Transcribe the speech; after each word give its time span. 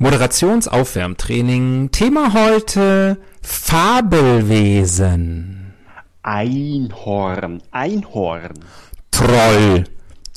Moderationsaufwärmtraining. 0.00 1.90
Thema 1.90 2.32
heute 2.32 3.18
Fabelwesen. 3.42 4.14
Einhorn, 6.22 7.62
Einhorn. 7.70 8.54
Troll, 9.10 9.84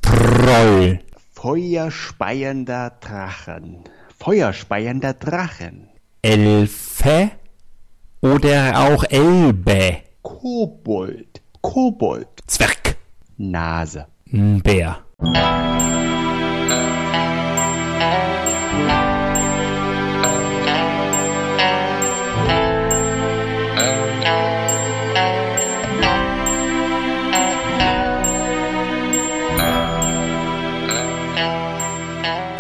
Troll. 0.02 1.00
Feuerspeiender 1.32 2.92
Drachen, 3.00 3.86
Feuerspeiender 4.20 5.14
Drachen. 5.14 5.88
Elfe 6.22 7.32
oder 8.20 8.74
auch 8.76 9.06
Elbe. 9.06 10.02
Kobold, 10.24 11.42
Kobold. 11.62 12.28
Zwerg. 12.48 12.98
Nase. 13.38 14.08
Bär. 14.26 14.98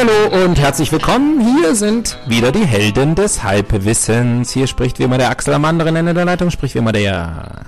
Hallo 0.00 0.46
und 0.46 0.58
herzlich 0.58 0.90
willkommen. 0.92 1.42
Hier 1.58 1.74
sind 1.74 2.16
wieder 2.26 2.52
die 2.52 2.64
Helden 2.64 3.14
des 3.14 3.42
Halbwissens. 3.42 4.50
Hier 4.50 4.66
spricht 4.66 4.98
wie 4.98 5.02
immer 5.02 5.18
der 5.18 5.28
Axel 5.28 5.52
am 5.52 5.66
anderen 5.66 5.94
Ende 5.94 6.14
der 6.14 6.24
Leitung, 6.24 6.50
spricht 6.50 6.74
wie 6.74 6.78
immer 6.78 6.92
der 6.92 7.66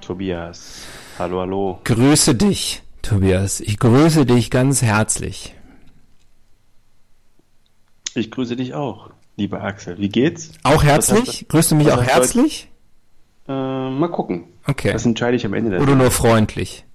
Tobias. 0.00 0.82
Hallo, 1.20 1.38
hallo. 1.38 1.78
Grüße 1.84 2.34
dich, 2.34 2.82
Tobias. 3.02 3.60
Ich 3.60 3.78
grüße 3.78 4.26
dich 4.26 4.50
ganz 4.50 4.82
herzlich. 4.82 5.54
Ich 8.16 8.32
grüße 8.32 8.56
dich 8.56 8.74
auch, 8.74 9.10
lieber 9.36 9.62
Axel. 9.62 9.98
Wie 9.98 10.08
geht's? 10.08 10.50
Auch 10.64 10.82
herzlich? 10.82 11.46
Grüßt 11.46 11.70
du 11.70 11.76
mich 11.76 11.92
auch 11.92 12.02
herzlich? 12.02 12.68
Äh, 13.46 13.52
mal 13.52 14.10
gucken. 14.10 14.46
Okay. 14.66 14.92
Das 14.92 15.06
entscheide 15.06 15.36
ich 15.36 15.46
am 15.46 15.54
Ende 15.54 15.70
der 15.70 15.80
Oder 15.80 15.94
nur 15.94 16.10
freundlich? 16.10 16.87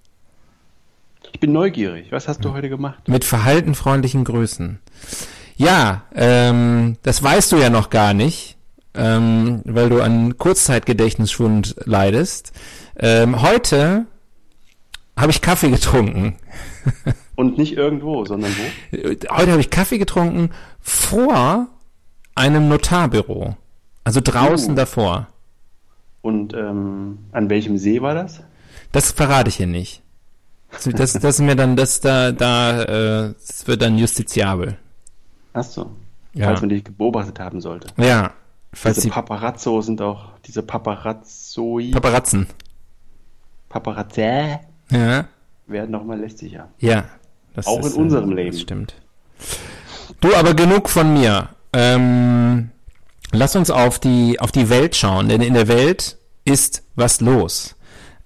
Ich 1.33 1.39
bin 1.39 1.51
neugierig. 1.51 2.11
Was 2.11 2.27
hast 2.27 2.45
du 2.45 2.53
heute 2.53 2.69
gemacht? 2.69 3.07
Mit 3.07 3.25
verhaltenfreundlichen 3.25 4.23
Grüßen. 4.23 4.79
Ja, 5.57 6.03
ähm, 6.15 6.97
das 7.01 7.21
weißt 7.21 7.51
du 7.51 7.57
ja 7.57 7.69
noch 7.69 7.89
gar 7.89 8.13
nicht, 8.13 8.55
ähm, 8.93 9.61
weil 9.65 9.89
du 9.89 10.01
an 10.01 10.37
Kurzzeitgedächtnisschwund 10.37 11.75
leidest. 11.85 12.53
Ähm, 12.97 13.41
heute 13.41 14.05
habe 15.17 15.31
ich 15.31 15.41
Kaffee 15.41 15.69
getrunken. 15.71 16.37
Und 17.35 17.57
nicht 17.57 17.73
irgendwo, 17.73 18.25
sondern 18.25 18.51
wo? 18.51 19.07
Heute 19.07 19.51
habe 19.51 19.59
ich 19.59 19.71
Kaffee 19.71 19.97
getrunken 19.97 20.51
vor 20.79 21.67
einem 22.35 22.69
Notarbüro. 22.69 23.57
Also 24.03 24.21
draußen 24.23 24.73
Uh. 24.73 24.75
davor. 24.75 25.27
Und 26.21 26.53
ähm, 26.53 27.17
an 27.31 27.49
welchem 27.49 27.77
See 27.77 28.01
war 28.01 28.13
das? 28.13 28.41
Das 28.91 29.11
verrate 29.11 29.49
ich 29.49 29.55
hier 29.55 29.67
nicht. 29.67 30.02
Das, 30.95 31.13
das, 31.13 31.39
mir 31.39 31.55
dann, 31.55 31.75
das 31.75 31.99
da, 32.01 32.31
da, 32.31 32.83
äh, 32.83 33.33
das 33.33 33.67
wird 33.67 33.81
dann 33.81 33.97
justiziabel. 33.97 34.77
Ach 35.53 35.63
so. 35.63 35.91
Ja. 36.33 36.47
Falls 36.47 36.61
man 36.61 36.69
dich 36.69 36.83
beobachtet 36.83 37.39
haben 37.39 37.61
sollte. 37.61 37.87
Ja. 37.97 38.31
Falls 38.73 38.95
diese 38.95 39.07
die 39.07 39.13
Paparazzo 39.13 39.81
sind 39.81 40.01
auch, 40.01 40.31
diese 40.45 40.63
Paparazzoi, 40.63 41.91
Paparatzen. 41.91 42.47
Paparazzi 43.69 44.57
Ja. 44.91 45.27
werden 45.67 45.91
noch 45.91 46.03
mal 46.03 46.19
lästiger. 46.19 46.69
Ja. 46.79 47.05
Das 47.53 47.67
Auch 47.67 47.79
in 47.79 47.85
ist, 47.85 47.97
unserem 47.97 48.31
äh, 48.31 48.35
Leben. 48.35 48.51
Das 48.51 48.61
stimmt. 48.61 48.95
Du, 50.21 50.33
aber 50.35 50.53
genug 50.55 50.89
von 50.89 51.13
mir. 51.13 51.49
Ähm, 51.71 52.71
lass 53.31 53.55
uns 53.55 53.69
auf 53.69 53.99
die, 53.99 54.39
auf 54.39 54.51
die 54.51 54.69
Welt 54.69 54.95
schauen, 54.95 55.29
denn 55.29 55.41
in 55.41 55.53
der 55.53 55.67
Welt 55.67 56.17
ist 56.45 56.83
was 56.95 57.21
los. 57.21 57.75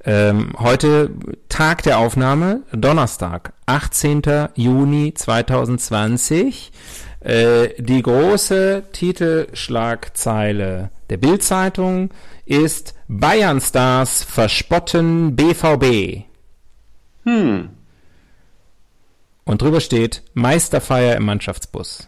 Ähm, 0.09 0.53
heute 0.57 1.09
Tag 1.49 1.83
der 1.83 1.99
Aufnahme, 1.99 2.61
Donnerstag, 2.71 3.51
18. 3.65 4.21
Juni 4.55 5.13
2020. 5.13 6.71
Äh, 7.19 7.73
die 7.77 8.01
große 8.03 8.83
Titelschlagzeile 8.93 10.91
der 11.09 11.17
Bildzeitung 11.17 12.11
ist 12.45 12.95
Bayern 13.09 13.59
Stars 13.59 14.23
verspotten 14.23 15.35
BVB. 15.35 16.23
Hm. 17.25 17.71
Und 19.43 19.61
drüber 19.61 19.81
steht 19.81 20.23
Meisterfeier 20.33 21.17
im 21.17 21.25
Mannschaftsbus. 21.25 22.07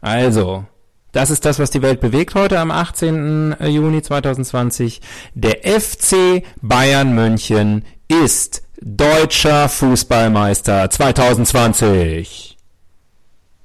Also, 0.00 0.66
das 1.12 1.30
ist 1.30 1.44
das, 1.44 1.58
was 1.58 1.70
die 1.70 1.82
Welt 1.82 2.00
bewegt 2.00 2.34
heute 2.34 2.58
am 2.58 2.70
18. 2.70 3.56
Juni 3.66 4.02
2020. 4.02 5.00
Der 5.34 5.58
FC 5.62 6.42
Bayern 6.62 7.14
München 7.14 7.84
ist 8.08 8.62
deutscher 8.80 9.68
Fußballmeister 9.68 10.88
2020. 10.90 12.56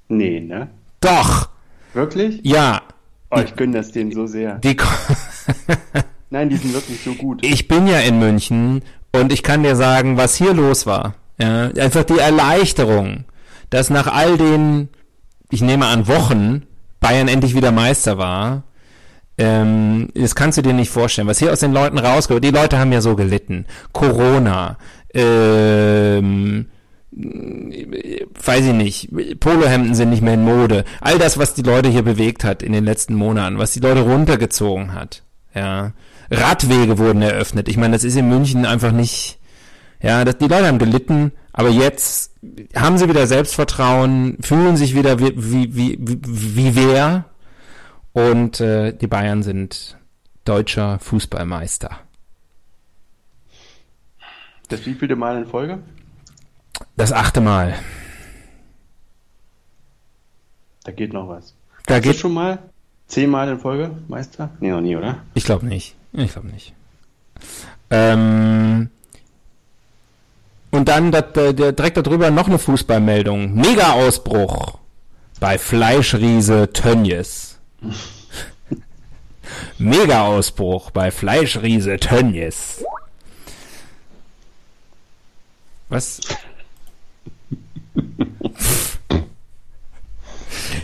Nee, 0.09 0.39
ne? 0.41 0.69
Doch, 1.01 1.49
Wirklich? 1.93 2.39
ja, 2.43 2.81
Oh, 3.29 3.39
ich 3.43 3.55
gönne 3.57 3.73
das 3.77 3.91
denen 3.91 4.13
so 4.13 4.25
sehr. 4.25 4.55
die, 4.59 4.77
Nein, 6.29 6.47
die 6.49 6.55
sind 6.55 6.73
wirklich 6.73 7.01
so 7.03 7.13
gut. 7.13 7.45
ich 7.45 7.67
bin 7.67 7.85
ja 7.87 7.99
in 7.99 8.19
München 8.19 8.83
und 9.11 9.33
ich 9.33 9.43
kann 9.43 9.63
dir 9.63 9.75
sagen, 9.75 10.15
was 10.15 10.35
hier 10.35 10.53
los 10.53 10.85
war. 10.85 11.15
Ja, 11.39 11.65
einfach 11.67 12.03
die 12.05 12.19
Erleichterung, 12.19 13.25
dass 13.69 13.89
nach 13.89 14.07
all 14.07 14.37
den, 14.37 14.87
ich 15.49 15.61
nehme 15.61 15.87
an, 15.87 16.07
Wochen 16.07 16.63
Bayern 16.99 17.27
endlich 17.27 17.55
wieder 17.55 17.71
Meister 17.71 18.17
war. 18.17 18.63
Ähm, 19.37 20.09
das 20.15 20.35
kannst 20.35 20.57
du 20.57 20.61
dir 20.61 20.73
nicht 20.73 20.89
vorstellen, 20.89 21.27
was 21.27 21.39
hier 21.39 21.51
aus 21.51 21.59
den 21.59 21.73
Leuten 21.73 21.99
rauskommt. 21.99 22.43
Die 22.43 22.51
Leute 22.51 22.79
haben 22.79 22.91
ja 22.91 23.01
so 23.01 23.15
gelitten. 23.15 23.65
Corona, 23.93 24.77
ähm, 25.13 26.67
weiß 27.11 28.65
ich 28.65 28.73
nicht, 28.73 29.39
Polohemden 29.39 29.95
sind 29.95 30.09
nicht 30.09 30.21
mehr 30.21 30.33
in 30.33 30.43
Mode. 30.43 30.85
All 31.01 31.17
das, 31.17 31.37
was 31.37 31.53
die 31.53 31.63
Leute 31.63 31.89
hier 31.89 32.03
bewegt 32.03 32.43
hat 32.43 32.63
in 32.63 32.73
den 32.73 32.83
letzten 32.83 33.15
Monaten, 33.15 33.57
was 33.57 33.73
die 33.73 33.79
Leute 33.79 34.01
runtergezogen 34.01 34.93
hat. 34.93 35.23
Ja. 35.53 35.93
Radwege 36.29 36.97
wurden 36.97 37.21
eröffnet. 37.21 37.69
Ich 37.69 37.77
meine, 37.77 37.93
das 37.93 38.03
ist 38.03 38.17
in 38.17 38.27
München 38.27 38.65
einfach 38.65 38.91
nicht, 38.91 39.39
ja, 40.01 40.23
das, 40.25 40.37
die 40.37 40.47
Leute 40.47 40.67
haben 40.67 40.79
gelitten, 40.79 41.31
aber 41.53 41.69
jetzt 41.69 42.33
haben 42.75 42.97
sie 42.97 43.09
wieder 43.09 43.27
Selbstvertrauen, 43.27 44.37
fühlen 44.41 44.77
sich 44.77 44.95
wieder 44.95 45.19
wie, 45.19 45.33
wie, 45.35 45.75
wie, 45.75 45.97
wie, 45.99 46.19
wie 46.23 46.75
wer 46.75 47.25
und 48.13 48.59
äh, 48.59 48.93
die 48.93 49.07
Bayern 49.07 49.43
sind 49.43 49.97
deutscher 50.45 50.99
Fußballmeister. 50.99 51.99
Das 54.69 54.85
wievielte 54.85 55.15
Mal 55.15 55.37
in 55.37 55.45
Folge? 55.47 55.79
Das 56.95 57.13
achte 57.13 57.41
Mal. 57.41 57.75
Da 60.83 60.91
geht 60.91 61.13
noch 61.13 61.27
was. 61.27 61.53
Da 61.85 61.95
Hast 61.95 62.03
geht, 62.03 62.15
schon 62.17 62.33
mal 62.33 62.59
zehnmal 63.07 63.49
in 63.49 63.59
Folge 63.59 63.91
Meister? 64.07 64.49
Nee, 64.59 64.71
noch 64.71 64.81
nie, 64.81 64.95
oder? 64.95 65.23
ich 65.33 65.45
glaube 65.45 65.65
nicht. 65.65 65.95
Ich 66.13 66.31
glaube 66.31 66.47
nicht. 66.47 66.73
Ähm, 67.89 68.89
und 70.71 70.87
dann 70.87 71.11
dat, 71.11 71.35
der, 71.35 71.53
der, 71.53 71.71
direkt 71.71 71.97
darüber 71.97 72.29
noch 72.31 72.47
eine 72.47 72.59
Fußballmeldung. 72.59 73.53
Mega-Ausbruch 73.53 74.77
bei 75.39 75.57
Fleischriese 75.57 76.71
Tönjes. 76.73 77.59
Mega-Ausbruch 79.77 80.91
bei 80.91 81.11
Fleischriese 81.11 81.97
Tönjes. 81.97 82.83
Was? 85.89 86.19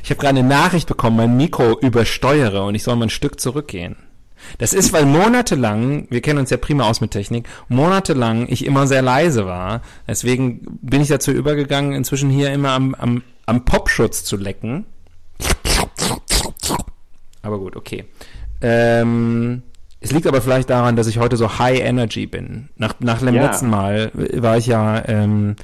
Ich 0.04 0.10
habe 0.10 0.20
gerade 0.20 0.40
eine 0.40 0.48
Nachricht 0.48 0.90
bekommen, 0.90 1.16
mein 1.16 1.38
Mikro 1.38 1.80
übersteuere 1.80 2.66
und 2.66 2.76
ich 2.76 2.84
soll 2.84 2.98
mal 2.98 3.06
ein 3.06 3.10
Stück 3.10 3.40
zurückgehen. 3.40 3.96
Das 4.58 4.74
ist, 4.74 4.94
weil 4.94 5.06
monatelang, 5.06 6.08
wir 6.10 6.22
kennen 6.22 6.40
uns 6.40 6.50
ja 6.50 6.58
prima 6.58 6.88
aus 6.90 7.02
mit 7.02 7.12
Technik, 7.12 7.48
monatelang 7.70 8.48
ich 8.50 8.66
immer 8.66 8.88
sehr 8.88 9.02
leise 9.02 9.46
war. 9.46 9.82
Deswegen 10.08 10.62
bin 10.82 11.02
ich 11.02 11.08
dazu 11.08 11.32
übergegangen, 11.32 11.94
inzwischen 11.94 12.30
hier 12.30 12.52
immer 12.54 12.72
am, 12.72 12.96
am, 12.96 13.24
am 13.46 13.66
Popschutz 13.66 14.24
zu 14.24 14.38
lecken. 14.38 14.86
Aber 17.42 17.60
gut, 17.60 17.76
okay. 17.76 18.06
Ähm, 18.62 19.64
es 20.00 20.12
liegt 20.12 20.28
aber 20.28 20.42
vielleicht 20.42 20.70
daran, 20.70 20.96
dass 20.96 21.08
ich 21.08 21.18
heute 21.18 21.38
so 21.38 21.60
High 21.60 21.80
Energy 21.82 22.26
bin. 22.26 22.70
Nach, 22.78 22.96
nach 23.00 23.20
dem 23.20 23.36
Ja. 23.36 23.46
letzten 23.46 23.70
Mal 23.70 24.12
war 24.14 24.58
ich 24.58 24.68
ja, 24.68 25.04
ähm, 25.08 25.56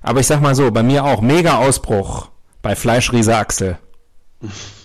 aber 0.00 0.20
ich 0.20 0.26
sag 0.26 0.40
mal 0.40 0.54
so, 0.54 0.70
bei 0.70 0.82
mir 0.82 1.04
auch, 1.04 1.20
mega 1.20 1.58
Ausbruch 1.58 2.28
bei 2.62 2.74
Fleischriese 2.76 3.36
Axel. 3.36 3.78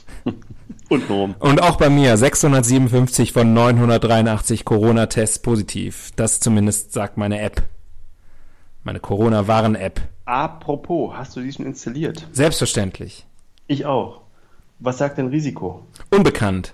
Und 0.93 1.09
warum? 1.09 1.35
Und 1.39 1.59
auch 1.59 1.77
bei 1.77 1.89
mir 1.89 2.15
657 2.15 3.31
von 3.33 3.51
983 3.51 4.63
Corona-Tests 4.63 5.39
positiv. 5.39 6.11
Das 6.15 6.39
zumindest 6.39 6.93
sagt 6.93 7.17
meine 7.17 7.41
App. 7.41 7.63
Meine 8.83 8.99
Corona-Warn-App. 8.99 10.01
Apropos, 10.25 11.15
hast 11.15 11.35
du 11.35 11.41
die 11.41 11.51
schon 11.51 11.65
installiert? 11.65 12.27
Selbstverständlich. 12.31 13.25
Ich 13.65 13.87
auch. 13.87 14.21
Was 14.77 14.99
sagt 14.99 15.17
denn 15.17 15.29
Risiko? 15.29 15.83
Unbekannt. 16.11 16.73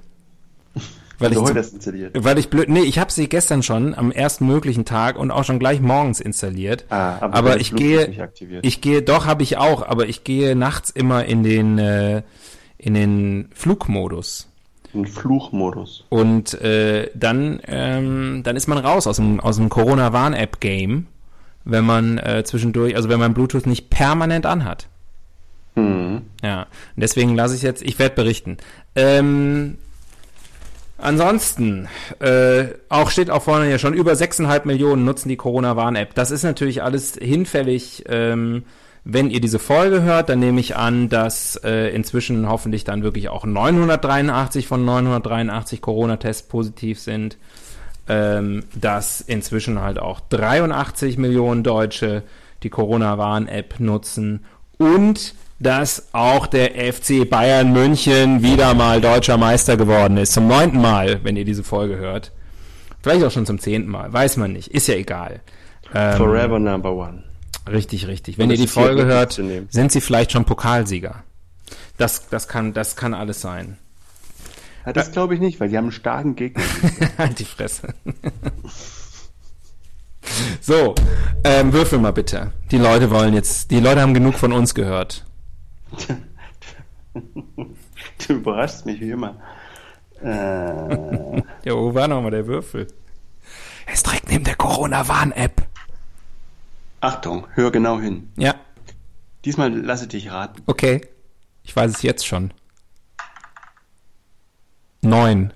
Weil 1.19 1.31
ich, 1.31 1.38
heute 1.38 1.54
das 1.54 1.72
installiert. 1.72 2.24
weil 2.24 2.38
ich 2.38 2.50
blöd, 2.50 2.69
nee, 2.69 2.80
ich 2.80 2.98
habe 2.98 3.12
sie 3.12 3.27
gestern 3.27 3.62
schon 3.62 3.94
am 3.94 4.10
ersten 4.10 4.48
möglichen 4.48 4.86
Tag 4.86 5.18
und 5.18 5.31
auch 5.31 5.44
schon 5.44 5.60
gleich 5.60 5.81
morgens 5.81 6.22
installiert. 6.22 6.86
Ah, 6.89 7.18
aber 7.19 7.36
aber 7.36 7.60
ich 7.60 7.72
Bluetooth 7.72 7.98
gehe, 7.98 8.07
nicht 8.07 8.22
aktiviert. 8.22 8.65
ich 8.65 8.80
gehe, 8.80 9.01
doch 9.01 9.25
habe 9.25 9.44
ich 9.44 9.57
auch, 9.57 9.86
aber 9.86 10.07
ich 10.07 10.24
gehe 10.24 10.56
nachts 10.56 10.89
immer 10.89 11.25
in 11.25 11.44
den 11.44 11.77
äh, 11.77 12.22
in 12.79 12.93
den 12.95 13.49
Flugmodus. 13.53 14.47
Ein 14.95 15.05
Fluchmodus. 15.05 16.05
Und 16.09 16.59
äh, 16.61 17.11
dann, 17.13 17.59
ähm, 17.67 18.41
dann 18.43 18.55
ist 18.55 18.67
man 18.67 18.79
raus 18.79 19.05
aus 19.05 19.17
dem, 19.17 19.39
aus 19.39 19.57
dem 19.57 19.69
Corona-Warn-App-Game, 19.69 21.05
wenn 21.65 21.85
man 21.85 22.17
äh, 22.17 22.43
zwischendurch, 22.43 22.95
also 22.95 23.09
wenn 23.09 23.19
man 23.19 23.35
Bluetooth 23.35 23.67
nicht 23.67 23.91
permanent 23.91 24.47
anhat. 24.47 24.87
Hm. 25.75 26.21
Ja, 26.41 26.61
und 26.61 27.01
deswegen 27.01 27.35
lasse 27.35 27.55
ich 27.55 27.61
jetzt, 27.61 27.83
ich 27.83 27.99
werde 27.99 28.15
berichten. 28.15 28.57
Ähm, 28.95 29.77
ansonsten, 30.97 31.87
äh, 32.19 32.69
auch 32.87 33.11
steht 33.11 33.29
auch 33.29 33.43
vorne 33.43 33.69
ja 33.69 33.77
schon, 33.77 33.93
über 33.93 34.13
6,5 34.13 34.65
Millionen 34.65 35.05
nutzen 35.05 35.29
die 35.29 35.37
Corona-Warn-App. 35.37 36.15
Das 36.15 36.31
ist 36.31 36.43
natürlich 36.43 36.81
alles 36.81 37.13
hinfällig. 37.13 38.05
Ähm, 38.07 38.63
wenn 39.04 39.30
ihr 39.30 39.42
diese 39.42 39.60
Folge 39.60 40.01
hört, 40.01 40.30
dann 40.30 40.40
nehme 40.40 40.60
ich 40.60 40.75
an, 40.75 41.10
dass 41.10 41.56
äh, 41.63 41.90
inzwischen 41.90 42.48
hoffentlich 42.50 42.84
dann 42.84 43.04
wirklich 43.04 43.30
auch 43.30 43.46
983 43.46 44.68
von 44.68 44.86
983 44.86 45.81
Corona-Tests 45.81 46.48
positiv 46.48 47.00
sind. 47.00 47.38
Ähm, 48.07 48.63
dass 48.74 49.22
inzwischen 49.22 49.80
halt 49.81 50.00
auch 50.00 50.19
83 50.19 51.19
Millionen 51.19 51.63
Deutsche 51.63 52.24
die 52.63 52.72
Corona-Warn-App 52.72 53.80
nutzen 53.80 54.46
und 54.80 55.36
dass 55.60 56.07
auch 56.13 56.48
der 56.48 56.72
FC 56.92 57.30
Bayern 57.30 57.72
München 57.72 58.42
wieder 58.42 58.74
mal 58.74 59.00
deutscher 59.00 59.38
Meister 59.38 59.78
geworden 59.78 60.18
ist. 60.18 60.34
Zum 60.34 60.48
neunten 60.48 60.81
Mal, 60.81 61.24
wenn 61.24 61.36
ihr 61.36 61.46
diese 61.46 61.63
Folge 61.63 61.98
hört. 61.98 62.31
Vielleicht 63.01 63.24
auch 63.24 63.31
schon 63.31 63.46
zum 63.46 63.60
zehnten 63.60 63.92
Mal. 63.92 64.12
Weiß 64.12 64.38
man 64.38 64.54
nicht. 64.54 64.69
Ist 64.69 64.88
ja 64.88 64.96
egal. 64.96 65.42
Ähm, 65.94 66.18
Forever 66.18 66.60
number 66.60 66.92
one. 66.92 67.24
Richtig, 67.69 68.07
richtig. 68.07 68.38
Wenn 68.38 68.50
ihr 68.50 68.57
die 68.57 68.68
Folge 68.68 69.06
hört, 69.06 69.34
sind 69.34 69.92
sie 69.92 70.01
vielleicht 70.01 70.31
schon 70.31 70.46
Pokalsieger. 70.46 71.24
Das, 71.98 72.30
das 72.30 72.48
kann, 72.48 72.74
das 72.74 72.96
kann 72.96 73.13
alles 73.13 73.42
sein. 73.42 73.78
Ja, 74.86 74.94
das 74.94 75.12
glaube 75.12 75.36
ich 75.36 75.40
nicht, 75.40 75.60
weil 75.60 75.69
die 75.69 75.78
haben 75.78 75.86
einen 75.86 75.92
starken 75.92 76.36
Gegner. 76.36 76.63
Halt 77.18 77.40
die 77.40 77.46
Fresse. 77.46 77.94
so, 80.62 80.96
ähm, 81.44 81.74
würfel 81.74 82.00
mal 82.00 82.13
bitte. 82.13 82.54
Die 82.72 82.78
Leute 82.78 83.12
wollen 83.12 83.34
jetzt, 83.34 83.72
die 83.72 83.80
Leute 83.80 84.01
haben 84.01 84.13
genug 84.13 84.36
von 84.36 84.54
uns 84.54 84.74
gehört. 84.74 85.25
du 87.13 88.34
überraschst 88.34 88.86
mich 88.86 89.00
wie 89.01 89.12
immer. 89.12 89.36
Äh, 90.22 90.28
Ja, 90.28 91.74
wo 91.75 91.94
war 91.94 92.07
nochmal 92.07 92.31
der 92.31 92.48
Würfel? 92.48 92.88
Er 93.86 93.94
ist 93.94 94.06
direkt 94.06 94.30
neben 94.30 94.44
der 94.44 94.56
Corona-Warn-App. 94.56 95.62
Achtung, 97.01 97.48
hör 97.54 97.72
genau 97.72 98.00
hin. 98.00 98.30
Ja, 98.38 98.56
Diesmal 99.46 99.74
lasse 99.74 100.07
dich 100.07 100.31
raten. 100.31 100.62
okay. 100.66 101.01
Ich 101.63 101.75
weiß 101.75 101.92
es 101.92 102.01
jetzt 102.01 102.25
schon. 102.25 102.51
Neun. 105.01 105.54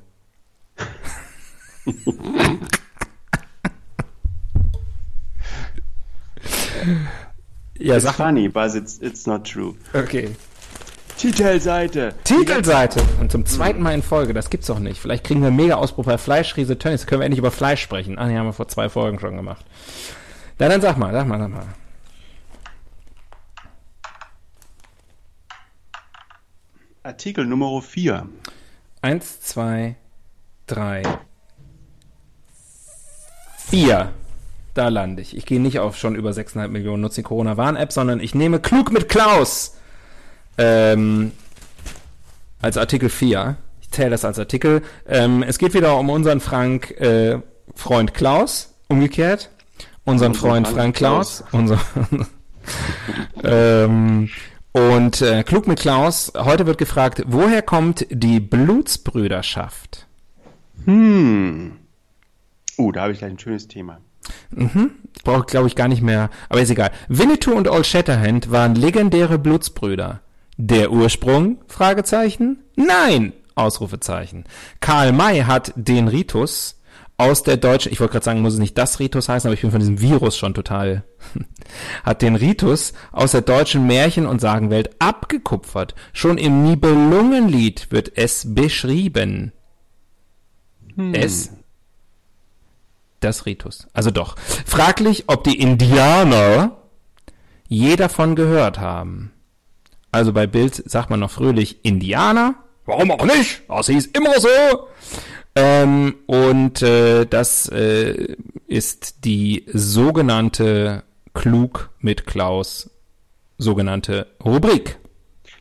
ja, 7.77 7.95
It's 7.95 8.03
sag 8.05 8.15
funny, 8.15 8.47
but 8.47 8.75
it's, 8.75 8.99
it's 9.01 9.25
not 9.25 9.45
true. 9.49 9.75
Okay. 9.93 10.35
Titelseite. 11.17 12.13
Titelseite. 12.23 13.01
Und 13.19 13.31
zum 13.31 13.45
zweiten 13.45 13.81
Mal 13.81 13.93
in 13.93 14.01
Folge, 14.01 14.33
das 14.33 14.49
gibt's 14.49 14.67
doch 14.67 14.79
nicht. 14.79 14.99
Vielleicht 14.99 15.23
kriegen 15.23 15.41
wir 15.41 15.47
einen 15.47 15.55
Mega-Ausbruch 15.55 16.05
bei 16.05 16.17
Fleischriese 16.17 16.77
Tönnies. 16.77 17.05
Können 17.05 17.21
wir 17.21 17.25
endlich 17.25 17.39
über 17.39 17.51
Fleisch 17.51 17.81
sprechen. 17.81 18.17
Ah, 18.17 18.27
nee, 18.27 18.37
haben 18.37 18.47
wir 18.47 18.53
vor 18.53 18.67
zwei 18.67 18.89
Folgen 18.89 19.19
schon 19.19 19.35
gemacht. 19.35 19.65
Na, 20.59 20.69
dann 20.69 20.81
sag 20.81 20.97
mal, 20.97 21.11
sag 21.11 21.27
mal, 21.27 21.39
sag 21.39 21.49
mal. 21.49 21.65
Artikel 27.03 27.45
Nummer 27.45 27.81
4. 27.81 28.27
Eins, 29.01 29.41
zwei, 29.41 29.95
drei, 30.67 31.03
vier. 33.57 34.13
Da 34.73 34.87
lande 34.87 35.21
ich. 35.21 35.35
Ich 35.35 35.45
gehe 35.45 35.59
nicht 35.59 35.79
auf 35.79 35.97
schon 35.97 36.15
über 36.15 36.31
6,5 36.31 36.67
Millionen 36.69 37.01
Nutzer 37.01 37.21
Corona-Warn-App, 37.23 37.91
sondern 37.91 38.19
ich 38.19 38.33
nehme 38.33 38.59
Klug 38.59 38.91
mit 38.91 39.09
Klaus 39.09 39.77
ähm, 40.57 41.31
als 42.61 42.77
Artikel 42.77 43.09
4. 43.09 43.57
Ich 43.81 43.91
zähle 43.91 44.11
das 44.11 44.25
als 44.25 44.39
Artikel. 44.39 44.81
Ähm, 45.05 45.43
es 45.43 45.57
geht 45.57 45.73
wieder 45.73 45.97
um 45.97 46.09
unseren 46.09 46.39
Frank 46.39 46.91
äh, 46.91 47.39
Freund 47.75 48.13
Klaus, 48.13 48.73
umgekehrt. 48.87 49.49
Unseren 50.05 50.33
Freund 50.33 50.67
Frank 50.67 50.95
Klaus. 50.95 51.43
Unser 51.51 51.79
ähm, 53.43 54.29
und 54.73 55.21
äh, 55.21 55.43
klug 55.43 55.67
mit 55.67 55.79
Klaus, 55.79 56.33
heute 56.35 56.65
wird 56.65 56.77
gefragt, 56.77 57.23
woher 57.27 57.61
kommt 57.61 58.07
die 58.09 58.39
Blutsbrüderschaft? 58.39 60.07
Hm. 60.85 61.73
Uh, 62.77 62.91
da 62.91 63.03
habe 63.03 63.13
ich 63.13 63.19
gleich 63.19 63.31
ein 63.31 63.39
schönes 63.39 63.67
Thema. 63.67 63.99
Ich 65.15 65.23
brauche, 65.23 65.45
glaube 65.45 65.67
ich, 65.67 65.75
gar 65.75 65.87
nicht 65.87 66.01
mehr, 66.01 66.29
aber 66.49 66.61
ist 66.61 66.69
egal. 66.69 66.91
Winnetou 67.07 67.51
und 67.51 67.67
Old 67.67 67.85
Shatterhand 67.85 68.51
waren 68.51 68.75
legendäre 68.75 69.37
Blutsbrüder. 69.37 70.21
Der 70.57 70.91
Ursprung? 70.91 71.57
Fragezeichen. 71.67 72.63
Nein! 72.75 73.33
Ausrufezeichen. 73.55 74.45
Karl 74.79 75.11
May 75.11 75.41
hat 75.41 75.73
den 75.75 76.07
Ritus 76.07 76.81
aus 77.23 77.43
der 77.43 77.57
deutschen, 77.57 77.91
ich 77.91 77.99
wollte 77.99 78.13
gerade 78.13 78.25
sagen, 78.25 78.41
muss 78.41 78.53
es 78.53 78.59
nicht 78.59 78.77
das 78.77 78.99
Ritus 78.99 79.29
heißen, 79.29 79.47
aber 79.47 79.53
ich 79.53 79.61
bin 79.61 79.71
von 79.71 79.79
diesem 79.79 80.01
Virus 80.01 80.37
schon 80.37 80.53
total, 80.53 81.03
hat 82.03 82.21
den 82.21 82.35
Ritus 82.35 82.93
aus 83.11 83.31
der 83.31 83.41
deutschen 83.41 83.87
Märchen- 83.87 84.27
und 84.27 84.41
Sagenwelt 84.41 84.91
abgekupfert. 84.99 85.95
Schon 86.11 86.37
im 86.37 86.63
Nibelungenlied 86.63 87.91
wird 87.91 88.11
es 88.15 88.53
beschrieben. 88.53 89.51
Es 91.13 91.51
das 93.19 93.45
Ritus. 93.45 93.87
Also 93.93 94.11
doch. 94.11 94.35
Fraglich, 94.65 95.23
ob 95.27 95.43
die 95.45 95.59
Indianer 95.59 96.77
je 97.69 97.95
davon 97.95 98.35
gehört 98.35 98.79
haben. 98.79 99.31
Also 100.11 100.33
bei 100.33 100.45
Bild 100.45 100.75
sagt 100.89 101.09
man 101.09 101.21
noch 101.21 101.31
fröhlich 101.31 101.83
Indianer. 101.85 102.55
Warum 102.85 103.11
auch 103.11 103.25
nicht? 103.25 103.63
Das 103.67 103.87
hieß 103.87 104.07
immer 104.07 104.39
so. 104.39 104.49
Ähm, 105.55 106.15
und 106.25 106.81
äh, 106.81 107.25
das 107.25 107.67
äh, 107.69 108.35
ist 108.67 109.23
die 109.25 109.65
sogenannte 109.71 111.03
Klug 111.33 111.89
mit 111.99 112.25
Klaus 112.25 112.89
sogenannte 113.57 114.27
Rubrik. 114.43 114.97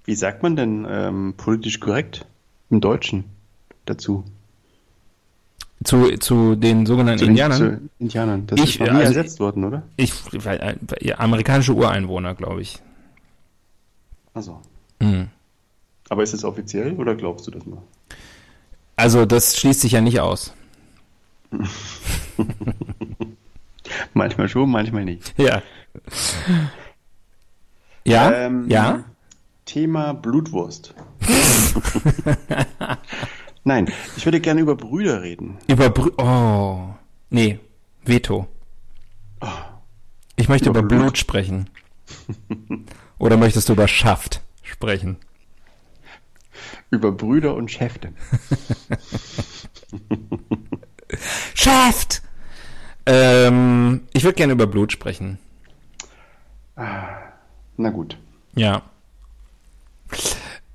Wie 0.04 0.14
sagt 0.14 0.42
man 0.42 0.56
denn 0.56 0.86
ähm, 0.88 1.34
politisch 1.36 1.78
korrekt 1.78 2.26
im 2.70 2.80
Deutschen 2.80 3.24
dazu? 3.84 4.24
Zu, 5.84 6.16
zu 6.18 6.54
den 6.54 6.86
sogenannten 6.86 7.18
Zu 7.18 7.26
Indianern. 7.26 7.58
Zu 7.58 7.88
Indianern. 7.98 8.46
Das 8.46 8.60
Ich- 8.60 8.70
ist 8.70 8.80
noch 8.80 8.86
nie 8.86 8.92
also- 9.00 9.18
ersetzt 9.18 9.40
worden, 9.40 9.64
oder? 9.64 9.82
Ich, 9.96 10.12
weil, 10.44 10.58
äh, 10.60 10.76
ja, 11.06 11.18
amerikanische 11.18 11.74
Ureinwohner, 11.74 12.34
glaube 12.34 12.62
ich. 12.62 12.78
Also. 14.32 14.60
Mhm. 15.00 15.28
Aber 16.08 16.22
ist 16.22 16.34
es 16.34 16.44
offiziell 16.44 16.92
oder 16.94 17.14
glaubst 17.14 17.46
du 17.46 17.50
das 17.50 17.66
nur? 17.66 17.82
Also 19.02 19.26
das 19.26 19.58
schließt 19.58 19.80
sich 19.80 19.92
ja 19.92 20.00
nicht 20.00 20.20
aus. 20.20 20.54
Manchmal 24.14 24.48
schon, 24.48 24.70
manchmal 24.70 25.04
nicht. 25.04 25.34
Ja. 25.36 25.60
Ja? 28.04 28.32
Ähm, 28.32 28.70
ja? 28.70 29.02
Thema 29.64 30.14
Blutwurst. 30.14 30.94
Nein, 33.64 33.90
ich 34.16 34.24
würde 34.24 34.38
gerne 34.38 34.60
über 34.60 34.76
Brüder 34.76 35.22
reden. 35.22 35.58
Über 35.66 35.90
Brü 35.90 36.12
Oh. 36.18 36.90
Nee, 37.30 37.58
Veto. 38.04 38.46
Ich 40.36 40.48
möchte 40.48 40.70
über, 40.70 40.78
Über 40.78 40.88
Blut. 40.88 41.00
Blut. 41.00 41.18
sprechen. 41.18 41.68
Oder 43.18 43.36
möchtest 43.36 43.68
du 43.68 43.72
über 43.72 43.88
Schaft 43.88 44.42
sprechen? 44.62 45.16
Über 46.92 47.10
Brüder 47.10 47.54
und 47.54 47.70
Schäfte. 47.70 48.12
Schaft! 51.54 52.22
Ähm, 53.06 54.02
ich 54.12 54.22
würde 54.24 54.36
gerne 54.36 54.52
über 54.52 54.66
Blut 54.66 54.92
sprechen. 54.92 55.38
Na 56.76 57.90
gut. 57.90 58.18
Ja. 58.54 58.82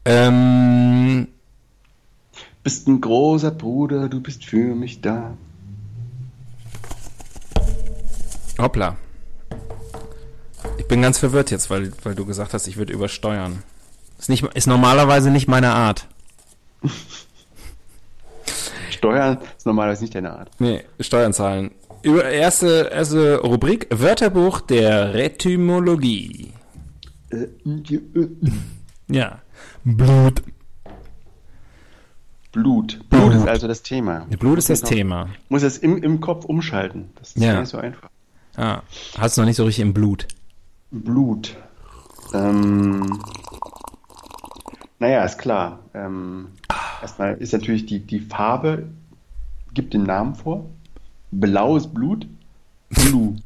Ähm, 0.06 1.28
Bist 2.64 2.88
ein 2.88 3.00
großer 3.00 3.52
Bruder, 3.52 4.10
du 4.10 4.20
bist 4.20 4.44
für 4.44 4.76
mich 4.76 5.02
da. 5.02 5.38
hoppla. 8.58 8.98
Ich 10.80 10.88
bin 10.88 11.04
ganz 11.04 11.20
verwirrt 11.20 11.52
jetzt, 11.52 11.70
weil, 11.70 11.92
weil 12.04 12.16
du 12.16 12.26
gesagt 12.26 12.56
hast, 12.56 12.68
ich 12.68 12.78
würde 12.78 12.92
übersteuern. 12.92 13.62
Ist, 14.18 14.30
nicht, 14.30 14.44
ist 14.56 14.68
normalerweise 14.68 15.30
nicht 15.32 15.48
meine 15.48 15.72
Art. 15.72 16.08
Steuern 18.90 19.38
ist 19.58 19.66
normalerweise 19.66 20.04
nicht 20.04 20.16
deine 20.16 20.32
Art. 20.38 20.50
Nee, 20.60 20.84
Steuern 21.00 21.34
zahlen. 21.34 21.72
Über 22.02 22.26
erste, 22.26 22.90
erste 22.92 23.40
Rubrik, 23.42 23.88
Wörterbuch 23.92 24.62
der 24.62 25.14
Retymologie. 25.14 26.54
Äh, 27.32 27.48
Ja. 29.08 29.40
Blut. 29.84 30.42
Blut. 32.52 33.00
Blut. 33.10 33.10
Blut. 33.10 33.34
ist 33.36 33.48
also 33.48 33.68
das 33.68 33.84
Thema. 33.84 34.26
Blut 34.40 34.58
ist 34.58 34.70
das 34.70 34.82
Genau. 34.82 34.90
Thema. 34.92 35.30
Muss 35.50 35.64
es 35.64 35.78
im, 35.78 36.02
im 36.02 36.20
Kopf 36.22 36.46
umschalten. 36.46 37.10
Das 37.20 37.30
ist 37.36 37.44
Ja. 37.44 37.54
gar 37.54 37.60
nicht 37.62 37.70
so 37.70 37.78
einfach. 37.78 38.10
Ah, 38.56 38.82
hast 39.18 39.38
du 39.38 39.42
noch 39.42 39.46
nicht 39.48 39.58
so 39.58 39.66
richtig 39.66 39.84
im 39.84 39.94
Blut. 39.94 40.28
Blut. 40.92 41.56
Ähm, 42.34 43.20
naja, 45.00 45.24
ist 45.24 45.38
klar. 45.38 45.80
Ähm, 45.94 46.50
erstmal 47.02 47.36
ist 47.38 47.54
natürlich 47.54 47.86
die, 47.86 48.00
die 48.00 48.20
Farbe, 48.20 48.88
gibt 49.74 49.94
den 49.94 50.04
Namen 50.04 50.36
vor. 50.36 50.66
Blaues 51.32 51.88
Blut. 51.88 52.28
Blue. 52.90 53.36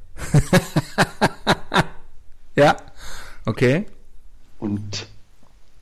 Ja. 2.55 2.75
Okay. 3.45 3.85
Und 4.59 5.07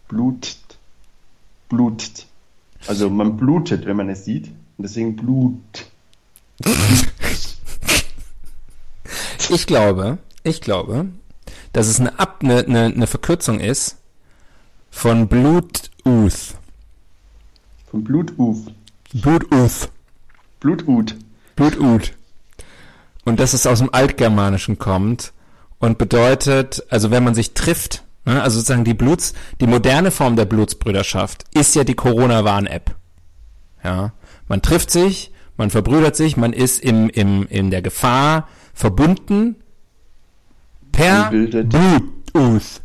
Blut. 0.07 0.55
Blut. 1.67 2.25
Also 2.87 3.09
man 3.09 3.37
blutet, 3.37 3.85
wenn 3.85 3.97
man 3.97 4.09
es 4.09 4.25
sieht. 4.25 4.47
Und 4.47 4.83
deswegen 4.83 5.15
Blut. 5.15 5.87
Ich 9.51 9.65
glaube, 9.65 10.19
ich 10.43 10.61
glaube, 10.61 11.07
dass 11.73 11.87
es 11.87 11.99
eine, 11.99 12.19
Ab 12.19 12.41
eine, 12.43 12.59
eine, 12.59 12.85
eine 12.85 13.07
Verkürzung 13.07 13.59
ist 13.59 13.97
von 14.89 15.27
Bluetooth. 15.27 16.55
Von 17.89 18.03
Bluetooth. 18.03 18.73
Bluetooth. 19.13 19.89
Bluetooth. 20.59 21.15
Bluetooth. 21.55 22.13
Und 23.25 23.39
dass 23.39 23.53
es 23.53 23.67
aus 23.67 23.79
dem 23.79 23.93
Altgermanischen 23.93 24.77
kommt 24.77 25.33
und 25.79 25.97
bedeutet, 25.97 26.83
also 26.89 27.11
wenn 27.11 27.23
man 27.23 27.35
sich 27.35 27.53
trifft, 27.53 28.03
ne, 28.25 28.41
also 28.41 28.57
sozusagen 28.57 28.83
die 28.83 28.93
Bluts, 28.93 29.33
die 29.61 29.67
moderne 29.67 30.11
Form 30.11 30.35
der 30.35 30.45
Blutsbrüderschaft 30.45 31.45
ist 31.53 31.75
ja 31.75 31.83
die 31.83 31.95
Corona-Warn-App. 31.95 32.95
Ja, 33.83 34.13
man 34.47 34.61
trifft 34.61 34.91
sich, 34.91 35.31
man 35.57 35.69
verbrüdert 35.69 36.15
sich, 36.15 36.37
man 36.37 36.53
ist 36.53 36.81
im, 36.81 37.09
im, 37.09 37.45
in 37.47 37.71
der 37.71 37.81
Gefahr 37.81 38.47
verbunden 38.73 39.55
per 40.91 41.29
Bluetooth. 41.29 42.81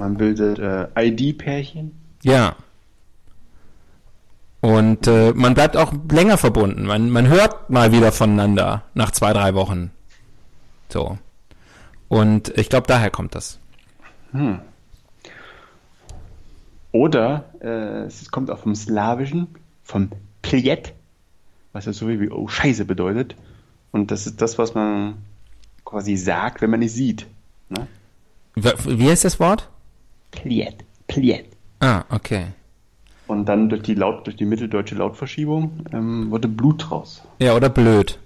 Man 0.00 0.16
bildet 0.16 0.58
äh, 0.58 0.88
ID-Pärchen. 0.96 1.92
Ja. 2.22 2.56
Und 4.62 5.06
äh, 5.06 5.34
man 5.34 5.52
bleibt 5.52 5.76
auch 5.76 5.92
länger 6.10 6.38
verbunden. 6.38 6.86
Man, 6.86 7.10
man 7.10 7.28
hört 7.28 7.68
mal 7.68 7.92
wieder 7.92 8.10
voneinander 8.10 8.84
nach 8.94 9.10
zwei, 9.10 9.34
drei 9.34 9.52
Wochen. 9.54 9.90
So. 10.88 11.18
Und 12.08 12.48
ich 12.56 12.70
glaube, 12.70 12.86
daher 12.86 13.10
kommt 13.10 13.34
das. 13.34 13.58
Oder 16.92 17.44
äh, 17.60 18.06
es 18.06 18.30
kommt 18.30 18.50
auch 18.50 18.60
vom 18.60 18.74
Slawischen, 18.74 19.48
vom 19.82 20.08
Pliet, 20.40 20.94
was 21.74 21.84
ja 21.84 21.92
so 21.92 22.08
wie 22.08 22.30
oh 22.30 22.48
Scheiße 22.48 22.86
bedeutet. 22.86 23.36
Und 23.92 24.10
das 24.10 24.26
ist 24.26 24.40
das, 24.40 24.56
was 24.56 24.72
man 24.72 25.18
quasi 25.84 26.16
sagt, 26.16 26.62
wenn 26.62 26.70
man 26.70 26.80
es 26.80 26.94
sieht. 26.94 27.26
Ne? 27.68 27.86
Wie 28.54 29.10
heißt 29.10 29.26
das 29.26 29.38
Wort? 29.38 29.68
Pliet, 30.30 30.84
Pliet. 31.06 31.46
Ah, 31.80 32.04
okay. 32.10 32.46
Und 33.26 33.46
dann 33.46 33.68
durch 33.68 33.82
die 33.82 33.94
Laut, 33.94 34.26
durch 34.26 34.36
die 34.36 34.44
mitteldeutsche 34.44 34.96
Lautverschiebung 34.96 35.84
ähm, 35.92 36.30
wurde 36.30 36.48
Blut 36.48 36.90
raus. 36.90 37.22
Ja, 37.38 37.54
oder 37.54 37.68
blöd. 37.68 38.18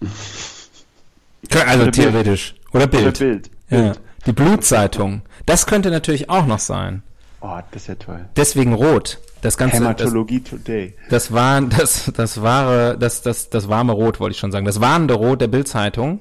Also 0.00 1.64
Oder 1.64 1.76
Bild. 1.84 1.94
theoretisch. 1.94 2.54
Oder 2.72 2.86
Bild. 2.86 3.02
Oder 3.02 3.12
Bild. 3.12 3.50
Ja. 3.70 3.80
Bild. 3.80 4.00
Die 4.26 4.32
Blutzeitung. 4.32 5.22
Das 5.46 5.66
könnte 5.66 5.90
natürlich 5.90 6.28
auch 6.28 6.46
noch 6.46 6.58
sein. 6.58 7.02
Oh, 7.40 7.58
das 7.70 7.82
ist 7.82 7.88
ja 7.88 7.94
toll. 7.94 8.24
Deswegen 8.36 8.72
rot. 8.72 9.18
Das 9.42 9.56
ganze, 9.56 9.76
das, 9.76 9.84
Hämatologie 9.84 10.40
Today. 10.40 10.94
Das 11.10 11.32
war 11.32 11.60
das 11.60 12.10
das 12.14 12.42
wahre 12.42 12.98
das 12.98 13.22
das 13.22 13.50
das 13.50 13.68
warme 13.68 13.92
Rot 13.92 14.18
wollte 14.18 14.32
ich 14.32 14.40
schon 14.40 14.50
sagen. 14.50 14.66
Das 14.66 14.80
warnende 14.80 15.14
Rot 15.14 15.40
der 15.40 15.48
Bildzeitung, 15.48 16.20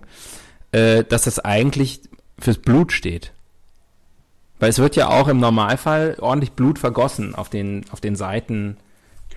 äh, 0.72 1.04
dass 1.04 1.24
das 1.24 1.40
eigentlich 1.40 2.02
fürs 2.38 2.58
Blut 2.58 2.92
steht. 2.92 3.32
Weil 4.60 4.70
es 4.70 4.80
wird 4.80 4.96
ja 4.96 5.10
auch 5.10 5.28
im 5.28 5.40
Normalfall 5.40 6.18
ordentlich 6.20 6.54
Blut 6.54 6.80
vergossen 6.80 7.36
auf 7.36 7.50
den 7.50 7.86
auf 7.92 8.00
den 8.00 8.16
Seiten 8.16 8.78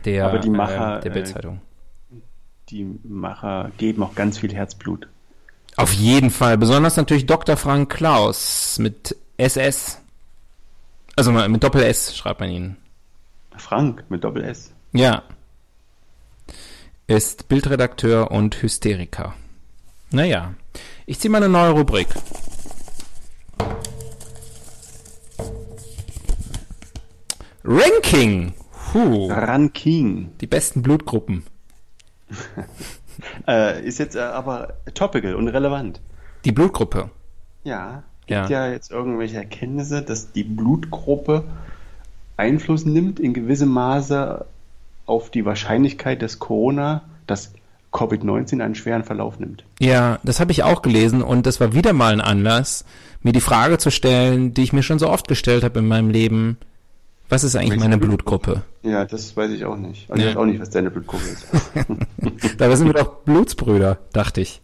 der 0.04 0.26
Aber 0.26 0.38
die 0.38 0.50
Macher, 0.50 0.98
äh, 0.98 1.00
der 1.00 1.10
äh, 1.10 1.14
Bildzeitung. 1.14 1.60
Die 2.68 2.86
Macher 3.02 3.72
geben 3.78 4.02
auch 4.02 4.14
ganz 4.14 4.38
viel 4.38 4.54
Herzblut. 4.54 5.08
Auf 5.76 5.92
jeden 5.92 6.30
Fall, 6.30 6.58
besonders 6.58 6.96
natürlich 6.96 7.26
Dr. 7.26 7.56
Frank 7.56 7.90
Klaus 7.90 8.78
mit 8.78 9.16
SS. 9.36 10.00
Also 11.16 11.32
mit 11.32 11.62
Doppel 11.62 11.82
S 11.82 12.16
schreibt 12.16 12.40
man 12.40 12.50
ihn. 12.50 12.76
Frank 13.56 14.04
mit 14.08 14.22
Doppel 14.24 14.44
S. 14.44 14.72
Ja. 14.92 15.22
Ist 17.06 17.48
Bildredakteur 17.48 18.30
und 18.30 18.62
Hysteriker. 18.62 19.34
Naja. 20.10 20.54
Ich 21.06 21.18
ziehe 21.20 21.30
mal 21.30 21.38
eine 21.38 21.48
neue 21.48 21.70
Rubrik. 21.70 22.08
Ranking. 27.70 28.54
Puh. 28.92 29.28
Ranking. 29.30 30.30
Die 30.40 30.46
besten 30.46 30.82
Blutgruppen. 30.82 31.44
Äh, 33.48 33.84
ist 33.84 33.98
jetzt 33.98 34.14
äh, 34.14 34.20
aber 34.20 34.74
topical 34.94 35.34
und 35.34 35.48
relevant. 35.48 36.00
Die 36.44 36.52
Blutgruppe. 36.52 37.10
Ja. 37.64 38.04
Gibt 38.26 38.48
Ja. 38.48 38.66
ja. 38.66 38.72
jetzt 38.72 38.92
irgendwelche 38.92 39.38
Erkenntnisse, 39.38 40.02
dass 40.02 40.30
die 40.30 40.44
Blutgruppe 40.44 41.42
Einfluss 42.36 42.84
nimmt 42.84 43.18
in 43.18 43.34
gewissem 43.34 43.70
Maße 43.70 44.46
auf 45.06 45.30
die 45.30 45.44
Wahrscheinlichkeit, 45.44 46.22
dass 46.22 46.38
Corona, 46.38 47.02
dass 47.26 47.54
Covid-19 47.92 48.62
einen 48.62 48.76
schweren 48.76 49.02
Verlauf 49.02 49.40
nimmt. 49.40 49.64
Ja, 49.80 50.20
das 50.22 50.38
habe 50.38 50.52
ich 50.52 50.62
auch 50.62 50.82
gelesen 50.82 51.20
und 51.20 51.44
das 51.44 51.58
war 51.58 51.74
wieder 51.74 51.92
mal 51.92 52.12
ein 52.12 52.20
Anlass, 52.20 52.84
mir 53.22 53.32
die 53.32 53.40
Frage 53.40 53.78
zu 53.78 53.90
stellen, 53.90 54.54
die 54.54 54.62
ich 54.62 54.72
mir 54.72 54.84
schon 54.84 55.00
so 55.00 55.10
oft 55.10 55.26
gestellt 55.26 55.64
habe 55.64 55.80
in 55.80 55.88
meinem 55.88 56.10
Leben. 56.10 56.56
Was 57.28 57.44
ist 57.44 57.56
eigentlich 57.56 57.70
Welche 57.72 57.84
meine 57.84 57.98
Blutgruppe? 57.98 58.62
Ja, 58.82 59.04
das 59.04 59.36
weiß 59.36 59.50
ich 59.50 59.64
auch 59.66 59.76
nicht. 59.76 60.10
Also 60.10 60.22
Ja. 60.22 60.28
ich 60.30 60.34
weiß 60.34 60.40
auch 60.42 60.46
nicht, 60.46 60.60
was 60.60 60.70
deine 60.70 60.90
Blutgruppe 60.90 61.24
ist. 61.24 61.46
Dabei 62.58 62.74
sind 62.76 62.86
wir 62.86 62.94
doch 62.94 63.16
Blutsbrüder, 63.24 63.98
dachte 64.12 64.40
ich. 64.40 64.62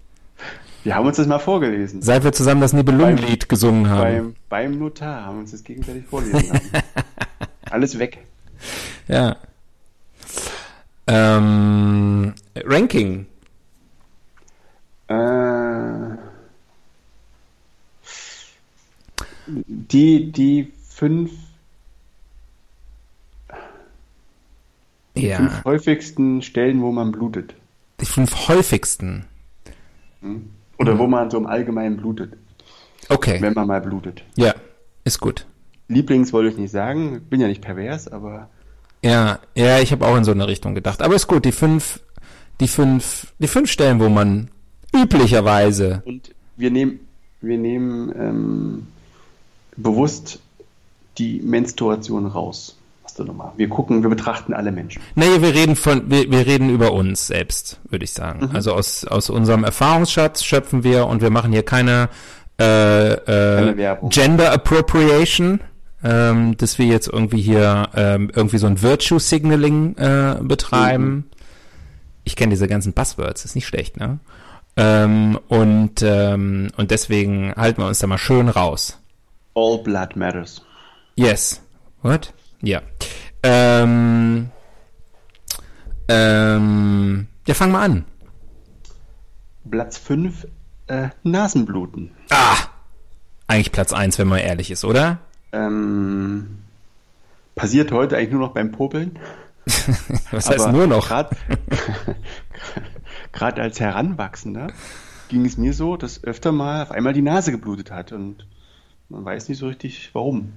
Wir 0.82 0.94
haben 0.94 1.06
uns 1.06 1.16
das 1.16 1.26
mal 1.26 1.38
vorgelesen. 1.38 2.02
Seit 2.02 2.24
wir 2.24 2.32
zusammen 2.32 2.60
das 2.60 2.72
Nibelungenlied 2.72 3.48
gesungen 3.48 3.88
haben. 3.88 4.00
Beim, 4.00 4.34
beim 4.72 4.78
Notar 4.78 5.24
haben 5.24 5.36
wir 5.36 5.40
uns 5.40 5.50
das 5.52 5.64
gegenseitig 5.64 6.04
vorgelesen. 6.06 6.52
lassen. 6.52 6.70
Alles 7.70 7.98
weg. 7.98 8.18
Ja. 9.08 9.36
Ähm, 11.06 12.34
Ranking. 12.64 13.26
Äh, 15.08 16.16
die, 19.46 20.32
die 20.32 20.72
fünf, 20.88 21.30
Ja. 25.16 25.36
fünf 25.36 25.64
häufigsten 25.64 26.42
Stellen, 26.42 26.82
wo 26.82 26.90
man 26.92 27.12
blutet. 27.12 27.54
Die 28.00 28.06
fünf 28.06 28.48
häufigsten. 28.48 29.24
Oder 30.78 30.98
wo 30.98 31.06
man 31.06 31.30
so 31.30 31.38
im 31.38 31.46
Allgemeinen 31.46 31.96
blutet. 31.96 32.32
Okay. 33.08 33.40
Wenn 33.40 33.52
man 33.54 33.66
mal 33.68 33.80
blutet. 33.80 34.24
Ja, 34.36 34.54
ist 35.04 35.20
gut. 35.20 35.46
Lieblings 35.88 36.32
wollte 36.32 36.50
ich 36.50 36.56
nicht 36.58 36.70
sagen. 36.70 37.20
Bin 37.28 37.40
ja 37.40 37.46
nicht 37.46 37.60
pervers, 37.60 38.08
aber 38.08 38.48
Ja, 39.02 39.38
ja, 39.54 39.80
ich 39.80 39.92
habe 39.92 40.06
auch 40.06 40.16
in 40.16 40.24
so 40.24 40.32
eine 40.32 40.48
Richtung 40.48 40.74
gedacht. 40.74 41.02
Aber 41.02 41.14
ist 41.14 41.26
gut, 41.26 41.44
die 41.44 41.52
fünf, 41.52 42.00
die 42.60 42.68
fünf, 42.68 43.32
die 43.38 43.48
fünf 43.48 43.70
Stellen, 43.70 44.00
wo 44.00 44.08
man 44.08 44.50
üblicherweise. 44.94 46.02
Und 46.06 46.34
wir 46.56 46.70
nehmen, 46.70 47.00
wir 47.40 47.58
nehmen 47.58 48.12
ähm, 48.18 48.86
bewusst 49.76 50.40
die 51.18 51.40
Menstruation 51.42 52.26
raus. 52.26 52.76
Du 53.14 53.24
nochmal? 53.24 53.52
Wir 53.56 53.68
gucken, 53.68 54.02
wir 54.02 54.10
betrachten 54.10 54.52
alle 54.54 54.72
Menschen. 54.72 55.00
Nee, 55.14 55.40
wir 55.40 55.54
reden 55.54 55.76
von, 55.76 56.10
wir, 56.10 56.30
wir 56.30 56.46
reden 56.46 56.70
über 56.70 56.92
uns 56.92 57.26
selbst, 57.26 57.80
würde 57.88 58.04
ich 58.04 58.12
sagen. 58.12 58.46
Mhm. 58.46 58.56
Also 58.56 58.72
aus, 58.72 59.04
aus 59.04 59.30
unserem 59.30 59.64
Erfahrungsschatz 59.64 60.44
schöpfen 60.44 60.82
wir 60.84 61.06
und 61.06 61.22
wir 61.22 61.30
machen 61.30 61.52
hier 61.52 61.64
keine, 61.64 62.08
äh, 62.58 63.12
äh, 63.12 63.16
Keine 63.26 63.76
Werbung. 63.76 64.10
Gender 64.10 64.52
Appropriation, 64.52 65.60
ähm, 66.02 66.56
dass 66.56 66.78
wir 66.78 66.86
jetzt 66.86 67.08
irgendwie 67.08 67.40
hier 67.40 67.88
ähm, 67.94 68.30
irgendwie 68.34 68.58
so 68.58 68.66
ein 68.66 68.82
Virtue 68.82 69.18
Signaling 69.18 69.96
äh, 69.96 70.36
betreiben. 70.40 71.04
Mhm. 71.04 71.24
Ich 72.24 72.36
kenne 72.36 72.50
diese 72.50 72.68
ganzen 72.68 72.92
Buzzwords, 72.92 73.44
ist 73.44 73.54
nicht 73.54 73.66
schlecht, 73.66 73.96
ne? 73.98 74.18
Ähm, 74.76 75.38
und, 75.48 76.02
ähm, 76.02 76.70
und 76.76 76.90
deswegen 76.90 77.54
halten 77.54 77.80
wir 77.82 77.86
uns 77.86 78.00
da 78.00 78.06
mal 78.06 78.18
schön 78.18 78.48
raus. 78.48 78.98
All 79.54 79.78
blood 79.78 80.16
matters. 80.16 80.62
Yes. 81.14 81.60
What? 82.02 82.32
Ja. 82.60 82.80
Ähm, 83.46 84.48
ähm, 86.08 87.26
ja, 87.46 87.54
fang 87.54 87.70
mal 87.72 87.82
an. 87.82 88.04
Platz 89.70 89.98
5, 89.98 90.46
äh, 90.86 91.10
Nasenbluten. 91.22 92.10
Ah! 92.30 92.56
Eigentlich 93.46 93.70
Platz 93.70 93.92
eins, 93.92 94.18
wenn 94.18 94.28
man 94.28 94.38
ehrlich 94.38 94.70
ist, 94.70 94.82
oder? 94.82 95.18
Ähm, 95.52 96.60
passiert 97.54 97.92
heute 97.92 98.16
eigentlich 98.16 98.32
nur 98.32 98.40
noch 98.40 98.54
beim 98.54 98.72
Popeln. 98.72 99.18
Was 100.30 100.48
heißt 100.48 100.72
nur 100.72 100.86
noch? 100.86 101.08
Gerade 101.08 101.36
als 103.62 103.78
Heranwachsender 103.78 104.72
ging 105.28 105.44
es 105.44 105.58
mir 105.58 105.74
so, 105.74 105.98
dass 105.98 106.24
öfter 106.24 106.50
mal 106.50 106.82
auf 106.82 106.90
einmal 106.90 107.12
die 107.12 107.20
Nase 107.20 107.50
geblutet 107.50 107.90
hat 107.90 108.12
und 108.12 108.46
man 109.10 109.22
weiß 109.22 109.50
nicht 109.50 109.58
so 109.58 109.66
richtig 109.66 110.10
warum. 110.14 110.54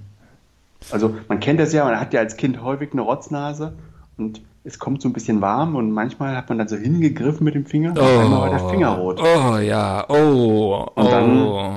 Also 0.90 1.16
man 1.28 1.40
kennt 1.40 1.60
das 1.60 1.72
ja, 1.72 1.84
man 1.84 1.98
hat 2.00 2.12
ja 2.14 2.20
als 2.20 2.36
Kind 2.36 2.62
häufig 2.62 2.92
eine 2.92 3.02
Rotznase 3.02 3.74
und 4.16 4.40
es 4.64 4.78
kommt 4.78 5.00
so 5.02 5.08
ein 5.08 5.12
bisschen 5.12 5.40
warm 5.40 5.76
und 5.76 5.90
manchmal 5.92 6.36
hat 6.36 6.48
man 6.48 6.58
dann 6.58 6.68
so 6.68 6.76
hingegriffen 6.76 7.44
mit 7.44 7.54
dem 7.54 7.66
Finger 7.66 7.90
und 7.90 7.98
einmal 8.00 8.40
war 8.40 8.50
der 8.50 8.68
Finger 8.68 8.90
rot. 8.96 9.20
Oh 9.20 9.56
ja, 9.58 10.04
oh, 10.08 10.86
Und 10.94 11.10
dann- 11.10 11.42
oh. 11.42 11.72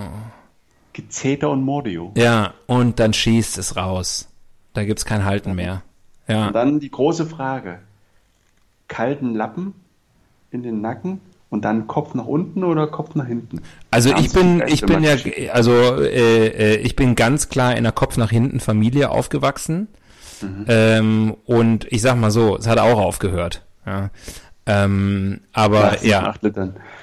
Gezeter 0.93 1.50
und 1.50 1.63
Mordio. 1.63 2.12
Ja, 2.17 2.53
und 2.67 3.00
dann 3.00 3.13
schießt 3.13 3.58
es 3.58 3.77
raus. 3.77 4.27
Da 4.74 4.84
gibt's 4.84 5.05
kein 5.05 5.24
Halten 5.24 5.55
mehr. 5.55 5.84
Ja. 6.27 6.48
Und 6.48 6.53
dann 6.53 6.79
die 6.81 6.91
große 6.91 7.25
Frage. 7.25 7.79
Kalten 8.89 9.34
Lappen 9.36 9.74
in 10.51 10.63
den 10.63 10.81
Nacken 10.81 11.22
und 11.51 11.65
dann 11.65 11.86
Kopf 11.86 12.15
nach 12.15 12.25
unten 12.25 12.63
oder 12.63 12.88
Kopf 12.88 13.13
nach 13.13 13.27
hinten? 13.27 13.62
Also 13.91 14.10
Ganz 14.10 14.25
ich 14.25 14.34
bin, 14.34 14.63
ich 14.65 14.81
bin 14.84 15.03
ja, 15.03 15.15
also 15.51 15.74
äh, 16.01 16.48
äh, 16.48 16.75
ich 16.77 16.96
bin 16.96 17.15
ganz 17.15 17.50
klar 17.50 17.75
in 17.75 17.84
der 17.84 17.91
Kopf 17.91 18.17
nach 18.17 18.31
hinten 18.31 18.60
Familie 18.60 19.12
aufgewachsen. 19.12 19.89
Mhm. 20.41 20.65
Ähm, 20.67 21.36
und 21.46 21.86
ich 21.91 22.01
sag 22.01 22.15
mal 22.15 22.31
so, 22.31 22.58
es 22.58 22.67
hat 22.67 22.79
auch 22.79 22.98
aufgehört. 22.98 23.63
Ja. 23.86 24.10
Ähm, 24.65 25.41
aber 25.51 26.03
ja, 26.05 26.34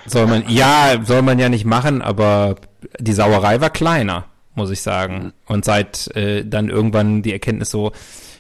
soll 0.07 0.27
man, 0.27 0.45
ja, 0.49 0.99
soll 1.05 1.23
man 1.23 1.39
ja 1.39 1.51
nicht 1.51 1.67
machen, 1.67 2.01
aber 2.01 2.57
die 2.99 3.13
Sauerei 3.13 3.61
war 3.61 3.71
kleiner, 3.71 4.25
muss 4.55 4.71
ich 4.71 4.81
sagen. 4.81 5.35
Und 5.47 5.67
seit 5.67 6.09
äh, 6.17 6.45
dann 6.47 6.71
irgendwann 6.71 7.21
die 7.21 7.33
Erkenntnis 7.33 7.71
so, 7.71 7.93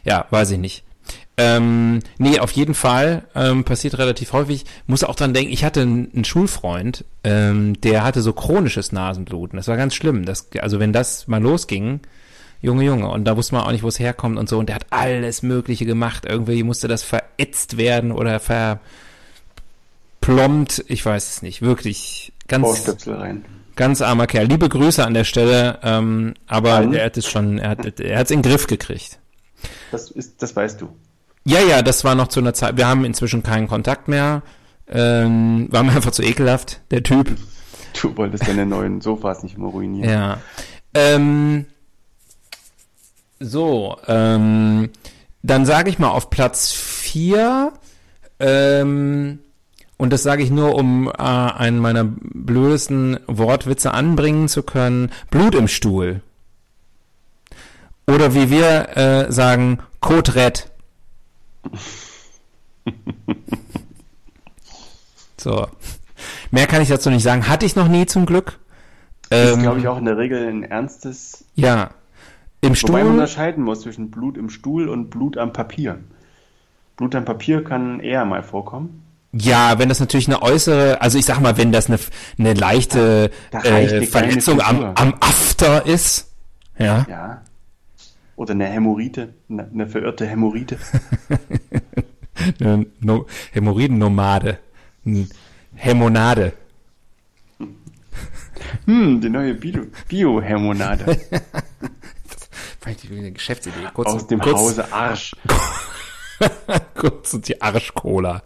ja, 0.04 0.24
weiß 0.30 0.52
ich 0.52 0.58
nicht. 0.58 0.84
Ähm, 1.38 2.00
nee, 2.18 2.40
auf 2.40 2.50
jeden 2.50 2.75
Fall 2.75 3.23
ähm, 3.37 3.62
passiert 3.62 3.97
relativ 3.99 4.33
häufig. 4.33 4.64
Muss 4.88 5.04
auch 5.04 5.14
dran 5.14 5.33
denken, 5.33 5.52
ich 5.52 5.64
hatte 5.64 5.83
einen, 5.83 6.11
einen 6.12 6.25
Schulfreund, 6.25 7.04
ähm, 7.23 7.80
der 7.80 8.02
hatte 8.02 8.23
so 8.23 8.33
chronisches 8.33 8.90
Nasenbluten. 8.90 9.57
Das 9.57 9.68
war 9.68 9.76
ganz 9.76 9.95
schlimm. 9.95 10.25
Das, 10.25 10.49
also 10.59 10.80
wenn 10.80 10.92
das 10.92 11.28
mal 11.28 11.40
losging, 11.40 12.00
Junge, 12.61 12.85
Junge, 12.85 13.09
und 13.09 13.25
da 13.25 13.37
wusste 13.37 13.54
man 13.54 13.64
auch 13.64 13.71
nicht, 13.71 13.85
wo 13.85 13.88
es 13.88 14.00
herkommt 14.00 14.37
und 14.37 14.49
so. 14.49 14.59
Und 14.59 14.68
der 14.68 14.75
hat 14.75 14.87
alles 14.90 15.42
Mögliche 15.42 15.87
gemacht. 15.87 16.25
Irgendwie 16.26 16.64
musste 16.64 16.88
das 16.88 17.04
verätzt 17.04 17.77
werden 17.77 18.11
oder 18.11 18.40
verplombt. 20.20 20.85
Ich 20.88 21.07
weiß 21.07 21.31
es 21.31 21.42
nicht. 21.42 21.62
Wirklich 21.62 22.33
ganz, 22.48 22.85
ganz 23.77 24.03
armer 24.03 24.27
Kerl. 24.27 24.46
Liebe 24.46 24.68
Grüße 24.68 25.07
an 25.07 25.14
der 25.14 25.22
Stelle. 25.22 25.79
Ähm, 25.85 26.35
aber 26.48 26.74
An? 26.74 26.94
er 26.94 27.05
hat 27.05 27.16
es 27.16 27.29
schon, 27.29 27.59
er 27.59 27.70
hat, 27.70 28.01
er 28.01 28.18
hat 28.18 28.27
es 28.27 28.33
in 28.33 28.42
den 28.42 28.51
Griff 28.51 28.66
gekriegt. 28.66 29.20
Das, 29.92 30.11
ist, 30.11 30.42
das 30.42 30.57
weißt 30.57 30.81
du. 30.81 30.88
Ja, 31.48 31.61
ja, 31.61 31.80
das 31.80 32.04
war 32.04 32.14
noch 32.14 32.28
zu 32.28 32.40
einer 32.40 32.52
Zeit. 32.52 32.76
Wir 32.76 32.87
haben 32.87 33.06
inzwischen 33.06 33.42
keinen 33.42 33.68
Kontakt 33.68 34.06
mehr. 34.06 34.42
Ähm, 34.87 35.68
war 35.70 35.82
mir 35.82 35.92
einfach 35.92 36.11
zu 36.11 36.22
ekelhaft, 36.22 36.82
der 36.90 37.02
Typ. 37.02 37.34
Du 37.98 38.14
wolltest 38.18 38.46
deine 38.46 38.66
neuen 38.66 39.00
Sofas 39.00 39.42
nicht 39.42 39.56
mehr 39.56 39.68
ruinieren. 39.68 40.11
Ja. 40.11 40.38
Ähm, 40.92 41.64
so, 43.40 43.96
ähm, 44.06 44.90
dann 45.42 45.64
sage 45.64 45.88
ich 45.88 45.98
mal 45.98 46.11
auf 46.11 46.28
Platz 46.28 46.70
4, 46.72 47.72
ähm, 48.40 49.38
und 49.96 50.12
das 50.12 50.22
sage 50.22 50.42
ich 50.42 50.50
nur, 50.50 50.74
um 50.74 51.08
äh, 51.08 51.12
einen 51.16 51.78
meiner 51.78 52.04
blödesten 52.04 53.20
Wortwitze 53.26 53.94
anbringen 53.94 54.48
zu 54.48 54.62
können, 54.62 55.11
Blut 55.30 55.54
im 55.54 55.66
Stuhl. 55.66 56.20
Oder 58.06 58.34
wie 58.34 58.50
wir 58.50 58.96
äh, 58.98 59.32
sagen, 59.32 59.78
Kotret. 60.00 60.67
so. 65.37 65.66
Mehr 66.50 66.66
kann 66.66 66.83
ich 66.83 66.88
dazu 66.88 67.11
nicht 67.11 67.22
sagen. 67.22 67.48
Hatte 67.48 67.66
ich 67.66 67.76
noch 67.76 67.88
nie 67.88 68.07
zum 68.07 68.26
Glück. 68.26 68.59
Das 69.31 69.50
ist, 69.50 69.57
Ähm, 69.57 69.62
glaube 69.62 69.81
ich, 69.81 69.88
auch 69.88 69.98
in 69.98 70.04
der 70.07 70.16
Regel 70.16 70.48
ein 70.48 70.62
ernstes, 70.62 71.44
ja. 71.54 71.90
Im 72.61 72.70
wobei 72.70 72.98
man 72.98 73.02
Stuhl. 73.02 73.11
unterscheiden 73.12 73.64
muss 73.64 73.83
zwischen 73.83 74.11
Blut 74.11 74.37
im 74.37 74.50
Stuhl 74.50 74.88
und 74.88 75.11
Blut 75.11 75.37
am 75.37 75.52
Papier. 75.52 75.98
Blut 76.96 77.14
am 77.14 77.24
Papier 77.24 77.62
kann 77.62 78.00
eher 78.00 78.24
mal 78.24 78.42
vorkommen. 78.42 79.04
Ja, 79.33 79.78
wenn 79.78 79.88
das 79.90 80.00
natürlich 80.00 80.26
eine 80.26 80.42
äußere, 80.42 81.00
also 81.00 81.18
ich 81.18 81.26
sag 81.26 81.38
mal, 81.40 81.57
wenn 81.59 81.70
das 81.70 81.87
eine, 81.88 81.98
eine 82.38 82.54
leichte 82.54 83.31
Da 83.50 83.59
reicht 83.59 83.92
äh, 83.92 84.07
Verletzung 84.07 84.61
am, 84.61 84.92
am 84.96 85.14
After 85.20 85.85
ist. 85.87 86.33
Ja. 86.78 87.07
Ja. 87.09 87.42
Oder 88.38 88.53
eine 88.53 88.66
Hämorrhoide, 88.66 89.35
eine, 89.51 89.64
eine 89.68 89.88
verirrte 89.88 90.24
Hämorrhoide. 90.24 90.79
Eine 92.61 92.87
no 93.01 93.27
Hämorrhoidennomade. 93.51 94.61
Hämonade. 95.74 96.53
Hm, 98.85 99.20
die 99.20 99.29
neue 99.29 99.55
Bio- 99.55 99.88
Bio-Hämonade 100.07 101.05
Vielleicht 102.81 103.11
eine 103.11 103.33
Geschäftsidee. 103.33 103.88
Kurz, 103.92 104.09
aus 104.09 104.27
dem 104.29 104.38
kurz, 104.38 104.57
Hause 104.57 104.92
Arsch. 104.92 105.35
kurz 106.94 107.35
und 107.35 107.48
die 107.48 107.61
Arschcola. 107.61 108.44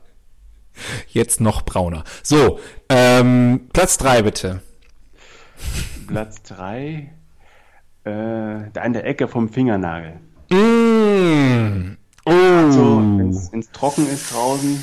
Jetzt 1.08 1.42
noch 1.42 1.62
brauner. 1.66 2.04
So, 2.22 2.58
ähm, 2.88 3.68
Platz 3.74 3.98
drei 3.98 4.22
bitte. 4.22 4.62
Platz 6.06 6.42
3, 6.44 7.12
äh, 8.04 8.70
da 8.72 8.80
an 8.82 8.92
der 8.92 9.06
Ecke 9.06 9.28
vom 9.28 9.48
Fingernagel. 9.48 10.14
Mm. 10.50 11.96
Oh. 12.24 12.70
So, 12.70 12.98
wenn 12.98 13.60
es 13.60 13.70
trocken 13.72 14.06
ist 14.08 14.32
draußen, 14.32 14.82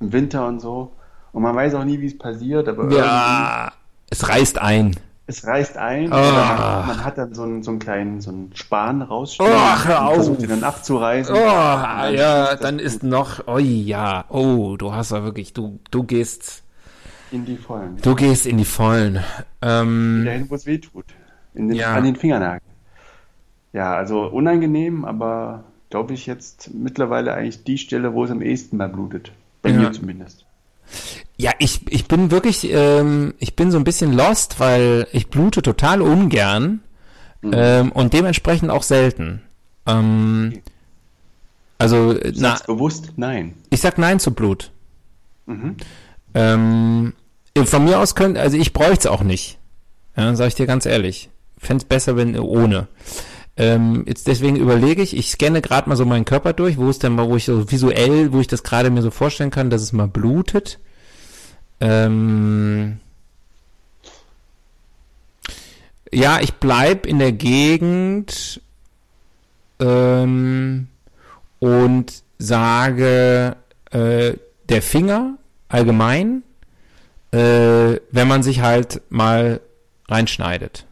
im 0.00 0.12
Winter 0.12 0.46
und 0.46 0.60
so. 0.60 0.92
Und 1.32 1.42
man 1.42 1.54
weiß 1.54 1.74
auch 1.74 1.84
nie, 1.84 2.00
wie 2.00 2.06
es 2.06 2.16
passiert, 2.18 2.68
aber 2.68 2.90
ja, 2.94 3.72
es 4.10 4.28
reißt 4.28 4.58
ein. 4.60 4.96
es 5.26 5.46
reißt 5.46 5.76
ein. 5.78 6.12
Ah. 6.12 6.18
Oder 6.18 6.86
man, 6.86 6.86
man 6.88 7.04
hat 7.04 7.16
dann 7.18 7.34
so 7.34 7.42
einen, 7.42 7.62
so 7.62 7.70
einen 7.70 7.78
kleinen 7.80 8.20
so 8.20 8.30
einen 8.30 8.50
Span 8.54 9.00
rausstehen 9.02 9.50
Ach, 9.54 9.86
hör 9.86 10.14
versucht 10.14 10.36
auf. 10.38 10.42
ihn 10.42 10.48
dann 10.50 10.64
abzureißen. 10.64 11.34
Oh, 11.34 11.38
Und 11.38 11.44
ja, 11.44 12.06
schießt 12.08 12.52
das 12.52 12.60
dann 12.60 12.78
ist 12.78 13.02
noch, 13.02 13.46
oh 13.46 13.58
ja, 13.58 14.24
oh, 14.28 14.76
du 14.76 14.92
hast 14.92 15.10
ja 15.12 15.24
wirklich, 15.24 15.52
du, 15.54 15.78
du 15.90 16.04
gehst, 16.04 16.62
in 17.30 17.46
die 17.46 17.56
Vollen. 17.56 17.96
du 18.02 18.14
gehst 18.14 18.44
in 18.46 18.58
die 18.58 18.66
Vollen. 18.66 19.20
Ähm, 19.62 20.22
Dahin, 20.26 20.50
wo 20.50 20.54
es 20.54 20.66
weh 20.66 20.78
tut. 20.78 21.06
In 21.54 21.68
den, 21.68 21.76
Ja. 21.76 21.94
An 21.94 22.04
den 22.04 22.16
Fingernagel. 22.16 22.60
Ja, 23.72 23.94
also 23.94 24.22
unangenehm, 24.26 25.04
aber 25.04 25.64
glaube 25.90 26.14
ich 26.14 26.26
jetzt 26.26 26.70
mittlerweile 26.74 27.34
eigentlich 27.34 27.64
die 27.64 27.78
Stelle, 27.78 28.14
wo 28.14 28.24
es 28.24 28.30
am 28.30 28.42
ehesten 28.42 28.76
mal 28.76 28.88
blutet. 28.88 29.32
Bei 29.62 29.70
Ja. 29.70 29.76
mir 29.78 29.92
zumindest. 29.92 30.44
ja, 31.36 31.52
ich, 31.58 31.80
ich 31.90 32.06
bin 32.08 32.30
wirklich, 32.30 32.68
ähm, 32.70 33.34
ich 33.38 33.56
bin 33.56 33.70
so 33.70 33.78
ein 33.78 33.84
bisschen 33.84 34.12
lost, 34.12 34.60
weil 34.60 35.06
ich 35.12 35.28
blute 35.28 35.62
total 35.62 36.02
ungern 36.02 36.80
ähm, 37.42 37.92
und 37.92 38.12
dementsprechend 38.12 38.70
auch 38.70 38.82
selten. 38.82 39.42
Ähm, 39.86 40.60
also, 41.78 42.14
Du 42.14 42.32
na, 42.36 42.58
bewusst 42.66 43.12
nein. 43.16 43.54
ich 43.70 43.80
sag 43.80 43.98
Nein 43.98 44.20
zu 44.20 44.32
Blut. 44.32 44.70
Mhm. 45.46 45.76
Ähm, 46.34 47.12
von 47.64 47.84
mir 47.84 47.98
aus 47.98 48.14
könnte, 48.14 48.40
also 48.40 48.56
ich 48.56 48.72
bräuchte 48.72 49.00
es 49.00 49.06
auch 49.06 49.22
nicht. 49.22 49.58
Ja, 50.16 50.34
sag 50.36 50.48
ich 50.48 50.54
dir 50.54 50.66
ganz 50.66 50.86
ehrlich. 50.86 51.30
Fände 51.62 51.82
es 51.82 51.88
besser, 51.88 52.16
wenn 52.16 52.38
ohne. 52.38 52.88
ähm, 53.56 54.04
jetzt 54.06 54.26
deswegen 54.26 54.56
überlege 54.56 55.00
ich, 55.00 55.16
ich 55.16 55.30
scanne 55.30 55.62
gerade 55.62 55.88
mal 55.88 55.96
so 55.96 56.04
meinen 56.04 56.24
Körper 56.24 56.52
durch, 56.52 56.76
wo 56.76 56.90
es 56.90 56.98
denn 56.98 57.14
mal, 57.14 57.28
wo 57.28 57.36
ich 57.36 57.44
so 57.44 57.70
visuell, 57.70 58.32
wo 58.32 58.40
ich 58.40 58.48
das 58.48 58.62
gerade 58.62 58.90
mir 58.90 59.02
so 59.02 59.10
vorstellen 59.10 59.50
kann, 59.50 59.70
dass 59.70 59.82
es 59.82 59.92
mal 59.92 60.08
blutet. 60.08 60.80
Ähm, 61.80 62.98
ja, 66.12 66.40
ich 66.40 66.54
bleib 66.54 67.06
in 67.06 67.18
der 67.18 67.32
Gegend 67.32 68.60
ähm, 69.78 70.88
und 71.60 72.22
sage, 72.38 73.56
äh, 73.90 74.32
der 74.68 74.82
Finger 74.82 75.38
allgemein, 75.68 76.42
äh, 77.30 78.00
wenn 78.10 78.28
man 78.28 78.42
sich 78.42 78.62
halt 78.62 79.00
mal 79.10 79.60
reinschneidet. 80.08 80.86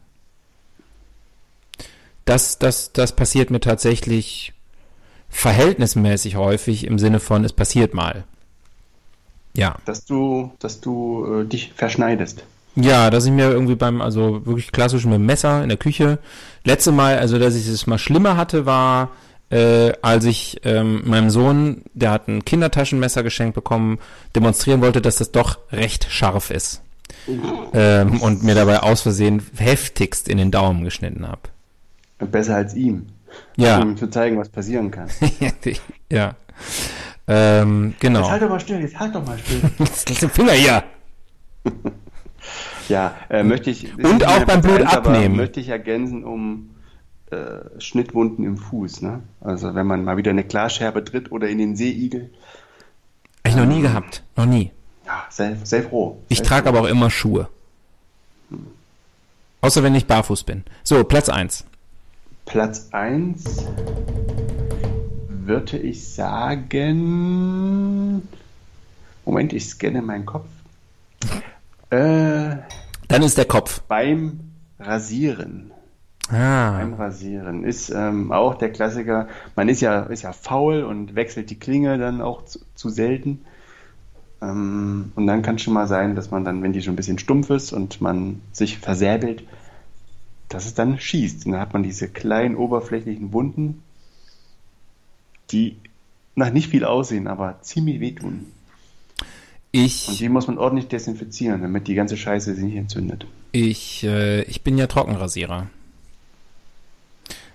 Das, 2.31 2.61
das, 2.61 2.93
das 2.93 3.11
passiert 3.11 3.51
mir 3.51 3.59
tatsächlich 3.59 4.53
verhältnismäßig 5.31 6.37
häufig 6.37 6.87
im 6.87 6.97
Sinne 6.97 7.19
von, 7.19 7.45
es 7.45 7.53
passiert 7.53 7.93
mal. 7.93 8.23
Ja. 9.53 9.75
Dass 9.85 10.05
du, 10.05 10.53
dass 10.61 10.81
du 10.81 11.40
äh, 11.40 11.45
dich 11.45 11.73
verschneidest. 11.75 12.45
Ja, 12.77 13.11
dass 13.11 13.25
ich 13.25 13.33
mir 13.33 13.51
irgendwie 13.51 13.75
beim, 13.75 14.01
also 14.01 14.47
wirklich 14.47 14.71
klassisch 14.71 15.07
mit 15.07 15.14
dem 15.14 15.27
Messer 15.27 15.64
in 15.64 15.71
der 15.71 15.77
Küche. 15.77 16.21
Letzte 16.62 16.93
Mal, 16.93 17.19
also 17.19 17.37
dass 17.37 17.57
ich 17.57 17.66
es 17.66 17.88
mal 17.88 17.99
schlimmer 17.99 18.37
hatte, 18.37 18.64
war, 18.64 19.11
äh, 19.51 19.93
als 20.01 20.25
ich 20.25 20.61
ähm, 20.62 21.03
meinem 21.05 21.31
Sohn, 21.31 21.83
der 21.95 22.12
hat 22.12 22.29
ein 22.29 22.45
Kindertaschenmesser 22.45 23.25
geschenkt 23.25 23.57
bekommen, 23.57 23.99
demonstrieren 24.37 24.83
wollte, 24.83 25.03
dass 25.03 25.16
das 25.16 25.33
doch 25.33 25.59
recht 25.73 26.07
scharf 26.09 26.53
ist. 26.53 26.81
Ähm, 27.75 28.21
und 28.21 28.45
mir 28.45 28.55
dabei 28.55 28.85
aus 28.85 29.01
Versehen 29.01 29.43
heftigst 29.57 30.29
in 30.29 30.38
den 30.38 30.53
Daumen 30.53 30.85
geschnitten 30.85 31.27
habe. 31.27 31.40
Besser 32.27 32.57
als 32.57 32.75
ihm. 32.75 33.07
Ja. 33.57 33.81
Um 33.81 33.91
ihm 33.91 33.97
zu 33.97 34.09
zeigen, 34.09 34.39
was 34.39 34.49
passieren 34.49 34.91
kann. 34.91 35.09
ja. 36.11 36.35
Ähm, 37.27 37.95
genau. 38.01 38.21
Jetzt 38.21 38.31
halt 38.31 38.43
doch 38.43 38.49
mal 38.49 38.61
still, 38.61 38.81
jetzt 38.81 38.99
halt 38.99 39.15
doch 39.15 39.25
mal 39.25 39.39
still. 39.39 39.61
Jetzt 39.79 40.09
lass 40.09 40.19
den 40.19 40.31
Finger 40.31 40.53
hier. 40.53 40.83
ja, 42.89 43.15
äh, 43.29 43.45
möchte 43.45 43.71
ich. 43.71 43.97
Und 43.97 44.27
auch 44.27 44.45
beim 44.45 44.61
Blut 44.61 44.83
abnehmen. 44.83 45.37
Möchte 45.37 45.61
ich 45.61 45.69
ergänzen 45.69 46.25
um 46.25 46.71
äh, 47.31 47.81
Schnittwunden 47.81 48.45
im 48.45 48.57
Fuß. 48.57 49.03
Ne? 49.03 49.23
Also 49.41 49.75
wenn 49.75 49.87
man 49.87 50.03
mal 50.03 50.17
wieder 50.17 50.33
eine 50.33 50.43
Glasscherbe 50.43 51.05
tritt 51.05 51.31
oder 51.31 51.49
in 51.49 51.59
den 51.59 51.77
Seeigel. 51.77 52.31
Hab 53.45 53.53
ich 53.53 53.57
noch 53.57 53.67
nie 53.67 53.81
gehabt. 53.81 54.25
Noch 54.37 54.47
nie. 54.47 54.73
Ja, 55.07 55.25
sehr, 55.31 55.57
sehr 55.63 55.85
froh. 55.85 56.21
Ich 56.29 56.43
trage 56.43 56.69
aber 56.69 56.81
auch 56.81 56.89
immer 56.89 57.11
Schuhe. 57.11 57.49
Außer 59.61 59.83
wenn 59.83 59.95
ich 59.95 60.07
barfuß 60.07 60.45
bin. 60.45 60.65
So, 60.83 61.05
Platz 61.05 61.29
1. 61.29 61.65
Platz 62.46 62.88
1 62.92 63.66
würde 65.29 65.79
ich 65.79 66.09
sagen. 66.14 67.42
Moment, 69.24 69.53
ich 69.53 69.68
scanne 69.68 70.03
meinen 70.03 70.26
Kopf. 70.26 70.46
Äh, 71.90 72.57
Dann 73.09 73.22
ist 73.22 73.37
der 73.38 73.44
Kopf. 73.46 73.81
beim 73.83 74.40
Rasieren. 74.79 75.72
Ah. 76.31 76.79
Beim 76.79 76.94
Rasieren 76.94 77.64
ist 77.64 77.90
ähm, 77.90 78.31
auch 78.33 78.55
der 78.55 78.70
Klassiker. 78.70 79.26
Man 79.57 79.68
ist 79.68 79.81
ja, 79.81 80.03
ist 80.05 80.22
ja 80.22 80.33
faul 80.33 80.85
und 80.85 81.16
wechselt 81.16 81.50
die 81.50 81.59
Klinge 81.59 81.98
dann 81.98 82.20
auch 82.20 82.44
zu, 82.44 82.61
zu 82.74 82.88
selten. 82.88 83.44
Ähm, 84.40 85.12
und 85.16 85.26
dann 85.26 85.42
kann 85.42 85.57
es 85.57 85.62
schon 85.62 85.74
mal 85.74 85.88
sein, 85.88 86.14
dass 86.14 86.31
man 86.31 86.44
dann, 86.44 86.62
wenn 86.62 86.72
die 86.72 86.83
schon 86.83 86.94
ein 86.94 86.96
bisschen 86.96 87.18
stumpf 87.18 87.50
ist 87.50 87.72
und 87.72 88.00
man 88.00 88.40
sich 88.53 88.79
versäbelt, 88.79 89.42
dass 90.51 90.67
es 90.67 90.75
dann 90.75 91.01
schießt. 91.01 91.47
Und 91.47 91.53
dann 91.53 91.61
hat 91.63 91.73
man 91.73 91.83
diese 91.83 92.09
kleinen 92.09 92.57
oberflächlichen 92.57 93.33
Wunden, 93.33 93.83
die 95.51 95.77
nach 96.35 96.53
nicht 96.53 96.69
viel 96.69 96.85
aussehen, 96.85 97.27
aber 97.27 97.59
ziemlich 97.63 98.01
wehtun. 98.01 98.33
Und 98.33 98.47
Ich, 99.73 100.19
die 100.19 100.29
muss 100.29 100.47
man 100.49 100.59
ordentlich 100.59 100.89
desinfizieren, 100.89 101.63
damit 101.63 101.87
die 101.89 101.95
ganze 101.95 102.17
Scheiße 102.17 102.55
sich 102.55 102.65
nicht 102.65 102.77
entzündet. 102.77 103.27
ich, 103.53 104.05
äh, 104.05 104.43
ich 104.43 104.63
bin 104.63 104.77
ja 104.77 104.87
Trockenrasierer. 104.87 105.69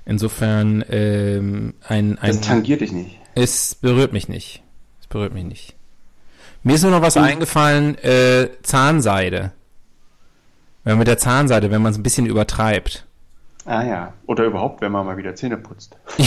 Insofern 0.06 0.84
ähm, 0.90 1.74
ein, 1.88 2.18
Das 2.22 2.38
ein 2.38 2.42
tangiert 2.42 2.82
dich 2.82 2.92
nicht. 2.92 3.18
es 3.34 3.76
berührt 3.76 4.14
mich 4.14 4.30
nicht. 4.30 4.62
Es 5.02 5.08
berührt 5.08 5.34
mich 5.34 5.44
nicht. 5.46 5.76
Mir 6.64 6.76
ist 6.76 6.84
nur 6.84 6.92
noch 6.92 7.02
was 7.02 7.18
eingefallen, 7.18 7.96
äh, 8.00 8.50
Zahnseide. 8.64 9.52
Wenn 10.86 10.94
man 10.94 11.00
mit 11.00 11.08
der 11.10 11.18
Zahnseide, 11.18 11.70
wenn 11.72 11.82
man 11.82 11.92
es 11.92 11.98
ein 11.98 12.04
bisschen 12.04 12.26
übertreibt. 12.28 13.06
Ah 13.66 13.84
ja. 13.84 14.14
Oder 14.28 14.46
überhaupt, 14.46 14.80
wenn 14.82 14.92
man 14.94 15.06
mal 15.06 15.18
wieder 15.18 15.36
Zähne 15.36 15.58
putzt. 15.58 15.98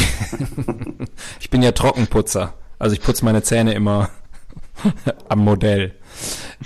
Ich 1.41 1.51
bin 1.51 1.63
ja 1.63 1.73
Trockenputzer. 1.73 2.53
Also 2.79 2.95
ich 2.95 3.01
putze 3.03 3.25
meine 3.25 3.43
Zähne 3.43 3.73
immer 3.73 4.11
am 5.29 5.39
Modell. 5.41 5.95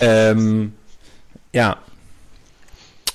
Ähm, 0.01 0.73
ja. 1.53 1.77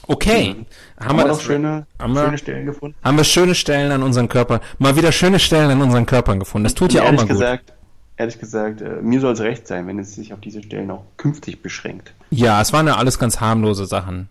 Okay. 0.08 0.56
Haben, 1.00 1.18
wir 1.18 1.26
noch 1.26 1.36
das, 1.36 1.44
schöne, 1.44 1.86
haben 2.00 2.14
wir- 2.14 2.24
schöne 2.26 2.38
Stellen 2.38 2.66
gefunden? 2.66 2.96
haben 3.04 3.18
wir 3.18 3.24
schöne 3.26 3.56
Stellen 3.56 3.92
an 3.92 4.04
unseren 4.04 4.30
Körpern. 4.30 4.62
Mal 4.80 4.96
wieder 4.96 5.12
schöne 5.12 5.40
Stellen 5.40 5.70
an 5.70 5.82
unseren 5.82 6.06
Körpern 6.06 6.40
gefunden. 6.40 6.64
Das 6.64 6.76
tut 6.76 6.94
ja 6.94 7.04
auch 7.04 7.12
mal 7.12 7.18
gut. 7.22 7.28
gesagt, 7.30 7.74
Ehrlich 8.20 8.40
gesagt, 8.40 8.82
äh, 8.82 9.00
mir 9.02 9.20
soll 9.20 9.34
es 9.34 9.42
recht 9.42 9.68
sein, 9.68 9.86
wenn 9.86 10.00
es 10.00 10.16
sich 10.16 10.34
auf 10.34 10.40
diese 10.40 10.64
Stellen 10.64 10.90
auch 10.90 11.04
künftig 11.18 11.62
beschränkt. 11.62 12.14
Ja, 12.32 12.60
es 12.62 12.74
waren 12.74 12.88
ja 12.88 12.96
alles 12.96 13.20
ganz 13.20 13.40
harmlose 13.42 13.86
Sachen. 13.86 14.28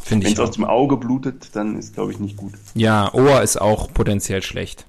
Finde 0.00 0.24
Wenn 0.24 0.32
ich 0.32 0.38
es 0.38 0.40
aus 0.40 0.52
dem 0.52 0.64
Auge 0.64 0.96
blutet, 0.96 1.54
dann 1.54 1.78
ist, 1.78 1.94
glaube 1.94 2.12
ich, 2.12 2.18
nicht 2.18 2.36
gut. 2.36 2.54
Ja, 2.74 3.12
Ohr 3.12 3.42
ist 3.42 3.60
auch 3.60 3.92
potenziell 3.92 4.42
schlecht. 4.42 4.86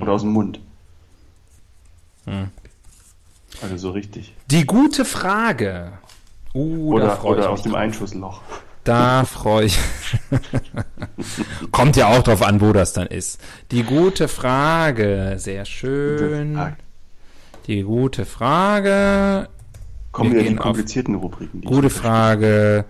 Oder 0.00 0.12
aus 0.12 0.22
dem 0.22 0.30
Mund. 0.30 0.60
Hm. 2.24 2.48
Also 3.60 3.76
so 3.76 3.90
richtig. 3.90 4.34
Die 4.50 4.64
gute 4.64 5.04
Frage. 5.04 5.92
Uh, 6.54 6.94
Oder, 6.94 7.24
oder 7.24 7.40
ich 7.40 7.46
aus 7.46 7.62
dem 7.62 7.72
drauf. 7.72 7.80
Einschussloch. 7.80 8.42
Da 8.84 9.24
freue 9.24 9.66
ich. 9.66 9.78
Kommt 11.70 11.96
ja 11.96 12.08
auch 12.08 12.22
drauf 12.22 12.42
an, 12.42 12.60
wo 12.60 12.72
das 12.72 12.92
dann 12.92 13.06
ist. 13.06 13.40
Die 13.70 13.84
gute 13.84 14.28
Frage. 14.28 15.34
Sehr 15.36 15.64
schön. 15.64 16.58
Die 17.66 17.82
gute 17.82 18.24
Frage. 18.24 19.48
Kommen 20.12 20.32
Wir 20.32 20.40
wieder 20.40 20.50
die 20.50 20.56
komplizierten 20.56 21.14
Rubriken. 21.14 21.62
die 21.62 21.66
Gute 21.66 21.90
Frage. 21.90 22.84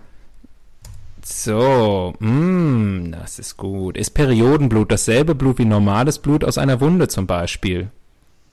So, 1.23 2.13
mm, 2.19 3.11
das 3.13 3.39
ist 3.39 3.55
gut. 3.55 3.95
Ist 3.97 4.11
Periodenblut 4.11 4.91
dasselbe 4.91 5.35
Blut 5.35 5.57
wie 5.57 5.65
normales 5.65 6.19
Blut 6.19 6.43
aus 6.43 6.57
einer 6.57 6.81
Wunde 6.81 7.07
zum 7.07 7.25
Beispiel? 7.27 7.89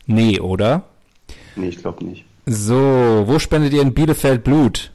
Nee, 0.07 0.39
oder? 0.39 0.85
Nee, 1.57 1.69
ich 1.69 1.79
glaube 1.79 2.05
nicht. 2.05 2.25
So, 2.47 3.25
wo 3.27 3.39
spendet 3.41 3.73
ihr 3.73 3.83
in 3.83 3.93
Bielefeld 3.93 4.45
Blut? 4.45 4.93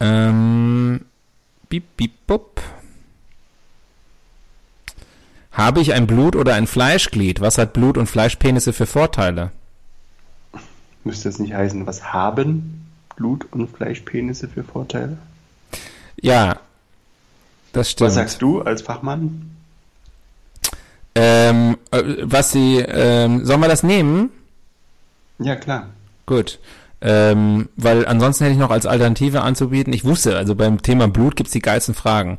Ähm, 0.00 1.04
bip, 1.68 1.84
bip, 1.96 2.12
bup. 2.26 2.60
Habe 5.52 5.80
ich 5.80 5.94
ein 5.94 6.06
Blut- 6.06 6.36
oder 6.36 6.54
ein 6.54 6.66
Fleischglied? 6.66 7.40
Was 7.40 7.58
hat 7.58 7.72
Blut- 7.72 7.98
und 7.98 8.06
Fleischpenisse 8.06 8.72
für 8.72 8.86
Vorteile? 8.86 9.52
Müsste 11.04 11.28
es 11.28 11.38
nicht 11.38 11.54
heißen, 11.54 11.86
was 11.86 12.12
haben 12.12 12.84
Blut- 13.16 13.46
und 13.52 13.68
Fleischpenisse 13.68 14.48
für 14.48 14.64
Vorteile? 14.64 15.18
Ja, 16.20 16.56
das 17.72 17.90
stimmt. 17.90 18.08
Was 18.08 18.14
sagst 18.14 18.42
du 18.42 18.62
als 18.62 18.82
Fachmann? 18.82 19.50
Ähm, 21.14 21.76
äh, 21.90 22.02
was 22.22 22.50
sie, 22.50 22.78
ähm, 22.78 23.44
sollen 23.44 23.60
wir 23.60 23.68
das 23.68 23.82
nehmen? 23.82 24.30
Ja, 25.38 25.56
klar. 25.56 25.88
Gut. 26.26 26.58
Ähm, 27.00 27.68
weil 27.76 28.06
ansonsten 28.06 28.44
hätte 28.44 28.54
ich 28.54 28.60
noch 28.60 28.70
als 28.70 28.86
Alternative 28.86 29.42
anzubieten. 29.42 29.92
Ich 29.92 30.04
wusste, 30.04 30.36
also 30.36 30.54
beim 30.54 30.80
Thema 30.80 31.08
Blut 31.08 31.36
gibt's 31.36 31.52
die 31.52 31.60
geilsten 31.60 31.94
Fragen. 31.94 32.38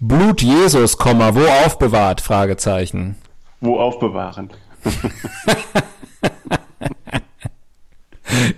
Blut 0.00 0.40
Jesus, 0.40 0.96
Komma, 0.96 1.34
wo 1.34 1.44
aufbewahrt? 1.66 2.20
Fragezeichen. 2.20 3.16
Wo 3.60 3.78
aufbewahren? 3.78 4.50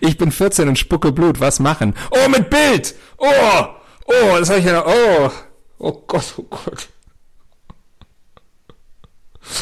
Ich 0.00 0.18
bin 0.18 0.33
14 0.33 0.68
und 0.68 0.78
spucke 0.78 1.12
Blut, 1.12 1.40
was 1.40 1.61
machen? 1.61 1.94
Oh, 2.11 2.28
mit 2.28 2.50
Bild! 2.50 2.94
Oh! 3.18 3.64
Oh, 4.06 4.37
das 4.38 4.50
habe 4.50 4.59
ich 4.59 4.66
ja 4.66 4.72
noch. 4.72 4.87
Oh! 4.87 5.30
Oh 5.78 6.04
Gott, 6.06 6.35
oh 6.37 6.46
Gott. 6.50 6.88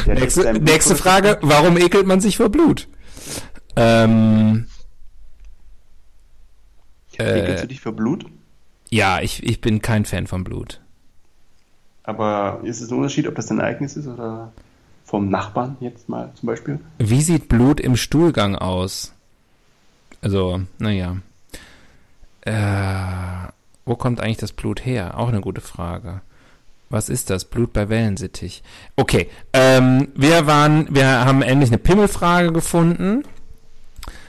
Nächste, 0.07 0.53
nächste 0.55 0.97
Frage, 0.97 1.39
warum 1.43 1.77
ekelt 1.77 2.07
man 2.07 2.21
sich 2.21 2.37
vor 2.37 2.49
Blut? 2.49 2.89
Ähm, 3.77 4.67
Ekelst 7.19 7.59
äh, 7.59 7.61
du 7.63 7.69
dich 7.69 7.81
für 7.81 7.93
Blut? 7.93 8.27
ja, 8.91 9.21
ich, 9.21 9.43
ich 9.45 9.61
bin 9.61 9.83
kein 9.83 10.05
Fan 10.05 10.27
von 10.27 10.45
Blut. 10.45 10.81
Aber 12.03 12.61
ist 12.63 12.81
es 12.81 12.91
ein 12.91 12.97
Unterschied, 12.97 13.27
ob 13.27 13.35
das 13.35 13.47
dein 13.47 13.61
eigenes 13.61 13.97
ist 13.97 14.07
oder 14.07 14.53
vom 15.05 15.29
Nachbarn 15.31 15.77
jetzt 15.81 16.09
mal 16.09 16.33
zum 16.35 16.47
Beispiel? 16.47 16.81
Wie 16.99 17.21
sieht 17.21 17.49
Blut 17.49 17.81
im 17.81 17.97
Stuhlgang 17.97 18.57
aus? 18.57 19.15
Also, 20.21 20.63
naja. 20.79 21.17
Äh, 22.43 23.53
wo 23.85 23.97
kommt 23.97 24.21
eigentlich 24.21 24.39
das 24.39 24.53
Blut 24.53 24.85
her? 24.85 25.19
Auch 25.19 25.29
eine 25.29 25.41
gute 25.41 25.61
Frage. 25.61 26.21
Was 26.91 27.09
ist 27.09 27.31
das? 27.31 27.45
Blut 27.45 27.73
bei 27.73 27.89
Wellensittich. 27.89 28.63
Okay, 28.97 29.29
ähm, 29.53 30.09
wir 30.15 30.47
waren, 30.47 30.95
wir 30.95 31.07
haben 31.07 31.43
endlich 31.43 31.71
eine 31.71 31.79
Pimmelfrage 31.79 32.53
gefunden 32.53 33.25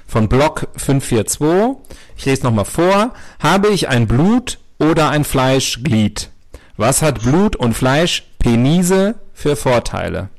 von 0.07 0.27
Block 0.27 0.67
542. 0.75 1.77
Ich 2.17 2.25
lese 2.25 2.43
nochmal 2.43 2.65
vor. 2.65 3.13
Habe 3.39 3.69
ich 3.69 3.87
ein 3.87 4.07
Blut 4.07 4.59
oder 4.77 5.09
ein 5.09 5.23
Fleischglied? 5.23 6.29
Was 6.75 7.01
hat 7.01 7.21
Blut 7.21 7.55
und 7.55 7.73
Fleisch 7.73 8.23
Penise 8.39 9.15
für 9.33 9.55
Vorteile? 9.55 10.29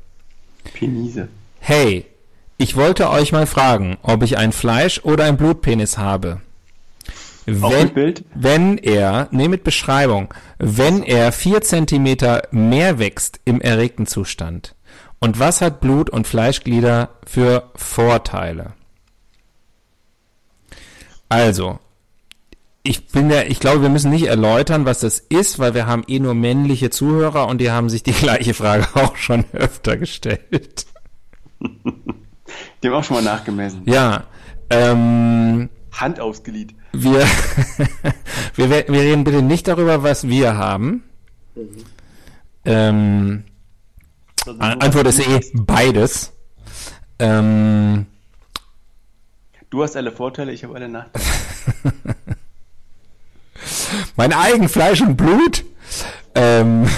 Penise. 0.73 1.27
Hey, 1.59 2.05
ich 2.61 2.75
wollte 2.75 3.09
euch 3.09 3.31
mal 3.31 3.47
fragen, 3.47 3.97
ob 4.03 4.21
ich 4.21 4.37
ein 4.37 4.51
Fleisch 4.51 5.01
oder 5.03 5.23
ein 5.23 5.35
Blutpenis 5.35 5.97
habe. 5.97 6.41
Wenn, 7.47 8.13
wenn 8.35 8.77
er, 8.77 9.29
nee, 9.31 9.47
mit 9.47 9.63
Beschreibung, 9.63 10.31
wenn 10.59 11.01
er 11.01 11.31
vier 11.31 11.61
Zentimeter 11.61 12.43
mehr 12.51 12.99
wächst 12.99 13.39
im 13.45 13.61
erregten 13.61 14.05
Zustand. 14.05 14.75
Und 15.17 15.39
was 15.39 15.61
hat 15.61 15.81
Blut- 15.81 16.11
und 16.11 16.27
Fleischglieder 16.27 17.09
für 17.25 17.71
Vorteile? 17.75 18.73
Also, 21.29 21.79
ich 22.83 23.07
bin 23.07 23.29
der, 23.29 23.49
ich 23.49 23.59
glaube, 23.59 23.81
wir 23.81 23.89
müssen 23.89 24.11
nicht 24.11 24.27
erläutern, 24.27 24.85
was 24.85 24.99
das 24.99 25.17
ist, 25.17 25.57
weil 25.57 25.73
wir 25.73 25.87
haben 25.87 26.03
eh 26.07 26.19
nur 26.19 26.35
männliche 26.35 26.91
Zuhörer 26.91 27.47
und 27.47 27.59
die 27.59 27.71
haben 27.71 27.89
sich 27.89 28.03
die 28.03 28.11
gleiche 28.11 28.53
Frage 28.53 28.87
auch 28.93 29.15
schon 29.15 29.45
öfter 29.51 29.97
gestellt. 29.97 30.85
Die 32.81 32.87
haben 32.87 32.95
auch 32.95 33.03
schon 33.03 33.15
mal 33.17 33.23
nachgemessen. 33.23 33.83
Ja, 33.85 34.23
ähm, 34.69 35.69
Hand 35.91 36.19
aufs 36.19 36.43
Glied. 36.43 36.73
wir, 36.93 37.25
wir, 38.55 38.69
wir 38.69 39.01
reden 39.01 39.23
bitte 39.23 39.41
nicht 39.41 39.67
darüber, 39.67 40.03
was 40.03 40.27
wir 40.27 40.55
haben. 40.57 41.03
Ähm, 42.65 43.43
An- 44.59 44.81
Antwort 44.81 45.07
ist 45.07 45.19
eh 45.19 45.39
beides. 45.53 46.31
Ähm, 47.19 48.05
Du 49.69 49.83
hast 49.83 49.95
alle 49.95 50.11
Vorteile, 50.11 50.51
ich 50.51 50.63
habe 50.65 50.75
alle 50.75 50.89
Nachteile. 50.89 51.25
mein 54.17 54.33
eigen 54.33 54.67
Fleisch 54.67 54.99
und 55.01 55.15
Blut. 55.15 55.63
Ähm, 56.35 56.87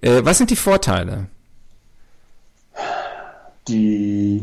äh, 0.00 0.20
was 0.24 0.38
sind 0.38 0.50
die 0.50 0.56
Vorteile? 0.56 1.26
Die 3.68 4.42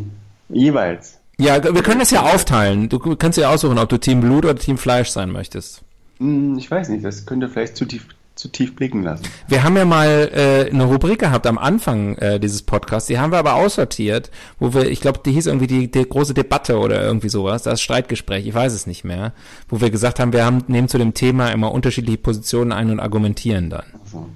jeweils. 0.49 1.19
Ja, 1.37 1.63
wir 1.63 1.81
können 1.83 1.99
das 1.99 2.11
ja 2.11 2.21
aufteilen. 2.21 2.89
Du 2.89 2.99
kannst 2.99 3.37
ja 3.37 3.49
aussuchen, 3.49 3.77
ob 3.79 3.89
du 3.89 3.97
Team 3.97 4.21
Blut 4.21 4.45
oder 4.45 4.55
Team 4.55 4.77
Fleisch 4.77 5.09
sein 5.09 5.31
möchtest. 5.31 5.81
Hm, 6.19 6.57
ich 6.57 6.69
weiß 6.69 6.89
nicht, 6.89 7.03
das 7.03 7.25
könnte 7.25 7.49
vielleicht 7.49 7.75
zu 7.75 7.85
tief, 7.85 8.05
zu 8.35 8.49
tief 8.49 8.75
blicken 8.75 9.01
lassen. 9.03 9.23
Wir 9.47 9.63
haben 9.63 9.75
ja 9.75 9.83
mal 9.85 10.29
äh, 10.33 10.69
eine 10.69 10.83
Rubrik 10.85 11.19
gehabt 11.19 11.47
am 11.47 11.57
Anfang 11.57 12.15
äh, 12.17 12.39
dieses 12.39 12.61
Podcasts, 12.61 13.07
die 13.07 13.17
haben 13.17 13.31
wir 13.31 13.39
aber 13.39 13.55
aussortiert, 13.55 14.29
wo 14.59 14.73
wir, 14.73 14.89
ich 14.89 15.01
glaube, 15.01 15.21
die 15.25 15.31
hieß 15.31 15.47
irgendwie 15.47 15.67
die, 15.67 15.89
die 15.91 16.07
große 16.07 16.35
Debatte 16.35 16.77
oder 16.77 17.01
irgendwie 17.01 17.29
sowas, 17.29 17.63
das 17.63 17.81
Streitgespräch, 17.81 18.45
ich 18.45 18.53
weiß 18.53 18.73
es 18.73 18.85
nicht 18.85 19.03
mehr, 19.03 19.33
wo 19.69 19.81
wir 19.81 19.89
gesagt 19.89 20.19
haben, 20.19 20.33
wir 20.33 20.45
haben 20.45 20.63
nehmen 20.67 20.87
zu 20.87 20.99
dem 20.99 21.13
Thema 21.15 21.49
immer 21.49 21.71
unterschiedliche 21.71 22.19
Positionen 22.19 22.71
ein 22.71 22.91
und 22.91 22.99
argumentieren 22.99 23.71
dann. 23.71 23.85
Also, 24.03 24.29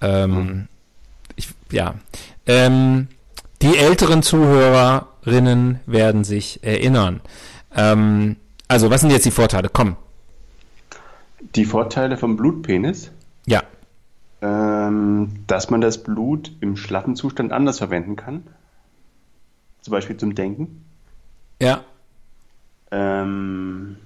Ähm, 0.00 0.68
ich, 1.36 1.48
ja. 1.72 1.94
Ähm, 2.46 3.08
die 3.62 3.76
älteren 3.76 4.22
Zuhörerinnen 4.22 5.80
werden 5.86 6.24
sich 6.24 6.62
erinnern. 6.62 7.20
Ähm, 7.74 8.36
also, 8.68 8.90
was 8.90 9.00
sind 9.00 9.10
jetzt 9.10 9.26
die 9.26 9.30
Vorteile? 9.30 9.68
Komm. 9.72 9.96
die 11.54 11.64
Vorteile 11.64 12.16
vom 12.16 12.36
Blutpenis, 12.36 13.10
Ja. 13.46 13.62
ähm, 14.42 15.30
dass 15.46 15.70
man 15.70 15.80
das 15.80 16.02
Blut 16.02 16.50
im 16.60 16.76
schlaffen 16.76 17.14
Zustand 17.16 17.52
anders 17.52 17.78
verwenden 17.78 18.16
kann. 18.16 18.42
Zum 19.80 19.92
Beispiel 19.92 20.16
zum 20.16 20.34
Denken. 20.34 20.84
Ja. 21.62 21.82
Ähm, 22.90 23.96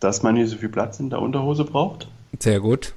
dass 0.00 0.22
man 0.22 0.34
nicht 0.34 0.50
so 0.50 0.56
viel 0.56 0.68
Platz 0.68 0.98
in 1.00 1.10
der 1.10 1.20
Unterhose 1.22 1.64
braucht. 1.64 2.08
Sehr 2.38 2.60
gut. 2.60 2.94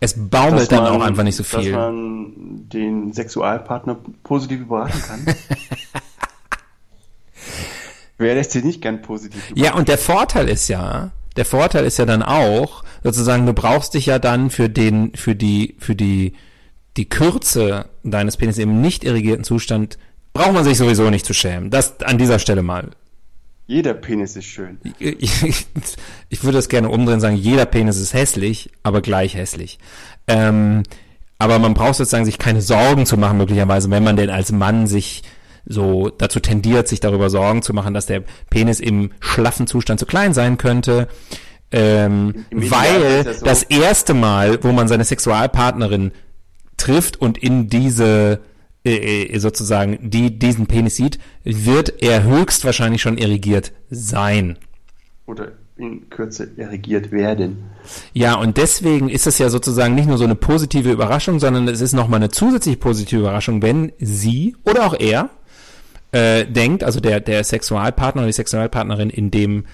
Es 0.00 0.14
baumelt 0.16 0.60
Dass 0.62 0.68
dann 0.68 0.84
man- 0.84 0.92
auch 0.92 1.00
einfach 1.04 1.24
nicht 1.24 1.36
so 1.36 1.42
viel. 1.44 1.72
Dass 1.72 1.80
man 1.92 2.32
den 2.68 3.12
Sexualpartner 3.12 3.96
positiv 4.22 4.60
überraschen 4.60 5.02
kann. 5.02 5.26
Wer 8.18 8.34
lässt 8.34 8.50
sich 8.52 8.64
nicht 8.64 8.82
gern 8.82 9.02
positiv 9.02 9.40
Ja, 9.54 9.74
und 9.74 9.88
der 9.88 9.98
Vorteil 9.98 10.48
ist 10.48 10.68
ja, 10.68 11.12
der 11.36 11.44
Vorteil 11.44 11.84
ist 11.84 11.98
ja 11.98 12.06
dann 12.06 12.22
auch, 12.22 12.82
sozusagen, 13.04 13.46
du 13.46 13.52
brauchst 13.52 13.94
dich 13.94 14.06
ja 14.06 14.18
dann 14.18 14.50
für 14.50 14.68
den, 14.68 15.14
für 15.14 15.36
die, 15.36 15.76
für 15.78 15.94
die, 15.94 16.32
die 16.96 17.08
Kürze 17.08 17.86
deines 18.02 18.36
Penis 18.36 18.58
im 18.58 18.80
nicht 18.80 19.04
irrigierten 19.04 19.44
Zustand, 19.44 19.98
braucht 20.32 20.52
man 20.52 20.64
sich 20.64 20.78
sowieso 20.78 21.10
nicht 21.10 21.26
zu 21.26 21.32
schämen. 21.34 21.70
Das 21.70 22.00
an 22.00 22.18
dieser 22.18 22.40
Stelle 22.40 22.62
mal. 22.62 22.90
Jeder 23.68 23.92
Penis 23.94 24.34
ist 24.34 24.46
schön. 24.46 24.78
Ich, 26.30 26.42
würde 26.42 26.56
das 26.58 26.68
gerne 26.68 26.88
umdrehen 26.88 27.14
und 27.16 27.20
sagen, 27.20 27.36
jeder 27.36 27.66
Penis 27.66 27.98
ist 27.98 28.14
hässlich, 28.14 28.70
aber 28.82 29.00
gleich 29.02 29.34
hässlich. 29.34 29.78
Ähm, 30.26 30.82
aber 31.38 31.58
man 31.58 31.74
braucht 31.74 31.94
sozusagen 31.96 32.24
sich 32.24 32.38
keine 32.38 32.62
Sorgen 32.62 33.06
zu 33.06 33.16
machen, 33.16 33.36
möglicherweise, 33.38 33.90
wenn 33.90 34.02
man 34.02 34.16
denn 34.16 34.30
als 34.30 34.50
Mann 34.52 34.86
sich 34.86 35.22
so 35.66 36.08
dazu 36.08 36.40
tendiert, 36.40 36.88
sich 36.88 37.00
darüber 37.00 37.28
Sorgen 37.30 37.60
zu 37.62 37.74
machen, 37.74 37.92
dass 37.94 38.06
der 38.06 38.24
Penis 38.50 38.80
im 38.80 39.10
schlaffen 39.20 39.66
Zustand 39.66 40.00
zu 40.00 40.06
klein 40.06 40.32
sein 40.32 40.56
könnte. 40.58 41.06
Ähm, 41.70 42.46
weil 42.50 43.22
das 43.24 43.40
so- 43.40 43.44
das 43.46 43.62
erste 43.64 44.14
Mal, 44.14 44.64
wo 44.64 44.72
man 44.72 44.88
seine 44.88 45.04
Sexualpartnerin 45.04 46.12
trifft 46.78 47.20
und 47.20 47.36
in 47.36 47.68
diese 47.68 48.40
äh, 48.90 49.24
äh, 49.24 49.38
sozusagen 49.38 49.98
die 50.02 50.38
diesen 50.38 50.66
Penis 50.66 50.96
sieht, 50.96 51.18
wird 51.44 52.02
er 52.02 52.22
höchstwahrscheinlich 52.22 53.02
schon 53.02 53.18
irrigiert 53.18 53.72
sein. 53.90 54.56
Oder 55.26 55.52
in 55.76 56.10
Kürze 56.10 56.50
erregiert 56.56 57.12
werden. 57.12 57.64
Ja, 58.12 58.34
und 58.34 58.56
deswegen 58.56 59.08
ist 59.08 59.26
es 59.26 59.38
ja 59.38 59.48
sozusagen 59.48 59.94
nicht 59.94 60.08
nur 60.08 60.18
so 60.18 60.24
eine 60.24 60.34
positive 60.34 60.90
Überraschung, 60.90 61.38
sondern 61.38 61.68
es 61.68 61.80
ist 61.80 61.92
nochmal 61.92 62.18
eine 62.18 62.30
zusätzliche 62.30 62.78
positive 62.78 63.20
Überraschung, 63.20 63.62
wenn 63.62 63.92
sie 63.98 64.56
oder 64.64 64.86
auch 64.86 64.94
er 64.98 65.30
äh, 66.12 66.46
denkt, 66.46 66.82
also 66.82 67.00
der, 67.00 67.20
der 67.20 67.44
Sexualpartner 67.44 68.22
oder 68.22 68.28
die 68.28 68.32
Sexualpartnerin 68.32 69.10
in 69.10 69.30
dem 69.30 69.64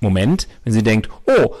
Moment, 0.00 0.48
wenn 0.64 0.72
sie 0.72 0.82
denkt, 0.82 1.08
oh, 1.26 1.54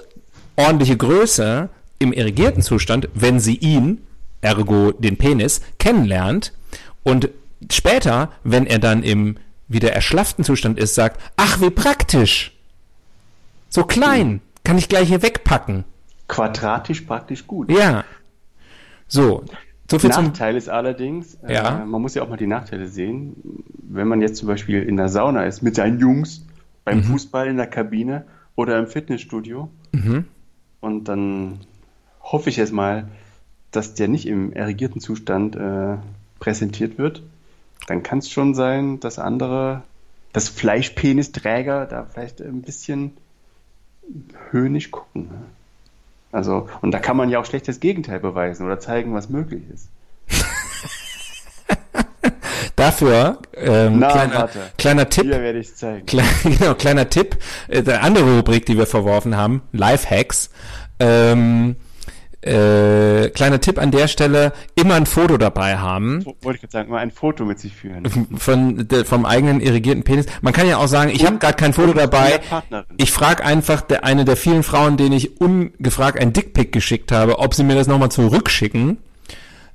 ordentliche 0.56 0.96
Größe 0.96 1.68
im 1.98 2.12
irrigierten 2.12 2.62
Zustand, 2.62 3.08
wenn 3.14 3.40
sie 3.40 3.56
ihn, 3.56 3.98
ergo 4.42 4.92
den 4.92 5.16
Penis, 5.16 5.62
kennenlernt 5.78 6.52
und 7.02 7.30
später, 7.70 8.30
wenn 8.44 8.66
er 8.66 8.78
dann 8.78 9.02
im 9.02 9.38
wieder 9.68 9.92
erschlafften 9.92 10.44
Zustand 10.44 10.78
ist, 10.78 10.94
sagt, 10.94 11.18
ach, 11.36 11.60
wie 11.62 11.70
praktisch. 11.70 12.52
So 13.70 13.84
klein, 13.84 14.40
kann 14.64 14.76
ich 14.76 14.88
gleich 14.90 15.08
hier 15.08 15.22
wegpacken. 15.22 15.84
Quadratisch 16.28 17.00
praktisch 17.02 17.46
gut. 17.46 17.70
Ja. 17.70 18.04
So, 19.08 19.44
so 19.90 19.98
viel 19.98 20.10
zum 20.10 20.26
Nachteil 20.26 20.56
ist 20.56 20.68
allerdings, 20.68 21.38
Ja. 21.48 21.82
äh, 21.82 21.84
man 21.86 22.02
muss 22.02 22.14
ja 22.14 22.22
auch 22.22 22.28
mal 22.28 22.36
die 22.36 22.46
Nachteile 22.46 22.86
sehen. 22.88 23.34
Wenn 23.88 24.08
man 24.08 24.20
jetzt 24.20 24.36
zum 24.36 24.48
Beispiel 24.48 24.82
in 24.82 24.96
der 24.96 25.08
Sauna 25.08 25.44
ist 25.44 25.62
mit 25.62 25.74
seinen 25.74 25.98
Jungs, 25.98 26.44
beim 26.84 26.98
Mhm. 26.98 27.04
Fußball 27.04 27.48
in 27.48 27.56
der 27.56 27.66
Kabine 27.66 28.24
oder 28.56 28.78
im 28.78 28.86
Fitnessstudio 28.86 29.70
Mhm. 29.92 30.24
und 30.80 31.04
dann 31.08 31.60
hoffe 32.22 32.50
ich 32.50 32.56
jetzt 32.56 32.72
mal, 32.72 33.08
dass 33.72 33.94
der 33.94 34.08
nicht 34.08 34.26
im 34.26 34.52
erregierten 34.52 35.00
Zustand 35.00 35.56
äh, 35.56 35.96
präsentiert 36.38 36.98
wird, 36.98 37.22
dann 37.86 38.02
kann 38.02 38.18
es 38.18 38.30
schon 38.30 38.54
sein, 38.54 39.00
dass 39.00 39.18
andere, 39.18 39.82
dass 40.32 40.48
Fleischpenisträger 40.48 41.86
da 41.86 42.06
vielleicht 42.10 42.40
ein 42.40 42.62
bisschen 42.62 43.16
höhnisch 44.50 44.90
gucken. 44.90 45.22
ne? 45.24 45.42
Also, 46.30 46.68
und 46.80 46.92
da 46.92 46.98
kann 46.98 47.16
man 47.16 47.28
ja 47.28 47.38
auch 47.40 47.44
schlecht 47.44 47.68
das 47.68 47.80
Gegenteil 47.80 48.18
beweisen 48.20 48.64
oder 48.64 48.80
zeigen, 48.80 49.12
was 49.14 49.28
möglich 49.28 49.62
ist. 49.72 49.88
Dafür, 52.76 53.38
ähm, 53.54 53.98
Na, 53.98 54.10
kleiner, 54.10 54.34
warte. 54.34 54.60
kleiner 54.78 55.08
Tipp, 55.08 55.24
Hier 55.24 55.42
werde 55.42 55.58
ich 55.58 55.74
zeigen. 55.76 56.06
Klein, 56.06 56.26
genau, 56.42 56.74
kleiner 56.74 57.10
Tipp, 57.10 57.36
äh, 57.68 57.82
der 57.82 58.02
andere 58.02 58.38
Rubrik, 58.38 58.64
die 58.64 58.78
wir 58.78 58.86
verworfen 58.86 59.36
haben, 59.36 59.62
Lifehacks. 59.72 60.50
Ähm, 60.98 61.76
äh, 62.42 63.30
kleiner 63.30 63.60
Tipp 63.60 63.78
an 63.78 63.90
der 63.92 64.08
Stelle, 64.08 64.52
immer 64.74 64.94
ein 64.94 65.06
Foto 65.06 65.38
dabei 65.38 65.78
haben 65.78 66.24
Wollte 66.42 66.56
ich 66.56 66.60
gerade 66.60 66.72
sagen, 66.72 66.90
mal 66.90 66.98
ein 66.98 67.10
Foto 67.12 67.44
mit 67.44 67.58
sich 67.60 67.74
führen. 67.74 68.04
von 68.36 68.88
der, 68.88 69.04
vom 69.04 69.24
eigenen 69.24 69.60
irrigierten 69.60 70.02
Penis. 70.02 70.26
Man 70.40 70.52
kann 70.52 70.66
ja 70.66 70.76
auch 70.78 70.88
sagen, 70.88 71.10
ich 71.10 71.24
habe 71.24 71.38
gerade 71.38 71.54
kein 71.54 71.72
Foto 71.72 71.92
dabei. 71.92 72.40
Ich 72.96 73.12
frage 73.12 73.44
einfach 73.44 73.80
der, 73.80 74.04
eine 74.04 74.24
der 74.24 74.36
vielen 74.36 74.62
Frauen, 74.64 74.96
denen 74.96 75.12
ich 75.12 75.40
ungefragt 75.40 76.18
ein 76.20 76.32
Dickpick 76.32 76.72
geschickt 76.72 77.12
habe, 77.12 77.38
ob 77.38 77.54
sie 77.54 77.64
mir 77.64 77.74
das 77.76 77.86
nochmal 77.86 78.10
zurückschicken. 78.10 78.98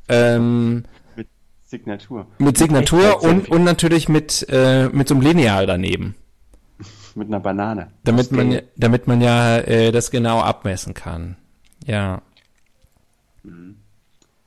Ähm, 0.09 0.83
Mit 1.15 1.27
Signatur. 1.65 2.27
mit 2.37 2.57
Signatur 2.57 3.23
und, 3.23 3.49
und 3.49 3.63
natürlich 3.63 4.09
mit, 4.09 4.45
äh, 4.49 4.89
mit 4.89 5.07
so 5.07 5.15
einem 5.15 5.21
Lineal 5.23 5.65
daneben. 5.65 6.15
mit 7.15 7.27
einer 7.29 7.39
Banane. 7.39 7.87
Damit 8.03 8.31
man, 8.31 8.61
damit 8.75 9.07
man 9.07 9.21
ja 9.21 9.57
äh, 9.57 9.91
das 9.91 10.11
genau 10.11 10.41
abmessen 10.41 10.93
kann. 10.93 11.37
Ja. 11.85 12.21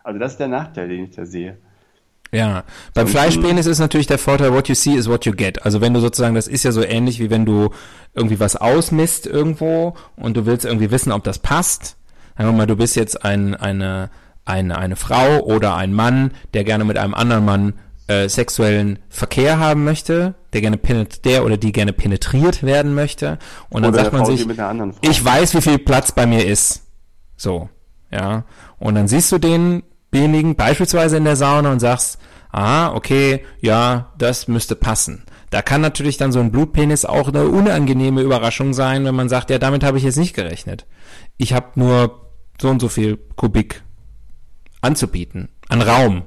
Also 0.03 0.19
das 0.19 0.33
ist 0.33 0.39
der 0.39 0.49
Nachteil, 0.49 0.89
den 0.89 1.05
ich 1.05 1.11
da 1.11 1.27
sehe. 1.27 1.59
Ja, 2.33 2.63
beim 2.95 3.09
Fleischpenis 3.09 3.67
ist 3.67 3.81
natürlich 3.81 4.07
der 4.07 4.19
Vorteil, 4.19 4.53
what 4.53 4.69
you 4.69 4.75
see 4.75 4.95
is 4.95 5.09
what 5.09 5.27
you 5.27 5.33
get. 5.33 5.65
Also 5.65 5.81
wenn 5.81 5.93
du 5.93 6.01
sozusagen, 6.01 6.37
das 6.37 6.47
ist 6.47 6.63
ja 6.63 6.71
so 6.71 6.83
ähnlich 6.83 7.19
wie 7.19 7.29
wenn 7.29 7.45
du 7.45 7.71
irgendwie 8.15 8.39
was 8.39 8.55
ausmisst 8.55 9.27
irgendwo 9.27 9.95
und 10.15 10.37
du 10.37 10.47
willst 10.47 10.65
irgendwie 10.65 10.93
wissen, 10.93 11.11
ob 11.11 11.25
das 11.25 11.41
passt. 11.41 11.97
Sagen 12.39 12.51
wir 12.51 12.57
mal, 12.57 12.67
du 12.67 12.77
bist 12.77 12.95
jetzt 12.95 13.25
ein, 13.25 13.57
eine, 13.57 14.11
eine, 14.45 14.79
eine 14.79 14.97
Frau 14.97 15.41
oder 15.41 15.75
ein 15.75 15.93
Mann, 15.93 16.31
der 16.55 16.63
gerne 16.63 16.85
mit 16.85 16.99
einem 16.99 17.15
anderen 17.15 17.45
Mann 17.45 17.75
äh, 18.07 18.29
sexuellen 18.29 19.01
Verkehr 19.09 19.59
haben 19.59 19.85
möchte, 19.85 20.35
der 20.53 20.61
gerne 20.61 20.79
der 21.25 21.45
oder 21.45 21.57
die 21.57 21.73
gerne 21.73 21.93
penetriert 21.93 22.63
werden 22.63 22.95
möchte. 22.95 23.39
Und 23.71 23.83
dann 23.83 23.93
Oder 23.93 24.05
sagt 24.05 24.13
man 24.13 24.25
Frau, 24.25 24.33
sich, 24.33 24.47
ich 25.03 25.25
weiß, 25.25 25.55
wie 25.55 25.61
viel 25.61 25.79
Platz 25.79 26.13
bei 26.13 26.27
mir 26.27 26.47
ist. 26.47 26.87
So, 27.37 27.69
ja. 28.11 28.45
Und 28.81 28.97
dann 28.97 29.07
siehst 29.07 29.31
du 29.31 29.39
denjenigen 29.39 30.57
beispielsweise 30.57 31.19
in 31.19 31.25
der 31.25 31.37
Sauna 31.37 31.71
und 31.71 31.81
sagst, 31.81 32.19
ah, 32.51 32.93
okay, 32.93 33.45
ja, 33.61 34.13
das 34.19 34.49
müsste 34.49 34.75
passen. 34.75 35.23
Da 35.51 35.63
kann 35.63 35.81
natürlich 35.81 36.17
dann 36.17 36.33
so 36.33 36.41
ein 36.41 36.51
Blutpenis 36.51 37.05
auch 37.05 37.29
eine 37.29 37.47
unangenehme 37.47 38.23
Überraschung 38.23 38.73
sein, 38.73 39.05
wenn 39.05 39.15
man 39.15 39.29
sagt, 39.29 39.51
ja, 39.51 39.59
damit 39.59 39.85
habe 39.85 39.99
ich 39.99 40.05
jetzt 40.05 40.17
nicht 40.17 40.35
gerechnet. 40.35 40.87
Ich 41.37 41.53
habe 41.53 41.69
nur 41.75 42.31
so 42.61 42.69
und 42.69 42.81
so 42.81 42.89
viel 42.89 43.19
Kubik 43.37 43.83
anzubieten 44.81 45.49
an 45.69 45.83
Raum. 45.83 46.23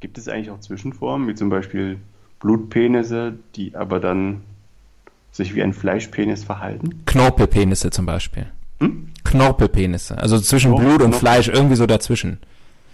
Gibt 0.00 0.18
es 0.18 0.28
eigentlich 0.28 0.50
auch 0.50 0.60
Zwischenformen, 0.60 1.26
wie 1.26 1.34
zum 1.34 1.48
Beispiel 1.48 1.98
Blutpenisse, 2.38 3.38
die 3.56 3.74
aber 3.74 3.98
dann 3.98 4.42
sich 5.32 5.54
wie 5.54 5.62
ein 5.62 5.72
Fleischpenis 5.72 6.44
verhalten? 6.44 7.02
Knorpelpenisse 7.06 7.90
zum 7.90 8.06
Beispiel. 8.06 8.46
Hm? 8.80 9.12
Knorpelpenisse. 9.24 10.18
Also 10.18 10.38
zwischen 10.38 10.72
Knorpel- 10.72 10.80
Blut 10.84 11.02
und 11.02 11.14
Knorpel- 11.14 11.18
Fleisch, 11.18 11.48
irgendwie 11.48 11.76
so 11.76 11.86
dazwischen. 11.86 12.40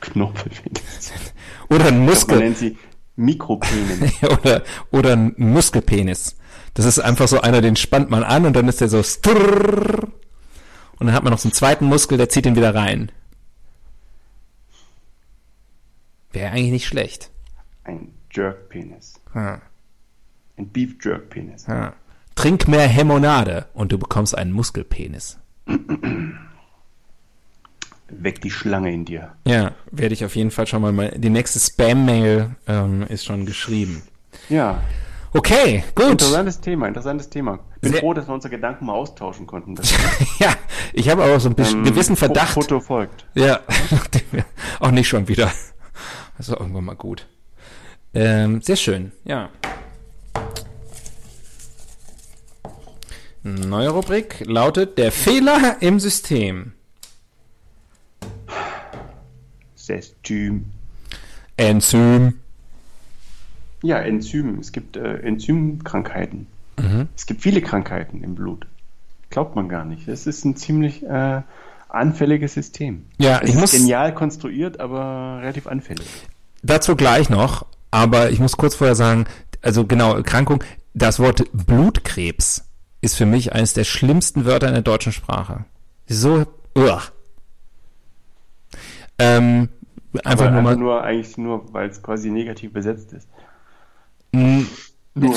Knorpelpenis. 0.01 1.13
Oder 1.71 1.87
ein 1.87 1.99
Man 1.99 2.07
Muskel. 2.07 2.39
nennt 2.39 2.59
sie 2.59 2.77
Mikropenis. 3.17 4.13
oder, 4.23 4.63
oder 4.91 5.13
ein 5.13 5.35
Muskelpenis. 5.37 6.37
Das 6.75 6.87
ist 6.87 6.99
einfach 6.99 7.29
so 7.29 7.41
einer, 7.41 7.61
den 7.61 7.77
spannt 7.77 8.11
man 8.11 8.25
an 8.25 8.47
und 8.47 8.55
dann 8.55 8.69
ist 8.69 8.81
der 8.81 8.89
so 8.89 9.03
strrrr. 9.03 10.09
und 10.99 11.07
dann 11.07 11.13
hat 11.13 11.23
man 11.23 11.31
noch 11.33 11.39
so 11.39 11.49
einen 11.49 11.53
zweiten 11.55 11.85
Muskel, 11.87 12.17
der 12.19 12.29
zieht 12.31 12.47
ihn 12.47 12.57
wieder 12.57 12.75
rein. 12.75 13.13
Wäre 16.33 16.51
eigentlich 16.53 16.71
nicht 16.73 16.87
schlecht. 16.87 17.31
Ein 17.85 18.15
Jerkpenis. 18.33 19.21
Ein 19.35 19.61
Beef 20.73 20.95
Jerkpenis. 21.05 21.67
Trink 22.35 22.67
mehr 22.69 22.89
Hemonade 22.89 23.67
und 23.75 23.93
du 23.93 23.99
bekommst 23.99 24.37
einen 24.37 24.53
Muskelpenis. 24.53 25.39
Weck 28.09 28.41
die 28.43 28.51
Schlange 28.51 28.93
in 28.93 29.05
dir. 29.05 29.33
Ja, 29.47 29.73
werde 29.91 30.13
ich 30.15 30.25
auf 30.25 30.37
jeden 30.37 30.51
Fall 30.51 30.67
schon 30.67 30.83
mal, 30.83 30.93
mal 30.93 31.13
die 31.17 31.31
nächste 31.31 31.59
Spam-Mail 31.59 32.51
ähm, 32.69 33.03
ist 33.09 33.25
schon 33.25 33.47
geschrieben. 33.47 34.03
Ja, 34.49 34.81
Okay, 35.35 35.83
gut. 35.95 36.11
interessantes 36.11 36.61
Thema, 36.61 36.89
interessantes 36.89 37.31
Thema. 37.31 37.59
Bin 37.81 37.93
Sehr- 37.93 38.01
froh, 38.03 38.13
dass 38.13 38.29
wir 38.29 38.35
unsere 38.35 38.51
Gedanken 38.55 38.85
mal 38.85 38.93
austauschen 38.93 39.47
konnten. 39.47 39.75
Ja, 40.39 40.55
ich 40.93 41.09
habe 41.09 41.23
aber 41.25 41.41
so 41.41 41.49
einen 41.49 41.57
ähm, 41.59 41.85
gewissen 41.85 42.17
Verdacht. 42.17 42.53
Foto 42.53 42.81
folgt. 42.81 43.25
Ja, 43.35 43.61
auch 44.81 44.91
nicht 44.91 45.09
schon 45.09 45.29
wieder. 45.29 45.51
Das 46.37 46.51
war 46.51 46.61
irgendwann 46.61 46.85
mal 46.85 46.97
gut. 46.97 47.27
Ähm, 48.13 48.61
sehr 48.61 48.77
schön, 48.77 49.13
ja. 49.25 49.49
Neue 53.45 53.89
Rubrik 53.89 54.45
lautet 54.47 54.99
der 54.99 55.11
Fehler 55.11 55.77
im 55.81 55.99
System. 55.99 56.75
Sestym. 59.75 60.67
Enzym. 61.57 62.39
Ja, 63.83 63.99
Enzym. 63.99 64.61
Es 64.61 64.71
gibt 64.71 64.97
äh, 64.97 65.17
Enzymkrankheiten. 65.23 66.47
Mhm. 66.79 67.09
Es 67.17 67.27
gibt 67.27 67.43
viele 67.43 67.61
Krankheiten 67.61 68.23
im 68.23 68.37
Blut. 68.37 68.67
Glaubt 69.31 69.57
man 69.57 69.69
gar 69.69 69.85
nicht. 69.85 70.07
Es 70.07 70.29
ist 70.29 70.45
ein 70.45 70.55
ziemlich 70.55 71.03
äh, 71.03 71.43
anfälliges 71.89 72.55
System. 72.55 73.07
Ja, 73.19 73.39
es 73.39 73.49
ich 73.49 73.55
ist 73.57 73.61
muss 73.61 73.73
genial 73.73 74.15
konstruiert, 74.15 74.79
aber 74.79 75.41
relativ 75.41 75.67
anfällig. 75.67 76.07
dazu 76.63 76.95
gleich 76.95 77.29
noch, 77.29 77.67
aber 77.91 78.31
ich 78.31 78.39
muss 78.39 78.57
kurz 78.57 78.77
vorher 78.77 78.95
sagen, 78.95 79.27
also 79.63 79.85
genau, 79.85 80.15
Erkrankung, 80.15 80.63
das 80.95 81.19
Wort 81.19 81.45
Blutkrebs 81.53 82.65
ist 83.03 83.17
für 83.17 83.27
mich 83.27 83.53
eines 83.53 83.75
der 83.75 83.85
schlimmsten 83.85 84.47
Wörter 84.47 84.69
in 84.69 84.75
der 84.75 84.83
deutschen 84.83 85.13
Sprache. 85.13 85.67
So, 86.07 86.47
uah. 86.75 87.03
Ähm, 89.19 89.69
einfach 90.25 90.51
nur 90.51 90.63
mal. 90.63 90.71
einfach 90.71 90.81
nur 90.81 91.03
eigentlich 91.05 91.37
nur, 91.37 91.73
weil 91.75 91.91
es 91.91 92.03
quasi 92.03 92.31
negativ 92.31 92.73
besetzt 92.73 93.13
ist. 93.13 93.29
Mm, 94.33 94.63
Nur. 95.15 95.37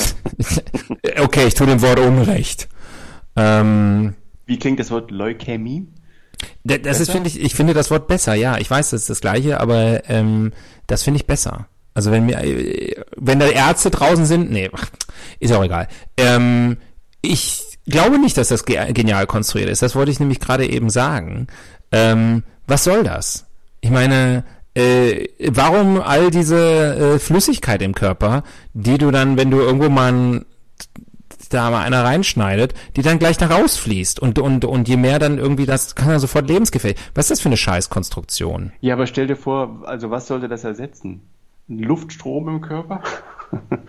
okay, 1.19 1.47
ich 1.47 1.53
tue 1.53 1.67
dem 1.67 1.81
Wort 1.81 1.99
Unrecht. 1.99 2.69
Ähm, 3.35 4.15
Wie 4.45 4.57
klingt 4.57 4.79
das 4.79 4.91
Wort 4.91 5.11
Leukämie? 5.11 5.87
das 6.63 6.77
ist, 6.77 6.83
Besser? 6.83 7.11
finde 7.11 7.29
ich, 7.29 7.39
ich 7.41 7.55
finde 7.55 7.73
das 7.73 7.91
Wort 7.91 8.07
besser, 8.07 8.33
ja. 8.35 8.57
Ich 8.57 8.69
weiß, 8.69 8.91
das 8.91 9.01
ist 9.01 9.09
das 9.09 9.21
Gleiche, 9.21 9.59
aber 9.59 10.07
ähm, 10.09 10.53
das 10.87 11.03
finde 11.03 11.19
ich 11.19 11.27
besser. 11.27 11.67
Also 11.93 12.11
wenn 12.11 12.25
mir, 12.25 12.43
äh, 12.43 12.95
wenn 13.17 13.39
da 13.39 13.47
Ärzte 13.47 13.89
draußen 13.89 14.25
sind, 14.25 14.51
nee, 14.51 14.69
ist 15.39 15.53
auch 15.53 15.63
egal. 15.63 15.87
Ähm, 16.17 16.77
ich 17.25 17.63
glaube 17.85 18.19
nicht, 18.19 18.37
dass 18.37 18.49
das 18.49 18.65
ge 18.65 18.93
genial 18.93 19.27
konstruiert 19.27 19.69
ist. 19.69 19.81
Das 19.81 19.95
wollte 19.95 20.11
ich 20.11 20.19
nämlich 20.19 20.39
gerade 20.39 20.67
eben 20.67 20.89
sagen. 20.89 21.47
Ähm, 21.91 22.43
was 22.67 22.83
soll 22.83 23.03
das? 23.03 23.45
Ich 23.81 23.91
meine, 23.91 24.43
äh, 24.73 25.27
warum 25.51 26.01
all 26.01 26.31
diese 26.31 27.15
äh, 27.15 27.19
Flüssigkeit 27.19 27.81
im 27.81 27.93
Körper, 27.93 28.43
die 28.73 28.97
du 28.97 29.11
dann, 29.11 29.37
wenn 29.37 29.51
du 29.51 29.59
irgendwo 29.59 29.89
mal 29.89 30.11
ein, 30.11 30.45
da 31.49 31.69
mal 31.69 31.83
einer 31.83 32.03
reinschneidet, 32.03 32.73
die 32.95 33.01
dann 33.01 33.19
gleich 33.19 33.37
da 33.37 33.47
rausfließt 33.47 34.19
und 34.19 34.39
und 34.39 34.65
und 34.65 34.87
je 34.87 34.97
mehr 34.97 35.19
dann 35.19 35.37
irgendwie 35.37 35.65
das 35.65 35.95
kann 35.95 36.09
ja 36.09 36.19
sofort 36.19 36.47
lebensgefährlich. 36.47 36.99
Was 37.13 37.25
ist 37.25 37.31
das 37.31 37.41
für 37.41 37.49
eine 37.49 37.57
Scheißkonstruktion? 37.57 38.73
Ja, 38.81 38.95
aber 38.95 39.05
stell 39.07 39.27
dir 39.27 39.37
vor, 39.37 39.83
also 39.85 40.09
was 40.09 40.27
sollte 40.27 40.47
das 40.47 40.63
ersetzen? 40.63 41.21
Ein 41.69 41.79
Luftstrom 41.79 42.49
im 42.49 42.61
Körper? 42.61 43.01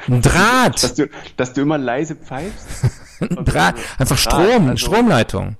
Ein 0.06 0.22
Draht, 0.22 0.74
dass, 0.82 0.94
du, 0.94 1.08
dass 1.36 1.52
du 1.52 1.62
immer 1.62 1.78
leise 1.78 2.14
pfeifst? 2.14 2.90
ein 3.36 3.44
Draht, 3.44 3.74
einfach 3.98 4.18
Strom, 4.18 4.68
also- 4.70 4.76
Stromleitung. 4.76 5.56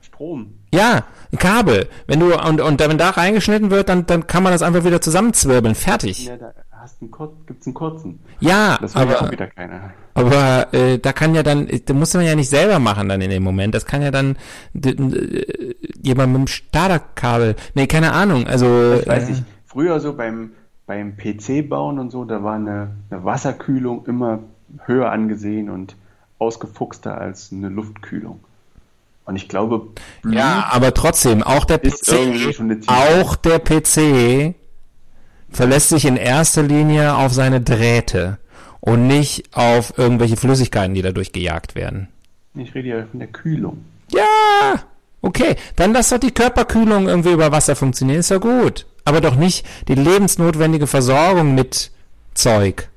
Strom. 0.00 0.54
Ja, 0.74 1.04
ein 1.32 1.38
Kabel. 1.38 1.88
Wenn 2.06 2.20
du 2.20 2.34
und 2.34 2.60
und 2.60 2.80
wenn 2.80 2.98
da 2.98 3.10
reingeschnitten 3.10 3.70
wird, 3.70 3.88
dann 3.88 4.06
dann 4.06 4.26
kann 4.26 4.42
man 4.42 4.52
das 4.52 4.62
einfach 4.62 4.84
wieder 4.84 5.00
zusammenzwirbeln. 5.00 5.74
Fertig. 5.74 6.26
Ja, 6.26 6.36
da 6.36 6.52
hast 6.70 7.00
einen 7.02 7.10
Kur 7.10 7.32
gibt's 7.46 7.66
einen 7.66 7.74
kurzen. 7.74 8.20
Ja, 8.40 8.78
Das 8.80 8.94
will 8.94 9.02
ja 9.02 9.08
aber 9.08 9.22
auch 9.26 9.30
wieder 9.30 9.46
keiner. 9.48 9.90
Aber 10.14 10.72
äh, 10.74 10.98
da 10.98 11.12
kann 11.12 11.34
ja 11.34 11.42
dann, 11.42 11.68
da 11.86 11.94
muss 11.94 12.12
man 12.14 12.24
ja 12.24 12.34
nicht 12.34 12.50
selber 12.50 12.78
machen 12.78 13.08
dann 13.08 13.20
in 13.22 13.30
dem 13.30 13.42
Moment. 13.42 13.74
Das 13.74 13.86
kann 13.86 14.02
ja 14.02 14.10
dann 14.10 14.36
d- 14.74 15.44
jemand 16.02 16.32
mit 16.32 16.40
dem 16.40 16.46
Starterkabel. 16.48 17.56
Nee, 17.74 17.86
keine 17.86 18.12
Ahnung. 18.12 18.46
Also 18.46 18.98
Ich 19.00 19.06
weiß 19.06 19.28
äh, 19.28 19.30
nicht, 19.30 19.44
früher 19.66 20.00
so 20.00 20.14
beim, 20.14 20.52
beim 20.86 21.16
PC 21.16 21.66
bauen 21.68 21.98
und 21.98 22.10
so, 22.10 22.24
da 22.24 22.42
war 22.42 22.56
eine, 22.56 22.90
eine 23.10 23.24
Wasserkühlung 23.24 24.04
immer 24.06 24.40
höher 24.84 25.10
angesehen 25.10 25.70
und 25.70 25.96
ausgefuchster 26.42 27.16
als 27.16 27.52
eine 27.52 27.68
Luftkühlung. 27.68 28.40
Und 29.24 29.36
ich 29.36 29.48
glaube, 29.48 29.88
Blut 30.22 30.34
Ja, 30.34 30.68
aber 30.70 30.92
trotzdem, 30.92 31.42
auch 31.42 31.64
der 31.64 31.78
PC, 31.78 32.88
auch 32.88 33.36
der 33.36 33.60
PC 33.60 34.54
verlässt 35.48 35.90
sich 35.90 36.04
in 36.04 36.16
erster 36.16 36.64
Linie 36.64 37.14
auf 37.14 37.32
seine 37.32 37.60
Drähte 37.60 38.38
und 38.80 39.06
nicht 39.06 39.56
auf 39.56 39.96
irgendwelche 39.96 40.36
Flüssigkeiten, 40.36 40.94
die 40.94 41.02
dadurch 41.02 41.30
gejagt 41.30 41.76
werden. 41.76 42.08
ich 42.56 42.74
rede 42.74 42.88
ja 42.88 43.06
von 43.08 43.20
der 43.20 43.28
Kühlung. 43.28 43.84
Ja, 44.10 44.82
okay, 45.20 45.54
dann 45.76 45.92
lass 45.92 46.08
doch 46.08 46.18
die 46.18 46.32
Körperkühlung 46.32 47.08
irgendwie 47.08 47.32
über 47.32 47.52
Wasser 47.52 47.76
funktionieren, 47.76 48.20
ist 48.20 48.30
ja 48.30 48.38
gut. 48.38 48.86
Aber 49.04 49.20
doch 49.20 49.36
nicht 49.36 49.64
die 49.86 49.94
lebensnotwendige 49.94 50.88
Versorgung 50.88 51.54
mit 51.54 51.92
Zeug. 52.34 52.88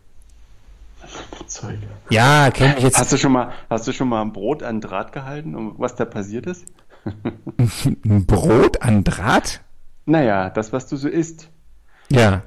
Zeug. 1.48 1.78
Ja, 2.10 2.50
kenn 2.52 2.76
ich 2.78 2.84
jetzt. 2.84 2.98
Hast 2.98 3.12
du 3.12 3.18
schon 3.18 3.32
mal, 3.32 3.52
hast 3.70 3.88
du 3.88 3.92
schon 3.92 4.08
mal 4.10 4.22
ein 4.22 4.34
Brot 4.34 4.64
an 4.64 4.82
Draht 4.82 5.12
gehalten 5.12 5.56
und 5.56 5.80
was 5.80 5.96
da 5.96 6.06
passiert 6.06 6.46
ist? 6.48 6.66
Ein 8.04 8.26
Brot 8.26 8.82
an 8.82 9.04
Draht? 9.04 9.62
Naja, 10.06 10.50
das, 10.50 10.74
was 10.74 10.88
du 10.88 10.98
so 10.98 11.08
isst. 11.08 11.50
Ja. 12.10 12.42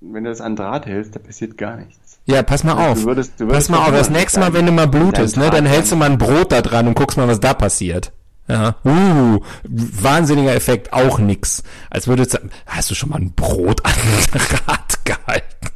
Wenn 0.00 0.24
du 0.24 0.30
das 0.30 0.40
an 0.40 0.56
Draht 0.56 0.86
hältst, 0.86 1.14
da 1.16 1.18
passiert 1.20 1.56
gar 1.58 1.76
nichts. 1.76 2.18
Ja, 2.26 2.42
pass 2.42 2.64
mal 2.64 2.74
Du 2.74 2.80
auf. 2.80 3.04
würdest- 3.04 3.34
du 3.40 3.46
pass 3.46 3.54
würdest 3.54 3.70
mal 3.70 3.76
doch 3.78 3.86
auf, 3.88 3.92
das 3.98 4.10
nächste 4.10 4.40
Mal, 4.40 4.52
wenn 4.52 4.66
du 4.66 4.72
mal 4.72 4.88
blutest, 4.88 5.36
ne, 5.36 5.50
dann 5.50 5.66
hältst 5.66 5.92
du 5.92 5.96
mal 5.96 6.10
ein 6.10 6.18
Brot 6.18 6.50
da 6.52 6.60
dran 6.62 6.86
und 6.88 6.94
guckst 6.94 7.16
mal, 7.16 7.28
was 7.28 7.40
da 7.40 7.54
passiert. 7.54 8.12
Ja. 8.48 8.76
Uh, 8.84 9.40
wahnsinniger 9.64 10.54
Effekt, 10.54 10.92
auch 10.92 11.18
nix. 11.18 11.64
Als 11.90 12.06
würdest 12.06 12.34
du, 12.34 12.38
hast 12.66 12.90
du 12.90 12.94
schon 12.94 13.10
mal 13.10 13.16
ein 13.20 13.32
Brot 13.32 13.84
an 13.84 13.92
Draht 14.32 15.04
gehalten? 15.04 15.68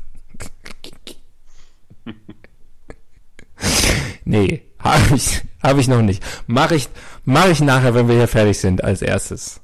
Nee, 4.24 4.62
habe 4.78 5.16
ich, 5.16 5.42
hab 5.62 5.78
ich 5.78 5.88
noch 5.88 6.02
nicht. 6.02 6.22
Mache 6.46 6.76
ich, 6.76 6.88
mach 7.24 7.48
ich 7.48 7.60
nachher, 7.60 7.94
wenn 7.94 8.06
wir 8.06 8.14
hier 8.16 8.28
fertig 8.28 8.58
sind, 8.58 8.84
als 8.84 9.02
erstes. 9.02 9.60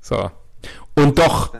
So. 0.00 0.30
Und 0.94 1.18
doch, 1.18 1.54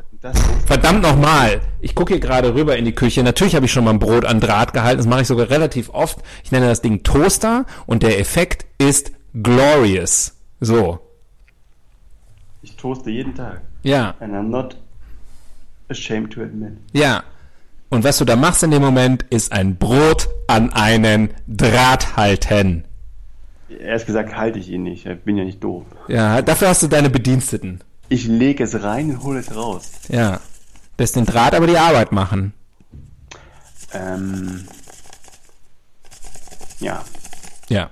verdammt 0.67 1.03
nochmal, 1.03 1.61
ich 1.81 1.95
gucke 1.95 2.13
hier 2.13 2.21
gerade 2.21 2.55
rüber 2.55 2.77
in 2.77 2.85
die 2.85 2.95
Küche. 2.95 3.23
Natürlich 3.23 3.55
habe 3.55 3.67
ich 3.67 3.73
schon 3.73 3.85
mal 3.85 3.91
ein 3.93 3.99
Brot 3.99 4.25
an 4.25 4.41
Draht 4.41 4.73
gehalten. 4.73 4.99
Das 4.99 5.07
mache 5.07 5.23
ich 5.23 5.27
sogar 5.27 5.51
relativ 5.51 5.91
oft. 5.91 6.19
Ich 6.45 6.53
nenne 6.53 6.67
das 6.67 6.83
Ding 6.83 7.03
Toaster 7.03 7.67
und 7.87 8.03
der 8.03 8.19
Effekt 8.21 8.67
ist 8.79 9.13
glorious. 9.43 10.35
So. 10.61 11.01
ich 12.63 12.77
toaste 12.77 13.11
jeden 13.11 13.35
Tag. 13.35 13.63
Ja. 13.83 14.15
And 14.21 14.35
I'm 14.35 14.49
not 14.49 14.77
ashamed 15.89 16.33
to 16.33 16.43
admit. 16.43 16.73
Ja. 16.93 17.23
Und 17.91 18.05
was 18.05 18.19
du 18.19 18.25
da 18.25 18.37
machst 18.37 18.63
in 18.63 18.71
dem 18.71 18.83
Moment, 18.83 19.25
ist 19.31 19.53
ein 19.53 19.77
Brot 19.77 20.29
an 20.47 20.73
einen 20.73 21.31
Draht 21.47 22.17
halten. 22.17 22.85
Erst 23.69 24.07
gesagt 24.07 24.35
halte 24.37 24.59
ich 24.59 24.69
ihn 24.69 24.83
nicht. 24.83 25.07
Ich 25.07 25.21
bin 25.21 25.37
ja 25.37 25.45
nicht 25.45 25.63
doof. 25.63 25.85
Ja, 26.09 26.43
dafür 26.43 26.69
hast 26.69 26.83
du 26.83 26.89
deine 26.89 27.11
Bediensteten. 27.11 27.83
Ich 28.09 28.27
lege 28.27 28.65
es 28.65 28.83
rein 28.83 29.11
und 29.11 29.23
hole 29.23 29.41
es 29.41 29.55
raus. 29.55 29.91
Ja. 30.09 30.41
Lässt 30.99 31.17
den 31.17 31.27
Draht 31.27 31.55
aber 31.55 31.67
die 31.67 31.79
Arbeit 31.79 32.13
machen. 32.13 32.53
Ähm, 33.93 34.67
ja. 36.81 37.05
Ja. 37.69 37.91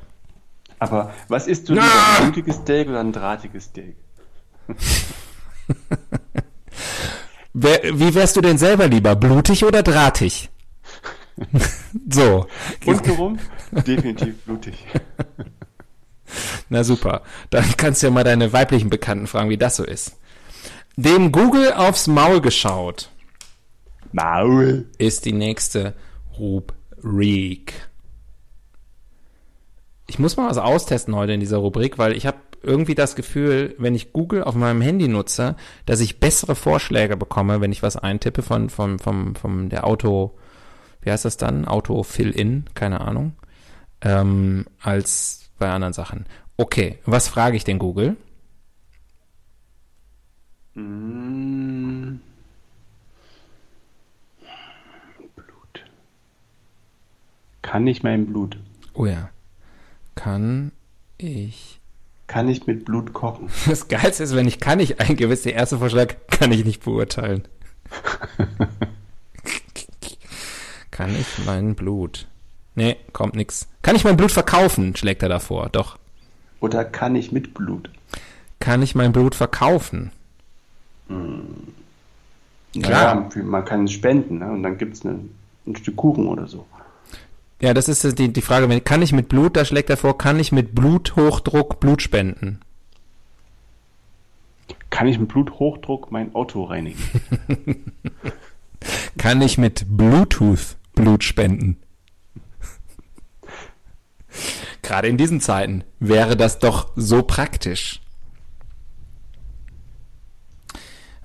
Aber 0.79 1.13
was 1.29 1.47
isst 1.47 1.69
du 1.69 1.75
lieber? 1.75 1.87
Ah! 1.87 2.17
Ein 2.19 2.33
blutiges 2.33 2.57
Steak 2.57 2.89
oder 2.89 3.01
ein 3.01 3.13
drahtiges 3.13 3.65
Steak? 3.65 3.97
Wer, 7.59 7.99
wie 7.99 8.15
wärst 8.15 8.37
du 8.37 8.43
denn 8.43 8.59
selber 8.59 8.87
lieber? 8.87 9.17
Blutig 9.17 9.65
oder 9.65 9.83
drahtig? 9.83 10.51
so. 12.11 12.47
Untenrum? 12.85 13.39
Definitiv 13.71 14.37
blutig. 14.45 14.75
Na 16.69 16.85
super. 16.85 17.23
Dann 17.49 17.65
kannst 17.79 18.03
du 18.03 18.09
ja 18.09 18.13
mal 18.13 18.25
deine 18.25 18.53
weiblichen 18.53 18.91
Bekannten 18.91 19.27
fragen, 19.27 19.49
wie 19.49 19.57
das 19.57 19.77
so 19.77 19.85
ist. 19.85 20.19
Dem 20.97 21.33
Google 21.33 21.73
aufs 21.73 22.09
Maul 22.09 22.43
geschaut 22.43 23.11
Maul. 24.13 24.91
ist 24.99 25.25
die 25.25 25.33
nächste 25.33 25.95
Rubrik. 26.39 27.73
Ich 30.07 30.19
muss 30.19 30.37
mal 30.37 30.51
was 30.51 30.59
austesten 30.59 31.17
heute 31.17 31.33
in 31.33 31.41
dieser 31.41 31.57
Rubrik, 31.59 31.97
weil 31.97 32.13
ich 32.13 32.27
habe 32.27 32.37
irgendwie 32.67 32.95
das 32.95 33.17
Gefühl, 33.17 33.75
wenn 33.79 33.95
ich 33.95 34.13
Google 34.13 34.43
auf 34.43 34.55
meinem 34.55 34.81
Handy 34.81 35.09
nutze, 35.09 35.57
dass 35.87 36.01
ich 36.01 36.21
bessere 36.21 36.55
Vorschläge 36.55 37.17
bekomme, 37.17 37.61
wenn 37.61 37.73
ich 37.73 37.83
was 37.83 37.97
eintippe 37.97 38.43
von 38.43 38.69
vom 38.69 38.99
vom 38.99 39.35
vom 39.35 39.69
der 39.69 39.87
Auto, 39.87 40.37
wie 41.01 41.11
heißt 41.11 41.25
das 41.25 41.37
dann? 41.37 41.65
Auto 41.65 42.03
Fill-in, 42.03 42.65
keine 42.75 43.01
Ahnung, 43.01 43.33
ähm, 44.03 44.67
als 44.81 45.51
bei 45.59 45.71
anderen 45.71 45.93
Sachen. 45.93 46.27
Okay, 46.57 46.99
was 47.07 47.29
frage 47.29 47.57
ich 47.57 47.65
denn 47.65 47.79
Google? 47.79 48.17
Mm. 50.75 52.17
Blut. 55.35 55.85
Kann 57.63 57.87
ich 57.87 58.03
mein 58.03 58.27
Blut? 58.27 58.59
Oh 58.95 59.07
ja, 59.07 59.31
kann 60.15 60.73
ich 61.19 61.76
Kann 62.27 62.49
ich 62.49 62.67
mit 62.67 62.85
Blut 62.85 63.13
kochen? 63.13 63.49
Das 63.67 63.89
Geilste 63.89 64.25
ist, 64.25 64.35
wenn 64.35 64.49
ich 64.49 64.61
kann 64.61 64.79
nicht 64.79 65.01
eingebe, 65.01 65.33
ist 65.33 65.45
der 65.45 65.55
erste 65.55 65.79
Vorschlag, 65.79 66.15
kann 66.29 66.53
ich 66.53 66.65
nicht 66.65 66.85
beurteilen. 66.85 67.47
kann 70.91 71.15
ich 71.15 71.45
mein 71.45 71.75
Blut? 71.75 72.27
Nee, 72.75 72.97
kommt 73.13 73.35
nix. 73.35 73.69
Kann 73.83 73.97
ich 73.97 74.05
mein 74.05 74.17
Blut 74.17 74.33
verkaufen, 74.33 74.95
schlägt 74.97 75.23
er 75.23 75.29
davor. 75.29 75.69
Doch. 75.71 75.99
Oder 76.61 76.85
kann 76.85 77.15
ich 77.17 77.33
mit 77.33 77.55
Blut? 77.55 77.91
Kann 78.59 78.83
ich 78.83 78.95
mein 78.95 79.13
Blut 79.13 79.35
verkaufen? 79.35 80.11
Klar. 82.83 83.15
Naja, 83.15 83.43
man 83.45 83.65
kann 83.65 83.85
es 83.85 83.93
spenden 83.93 84.39
ne? 84.39 84.51
und 84.51 84.63
dann 84.63 84.77
gibt 84.77 84.97
es 84.97 85.05
ein 85.05 85.31
Stück 85.75 85.97
Kuchen 85.97 86.27
oder 86.27 86.47
so. 86.47 86.67
Ja, 87.61 87.73
das 87.73 87.89
ist 87.89 88.19
die, 88.19 88.33
die 88.33 88.43
Frage. 88.43 88.81
Kann 88.81 89.03
ich 89.03 89.13
mit 89.13 89.29
Blut, 89.29 89.57
da 89.57 89.65
schlägt 89.65 89.91
er 89.91 89.97
vor, 89.97 90.19
kann 90.19 90.39
ich 90.39 90.53
mit 90.53 90.75
Bluthochdruck 90.75 91.81
Blut 91.81 92.03
spenden? 92.03 92.61
Kann 94.91 95.07
ich 95.07 95.19
mit 95.19 95.29
Bluthochdruck 95.29 96.13
mein 96.13 96.35
Auto 96.35 96.65
reinigen? 96.65 96.99
Kann 99.19 99.41
ich 99.41 99.59
mit 99.59 99.85
Bluetooth 99.89 100.77
Blut 100.95 101.25
spenden? 101.25 101.79
Gerade 104.83 105.09
in 105.09 105.17
diesen 105.17 105.41
Zeiten 105.41 105.83
wäre 105.99 106.37
das 106.37 106.59
doch 106.59 106.93
so 106.95 107.23
praktisch. 107.23 108.01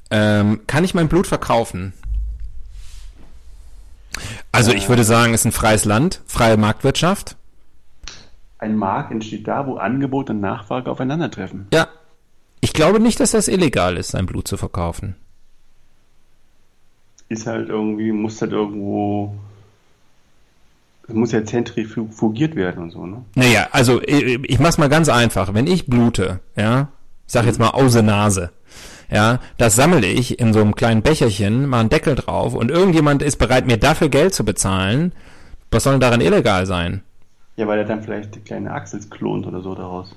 Ähm, 0.10 0.62
kann 0.68 0.84
ich 0.84 0.94
mein 0.94 1.08
Blut 1.08 1.28
verkaufen? 1.28 1.94
Also 4.62 4.74
ich 4.74 4.90
würde 4.90 5.04
sagen, 5.04 5.34
es 5.34 5.42
ist 5.42 5.46
ein 5.46 5.52
freies 5.54 5.86
Land, 5.86 6.22
freie 6.28 6.56
Marktwirtschaft. 6.56 7.36
Ein 8.60 8.76
Markt 8.76 9.12
entsteht 9.12 9.48
da, 9.48 9.66
wo 9.66 9.78
Angebot 9.78 10.30
und 10.30 10.40
Nachfrage 10.40 10.92
aufeinandertreffen. 10.92 11.66
Ja. 11.74 11.88
Ich 12.60 12.74
glaube 12.74 13.00
nicht, 13.00 13.20
dass 13.20 13.32
das 13.32 13.48
illegal 13.48 13.98
ist, 13.98 14.10
sein 14.10 14.28
Blut 14.28 14.48
zu 14.48 14.58
verkaufen. 14.58 15.16
Ist 17.28 17.48
halt 17.48 17.70
irgendwie, 17.70 18.12
muss 18.12 18.40
halt 18.40 18.52
irgendwo, 18.52 19.34
es 21.08 21.16
muss 21.16 21.32
ja 21.32 21.44
zentrifugiert 21.44 22.56
werden 22.56 22.84
und 22.84 22.92
so, 22.92 23.08
ne? 23.08 23.26
Naja, 23.34 23.68
also 23.72 24.00
ich, 24.04 24.44
ich 24.44 24.60
mach's 24.60 24.78
mal 24.78 24.90
ganz 24.90 25.10
einfach. 25.10 25.56
Wenn 25.56 25.66
ich 25.66 25.88
blute, 25.88 26.40
ja, 26.56 26.90
ich 27.26 27.34
sag 27.34 27.46
jetzt 27.46 27.58
mal 27.58 27.70
außer 27.70 28.04
Nase, 28.04 28.52
ja, 29.12 29.40
das 29.58 29.76
sammle 29.76 30.08
ich 30.08 30.40
in 30.40 30.54
so 30.54 30.62
einem 30.62 30.74
kleinen 30.74 31.02
Becherchen, 31.02 31.68
mal 31.68 31.82
einen 31.82 31.90
Deckel 31.90 32.16
drauf 32.16 32.56
und 32.56 32.72
irgendjemand 32.72 33.22
ist 33.22 33.38
bereit, 33.38 33.68
mir 33.68 33.78
dafür 33.78 34.10
Geld 34.10 34.34
zu 34.34 34.46
bezahlen. 34.46 35.12
Was 35.70 35.84
soll 35.84 35.94
denn 35.94 36.02
daran 36.02 36.22
illegal 36.22 36.66
sein? 36.66 37.02
Ja, 37.58 37.68
weil 37.68 37.80
er 37.80 37.86
dann 37.86 38.02
vielleicht 38.02 38.36
die 38.36 38.40
kleine 38.40 38.72
Axels 38.72 39.10
klont 39.10 39.46
oder 39.46 39.62
so 39.62 39.76
daraus. 39.76 40.16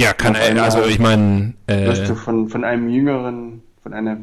Ja, 0.00 0.12
kann 0.12 0.34
er, 0.34 0.62
also 0.62 0.84
ich 0.84 0.98
meine, 0.98 1.54
Wirst 1.66 2.02
äh, 2.02 2.06
du 2.06 2.14
von, 2.14 2.48
von 2.48 2.64
einem 2.64 2.88
jüngeren, 2.88 3.62
von 3.82 3.92
einer 3.92 4.16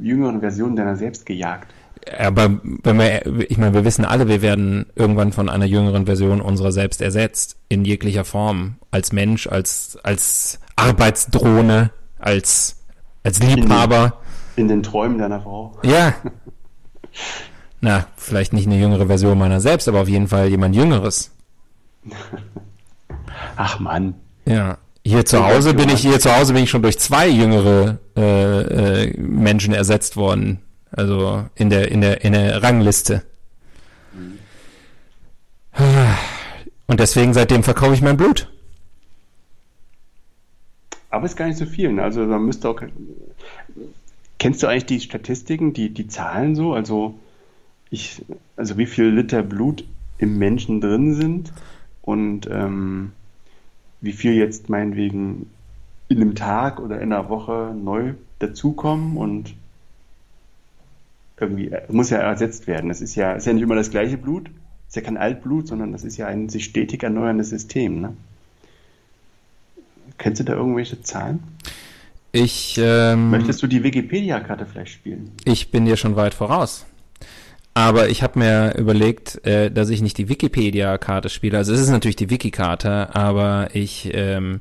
jüngeren 0.00 0.40
Version 0.40 0.74
deiner 0.74 0.96
selbst 0.96 1.24
gejagt. 1.26 1.72
aber 2.18 2.60
wenn 2.82 2.98
wir, 2.98 3.50
ich 3.50 3.58
meine, 3.58 3.74
wir 3.74 3.84
wissen 3.84 4.04
alle, 4.04 4.26
wir 4.26 4.42
werden 4.42 4.86
irgendwann 4.96 5.32
von 5.32 5.48
einer 5.48 5.66
jüngeren 5.66 6.06
Version 6.06 6.40
unserer 6.40 6.72
selbst 6.72 7.02
ersetzt, 7.02 7.56
in 7.68 7.84
jeglicher 7.84 8.24
Form, 8.24 8.76
als 8.90 9.12
Mensch, 9.12 9.46
als, 9.46 9.98
als 10.02 10.60
Arbeitsdrohne, 10.76 11.90
als, 12.18 12.77
als 13.22 13.40
Liebhaber. 13.40 14.20
In 14.56 14.68
den 14.68 14.82
Träumen 14.82 15.18
deiner 15.18 15.40
Frau. 15.40 15.78
Ja. 15.82 16.14
Na, 17.80 18.06
vielleicht 18.16 18.52
nicht 18.52 18.66
eine 18.66 18.78
jüngere 18.78 19.06
Version 19.06 19.38
meiner 19.38 19.60
selbst, 19.60 19.88
aber 19.88 20.00
auf 20.00 20.08
jeden 20.08 20.28
Fall 20.28 20.48
jemand 20.48 20.74
Jüngeres. 20.74 21.30
Ach 23.56 23.78
Mann. 23.78 24.14
Ja. 24.44 24.78
Hier 25.04 25.24
zu 25.24 25.44
Hause 25.44 25.74
bin 25.74 25.88
ich, 25.88 26.00
hier 26.00 26.18
zu 26.20 26.36
Hause 26.36 26.52
bin 26.52 26.64
ich 26.64 26.70
schon 26.70 26.82
durch 26.82 26.98
zwei 26.98 27.28
jüngere 27.28 27.98
äh, 28.16 29.04
äh, 29.04 29.20
Menschen 29.20 29.72
ersetzt 29.72 30.16
worden. 30.16 30.60
Also 30.90 31.44
in 31.54 31.70
der, 31.70 31.90
in 31.90 32.00
der, 32.00 32.24
in 32.24 32.32
der 32.32 32.62
Rangliste. 32.62 33.22
Und 36.86 37.00
deswegen 37.00 37.34
seitdem 37.34 37.62
verkaufe 37.62 37.94
ich 37.94 38.02
mein 38.02 38.16
Blut. 38.16 38.48
Aber 41.10 41.24
ist 41.24 41.36
gar 41.36 41.46
nicht 41.46 41.58
so 41.58 41.66
viel. 41.66 41.92
Ne? 41.92 42.02
Also 42.02 42.24
man 42.24 42.44
müsste 42.44 42.68
auch. 42.68 42.82
Kennst 44.38 44.62
du 44.62 44.66
eigentlich 44.66 44.86
die 44.86 45.00
Statistiken, 45.00 45.72
die, 45.72 45.90
die 45.90 46.06
Zahlen 46.06 46.54
so? 46.54 46.72
Also 46.72 47.18
ich, 47.90 48.24
also 48.56 48.78
wie 48.78 48.86
viel 48.86 49.06
Liter 49.06 49.42
Blut 49.42 49.84
im 50.18 50.38
Menschen 50.38 50.80
drin 50.80 51.14
sind 51.14 51.52
und 52.02 52.48
ähm, 52.50 53.12
wie 54.00 54.12
viel 54.12 54.34
jetzt 54.34 54.68
meinetwegen 54.68 55.50
in 56.08 56.20
einem 56.20 56.34
Tag 56.34 56.80
oder 56.80 57.00
in 57.00 57.12
einer 57.12 57.28
Woche 57.28 57.74
neu 57.76 58.14
dazukommen 58.38 59.16
und 59.16 59.54
irgendwie 61.38 61.68
äh, 61.68 61.82
muss 61.90 62.10
ja 62.10 62.18
ersetzt 62.18 62.66
werden. 62.66 62.90
Es 62.90 63.00
ist 63.00 63.14
ja, 63.14 63.32
ist 63.32 63.46
ja 63.46 63.52
nicht 63.52 63.62
immer 63.62 63.74
das 63.74 63.90
gleiche 63.90 64.18
Blut, 64.18 64.50
ist 64.88 64.96
ja 64.96 65.02
kein 65.02 65.16
Altblut, 65.16 65.68
sondern 65.68 65.92
das 65.92 66.04
ist 66.04 66.16
ja 66.16 66.26
ein 66.26 66.48
sich 66.48 66.64
stetig 66.64 67.02
erneuerndes 67.02 67.50
System. 67.50 68.00
Ne? 68.00 68.16
Kennst 70.18 70.40
du 70.40 70.44
da 70.44 70.54
irgendwelche 70.54 71.00
Zahlen? 71.00 71.42
Ich, 72.32 72.78
ähm, 72.82 73.30
Möchtest 73.30 73.62
du 73.62 73.66
die 73.66 73.82
Wikipedia-Karte 73.82 74.66
vielleicht 74.66 74.92
spielen? 74.92 75.32
ich 75.44 75.70
bin 75.70 75.86
dir 75.86 75.96
schon 75.96 76.16
weit 76.16 76.34
voraus. 76.34 76.84
Aber 77.74 78.08
ich 78.08 78.22
habe 78.22 78.40
mir 78.40 78.74
überlegt, 78.76 79.44
äh, 79.46 79.70
dass 79.70 79.88
ich 79.88 80.02
nicht 80.02 80.18
die 80.18 80.28
Wikipedia-Karte 80.28 81.28
spiele. 81.28 81.56
Also 81.56 81.72
es 81.72 81.80
ist 81.80 81.90
natürlich 81.90 82.16
die 82.16 82.28
Wiki-Karte, 82.28 83.14
aber 83.14 83.68
ich 83.72 84.10
ähm, 84.12 84.60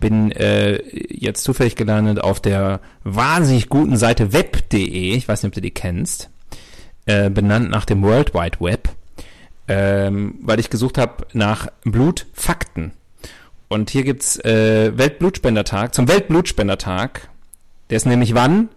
bin 0.00 0.32
äh, 0.32 0.80
jetzt 1.10 1.44
zufällig 1.44 1.76
gelandet 1.76 2.20
auf 2.20 2.40
der 2.40 2.80
wahnsinnig 3.04 3.68
guten 3.68 3.96
Seite 3.98 4.32
web.de. 4.32 5.14
Ich 5.14 5.28
weiß 5.28 5.42
nicht, 5.42 5.50
ob 5.50 5.54
du 5.54 5.60
die 5.60 5.70
kennst. 5.70 6.30
Äh, 7.04 7.30
benannt 7.30 7.70
nach 7.70 7.84
dem 7.84 8.02
World 8.02 8.34
Wide 8.34 8.58
Web. 8.60 8.88
ähm, 9.68 10.36
weil 10.42 10.58
ich 10.60 10.70
gesucht 10.70 10.96
habe 10.96 11.26
nach 11.34 11.68
Blutfakten. 11.84 12.92
Und 13.68 13.90
hier 13.90 14.04
gibt's 14.04 14.38
äh, 14.44 14.96
Weltblutspendertag, 14.96 15.94
zum 15.94 16.08
Weltblutspendertag. 16.08 17.28
Der 17.90 17.96
ist 17.96 18.06
nämlich 18.06 18.34
wann? 18.34 18.68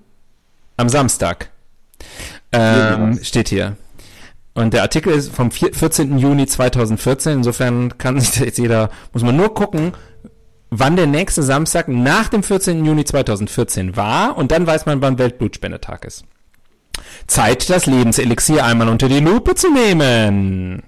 Am 0.78 0.90
Samstag. 0.90 1.50
Ähm, 2.52 3.20
steht 3.22 3.50
hier. 3.50 3.76
Und 4.54 4.74
der 4.74 4.82
Artikel 4.82 5.14
ist 5.14 5.34
vom 5.34 5.52
14. 5.52 6.18
Juni 6.18 6.48
2014. 6.48 7.34
Insofern 7.34 7.98
kann 7.98 8.20
sich 8.20 8.36
jetzt 8.38 8.58
jeder, 8.58 8.90
muss 9.14 9.24
man 9.24 9.36
nur 9.36 9.54
gucken, 9.54 9.94
wann 10.70 10.96
der 10.96 11.08
nächste 11.08 11.44
Samstag 11.44 11.88
nach 11.88 12.30
dem 12.30 12.44
14. 12.44 12.84
Juni 12.86 13.06
2014 13.06 13.96
war. 13.96 14.38
Und 14.38 14.52
dann 14.52 14.66
weiß 14.66 14.86
man, 14.86 15.02
wann 15.02 15.18
Weltblutspendetag 15.20 16.06
ist. 16.06 16.26
Zeit, 17.28 17.70
das 17.70 17.86
Lebenselixier 17.86 18.66
einmal 18.66 18.90
unter 18.90 19.08
die 19.08 19.20
Lupe 19.20 19.56
zu 19.56 19.72
nehmen. 19.72 20.84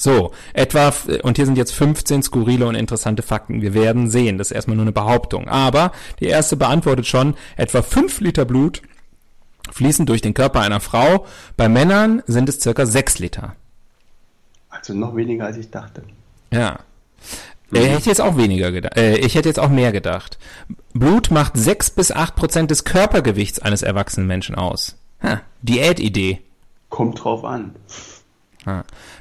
So, 0.00 0.32
etwa, 0.54 0.94
und 1.24 1.36
hier 1.36 1.44
sind 1.44 1.58
jetzt 1.58 1.74
15 1.74 2.22
skurrile 2.22 2.66
und 2.66 2.74
interessante 2.74 3.22
Fakten. 3.22 3.60
Wir 3.60 3.74
werden 3.74 4.08
sehen, 4.08 4.38
das 4.38 4.50
ist 4.50 4.54
erstmal 4.54 4.76
nur 4.76 4.84
eine 4.84 4.92
Behauptung. 4.92 5.46
Aber 5.46 5.92
die 6.20 6.24
erste 6.24 6.56
beantwortet 6.56 7.06
schon, 7.06 7.34
etwa 7.58 7.82
5 7.82 8.20
Liter 8.20 8.46
Blut 8.46 8.80
fließen 9.70 10.06
durch 10.06 10.22
den 10.22 10.32
Körper 10.32 10.60
einer 10.60 10.80
Frau. 10.80 11.26
Bei 11.58 11.68
Männern 11.68 12.22
sind 12.26 12.48
es 12.48 12.60
circa 12.60 12.86
6 12.86 13.18
Liter. 13.18 13.56
Also 14.70 14.94
noch 14.94 15.14
weniger 15.14 15.44
als 15.44 15.58
ich 15.58 15.70
dachte. 15.70 16.02
Ja. 16.50 16.78
Mhm. 17.68 17.80
Ich 17.80 17.88
hätte 17.88 18.08
jetzt 18.08 18.22
auch 18.22 18.38
weniger 18.38 18.72
gedacht. 18.72 18.96
Äh, 18.96 19.18
ich 19.18 19.34
hätte 19.34 19.50
jetzt 19.50 19.60
auch 19.60 19.68
mehr 19.68 19.92
gedacht. 19.92 20.38
Blut 20.94 21.30
macht 21.30 21.58
6 21.58 21.90
bis 21.90 22.10
8 22.10 22.36
Prozent 22.36 22.70
des 22.70 22.84
Körpergewichts 22.84 23.58
eines 23.58 23.82
erwachsenen 23.82 24.26
Menschen 24.26 24.54
aus. 24.54 24.96
Ha, 25.22 25.42
Diätidee. 25.60 26.40
Kommt 26.88 27.22
drauf 27.22 27.44
an. 27.44 27.74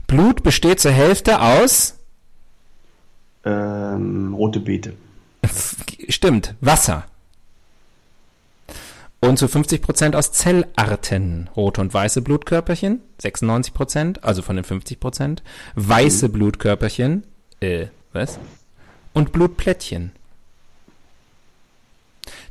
Blut 0.08 0.44
besteht 0.44 0.80
zur 0.80 0.92
Hälfte 0.92 1.42
aus. 1.42 1.96
Ähm, 3.46 4.34
rote 4.34 4.60
Beete. 4.60 4.94
Stimmt, 6.10 6.56
Wasser. 6.62 7.06
Und 9.22 9.38
zu 9.38 9.48
50 9.48 9.82
Prozent 9.82 10.16
aus 10.16 10.32
Zellarten. 10.32 11.50
Rote 11.56 11.82
und 11.82 11.94
weiße 11.94 12.22
Blutkörperchen, 12.22 13.02
96 13.20 13.74
Prozent, 13.74 14.24
also 14.24 14.42
von 14.42 14.56
den 14.56 14.64
50 14.64 15.00
Prozent. 15.00 15.44
Weiße 15.76 16.30
mhm. 16.30 16.32
Blutkörperchen, 16.32 17.24
äh, 17.60 17.88
was? 18.14 18.40
Und 19.14 19.34
Blutplättchen. 19.34 20.14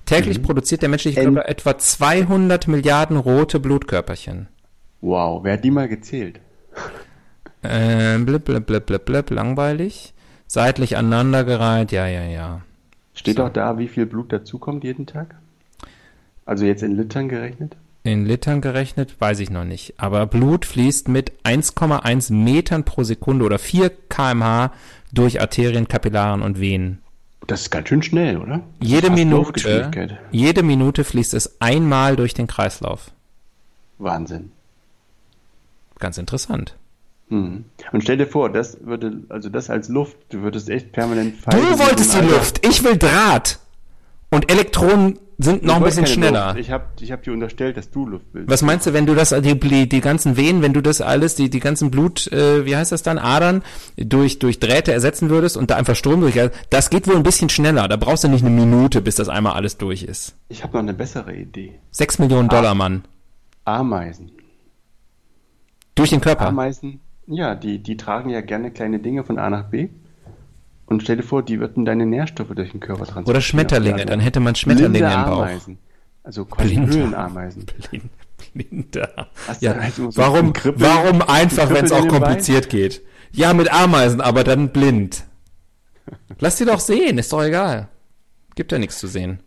Täglich 0.04 0.38
mhm. 0.38 0.42
produziert 0.42 0.82
der 0.82 0.88
menschliche 0.90 1.22
Körper 1.22 1.44
ähm, 1.44 1.50
etwa 1.50 1.78
200 1.78 2.68
Milliarden 2.68 3.16
rote 3.16 3.60
Blutkörperchen. 3.60 4.48
Wow, 5.00 5.44
wer 5.44 5.54
hat 5.54 5.64
die 5.64 5.70
mal 5.70 5.88
gezählt? 5.88 6.40
Äh, 7.62 8.18
blip, 8.18 8.44
blip, 8.44 8.66
blip, 8.66 8.86
blip, 8.86 9.04
blip, 9.04 9.30
langweilig. 9.30 10.14
Seitlich 10.46 10.96
aneinandergereiht, 10.96 11.92
ja, 11.92 12.06
ja, 12.06 12.24
ja. 12.24 12.62
Steht 13.14 13.36
so. 13.36 13.44
auch 13.44 13.52
da, 13.52 13.78
wie 13.78 13.88
viel 13.88 14.06
Blut 14.06 14.32
dazukommt 14.32 14.84
jeden 14.84 15.06
Tag? 15.06 15.34
Also 16.46 16.64
jetzt 16.64 16.82
in 16.82 16.96
Litern 16.96 17.28
gerechnet? 17.28 17.76
In 18.04 18.24
Litern 18.24 18.60
gerechnet, 18.60 19.20
weiß 19.20 19.40
ich 19.40 19.50
noch 19.50 19.64
nicht. 19.64 19.94
Aber 19.98 20.26
Blut 20.26 20.64
fließt 20.64 21.08
mit 21.08 21.32
1,1 21.44 22.32
Metern 22.32 22.84
pro 22.84 23.02
Sekunde 23.02 23.44
oder 23.44 23.58
4 23.58 23.90
kmh 24.08 24.72
durch 25.12 25.40
Arterien, 25.40 25.88
Kapillaren 25.88 26.40
und 26.40 26.60
Venen. 26.60 27.02
Das 27.46 27.62
ist 27.62 27.70
ganz 27.70 27.88
schön 27.88 28.02
schnell, 28.02 28.38
oder? 28.38 28.62
Jede 28.80 29.10
Minute, 29.10 29.90
jede 30.30 30.62
Minute 30.62 31.04
fließt 31.04 31.34
es 31.34 31.60
einmal 31.60 32.16
durch 32.16 32.34
den 32.34 32.46
Kreislauf. 32.46 33.10
Wahnsinn. 33.98 34.52
Ganz 35.98 36.18
interessant. 36.18 36.76
Hm. 37.28 37.64
Und 37.92 38.02
stell 38.02 38.16
dir 38.16 38.26
vor, 38.26 38.50
das 38.50 38.78
würde, 38.84 39.24
also 39.28 39.48
das 39.48 39.68
als 39.70 39.88
Luft, 39.88 40.16
du 40.30 40.42
würdest 40.42 40.70
echt 40.70 40.92
permanent 40.92 41.36
fallen. 41.36 41.62
Du 41.62 41.78
wolltest 41.78 42.14
die 42.14 42.24
Luft, 42.24 42.66
ich 42.66 42.82
will 42.82 42.96
Draht. 42.96 43.58
Und 44.30 44.50
Elektronen 44.50 45.18
sind 45.38 45.62
noch 45.62 45.76
ein 45.76 45.84
bisschen 45.84 46.06
schneller. 46.06 46.48
Luft. 46.48 46.58
Ich 46.58 46.70
habe 46.70 46.84
ich 47.00 47.12
hab 47.12 47.22
dir 47.22 47.32
unterstellt, 47.32 47.76
dass 47.76 47.90
du 47.90 48.06
Luft 48.06 48.26
willst. 48.32 48.50
Was 48.50 48.62
meinst 48.62 48.86
du, 48.86 48.92
wenn 48.92 49.06
du 49.06 49.14
das, 49.14 49.30
die, 49.30 49.88
die 49.88 50.00
ganzen 50.00 50.36
Venen, 50.36 50.62
wenn 50.62 50.72
du 50.72 50.82
das 50.82 51.00
alles, 51.00 51.36
die, 51.36 51.48
die 51.48 51.60
ganzen 51.60 51.90
Blut, 51.90 52.30
äh, 52.32 52.66
wie 52.66 52.76
heißt 52.76 52.90
das 52.90 53.02
dann, 53.02 53.18
Adern, 53.18 53.62
durch, 53.96 54.40
durch 54.40 54.58
Drähte 54.58 54.92
ersetzen 54.92 55.30
würdest 55.30 55.56
und 55.56 55.70
da 55.70 55.76
einfach 55.76 55.94
Strom 55.94 56.20
durch, 56.20 56.34
das 56.70 56.90
geht 56.90 57.06
wohl 57.06 57.16
ein 57.16 57.22
bisschen 57.22 57.48
schneller. 57.48 57.86
Da 57.88 57.96
brauchst 57.96 58.24
du 58.24 58.28
nicht 58.28 58.44
eine 58.44 58.54
Minute, 58.54 59.00
bis 59.00 59.14
das 59.14 59.28
einmal 59.28 59.52
alles 59.52 59.78
durch 59.78 60.02
ist. 60.02 60.34
Ich 60.48 60.64
habe 60.64 60.72
noch 60.72 60.82
eine 60.82 60.94
bessere 60.94 61.34
Idee. 61.34 61.78
Sechs 61.92 62.18
Millionen 62.18 62.48
Dollar, 62.48 62.74
Mann. 62.74 63.04
Ameisen. 63.64 64.32
Durch 65.94 66.10
den 66.10 66.20
Körper? 66.20 66.46
Ameisen, 66.46 67.00
ja, 67.28 67.54
die, 67.54 67.78
die 67.78 67.96
tragen 67.96 68.30
ja 68.30 68.40
gerne 68.40 68.70
kleine 68.70 68.98
Dinge 68.98 69.24
von 69.24 69.38
A 69.38 69.50
nach 69.50 69.64
B. 69.64 69.88
Und 70.86 71.02
stell 71.02 71.16
dir 71.18 71.22
vor, 71.22 71.42
die 71.42 71.60
würden 71.60 71.84
deine 71.84 72.06
Nährstoffe 72.06 72.54
durch 72.54 72.70
den 72.70 72.80
Körper 72.80 73.04
transportieren. 73.04 73.30
Oder 73.30 73.40
Schmetterlinge, 73.42 74.06
dann 74.06 74.20
hätte 74.20 74.40
man 74.40 74.54
Schmetterlinge 74.54 75.12
im 75.12 75.24
Bauch. 75.24 75.42
Ameisen. 75.42 75.78
Also 76.22 76.46
quasi 76.46 76.68
Blinder. 76.74 76.94
Höhlenameisen. 76.94 77.66
Blind, 77.90 78.10
Blinder. 78.54 79.28
Ja, 79.60 79.76
halt 79.76 79.94
so 79.94 80.16
warum, 80.16 80.54
Kribbel, 80.54 80.80
warum 80.80 81.22
einfach, 81.22 81.68
wenn 81.70 81.84
es 81.84 81.92
auch 81.92 82.08
kompliziert 82.08 82.70
geht? 82.70 83.02
Ja, 83.32 83.52
mit 83.52 83.70
Ameisen, 83.70 84.22
aber 84.22 84.44
dann 84.44 84.70
blind. 84.70 85.24
Lass 86.38 86.56
die 86.56 86.64
doch 86.64 86.80
sehen, 86.80 87.18
ist 87.18 87.32
doch 87.32 87.42
egal. 87.42 87.88
Gibt 88.54 88.72
ja 88.72 88.78
nichts 88.78 88.98
zu 88.98 89.06
sehen. 89.06 89.40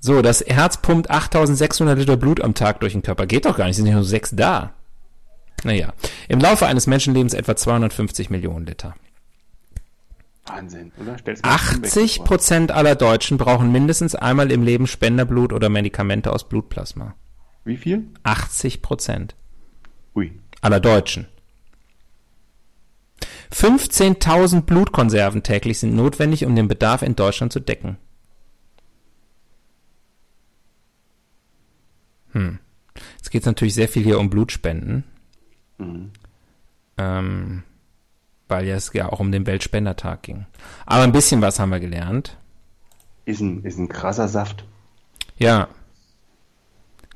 So, 0.00 0.22
das 0.22 0.40
Herz 0.46 0.78
pumpt 0.78 1.10
8600 1.10 1.98
Liter 1.98 2.16
Blut 2.16 2.40
am 2.42 2.54
Tag 2.54 2.80
durch 2.80 2.92
den 2.92 3.02
Körper. 3.02 3.26
Geht 3.26 3.44
doch 3.44 3.56
gar 3.56 3.66
nicht, 3.66 3.76
sind 3.76 3.84
nicht 3.84 3.94
nur 3.94 4.04
sechs 4.04 4.30
da. 4.34 4.72
Naja, 5.64 5.94
im 6.28 6.38
Laufe 6.40 6.66
eines 6.66 6.86
Menschenlebens 6.86 7.34
etwa 7.34 7.56
250 7.56 8.30
Millionen 8.30 8.66
Liter. 8.66 8.94
Wahnsinn, 10.46 10.92
oder? 11.00 11.16
80 11.42 12.22
Prozent 12.22 12.70
aller 12.70 12.94
Deutschen 12.94 13.38
brauchen 13.38 13.72
mindestens 13.72 14.14
einmal 14.14 14.52
im 14.52 14.62
Leben 14.62 14.86
Spenderblut 14.86 15.52
oder 15.54 15.70
Medikamente 15.70 16.32
aus 16.32 16.48
Blutplasma. 16.48 17.14
Wie 17.64 17.78
viel? 17.78 18.08
80 18.24 18.82
Prozent. 18.82 19.34
Ui. 20.14 20.32
Aller 20.60 20.80
Deutschen. 20.80 21.26
15.000 23.52 24.62
Blutkonserven 24.62 25.42
täglich 25.42 25.78
sind 25.78 25.94
notwendig, 25.94 26.44
um 26.44 26.54
den 26.54 26.68
Bedarf 26.68 27.02
in 27.02 27.16
Deutschland 27.16 27.52
zu 27.52 27.60
decken. 27.60 27.96
Hm. 32.32 32.58
Jetzt 33.16 33.30
geht 33.30 33.42
es 33.42 33.46
natürlich 33.46 33.74
sehr 33.74 33.88
viel 33.88 34.02
hier 34.02 34.18
um 34.18 34.28
Blutspenden. 34.28 35.04
Mhm. 35.78 36.10
Ähm, 36.98 37.62
weil 38.48 38.68
es 38.68 38.92
ja 38.92 39.10
auch 39.10 39.20
um 39.20 39.32
den 39.32 39.46
Weltspendertag 39.46 40.22
ging. 40.22 40.46
Aber 40.86 41.02
ein 41.02 41.12
bisschen 41.12 41.42
was 41.42 41.58
haben 41.58 41.70
wir 41.70 41.80
gelernt. 41.80 42.36
Ist 43.24 43.40
ein, 43.40 43.64
ist 43.64 43.78
ein 43.78 43.88
krasser 43.88 44.28
Saft. 44.28 44.64
Ja. 45.38 45.68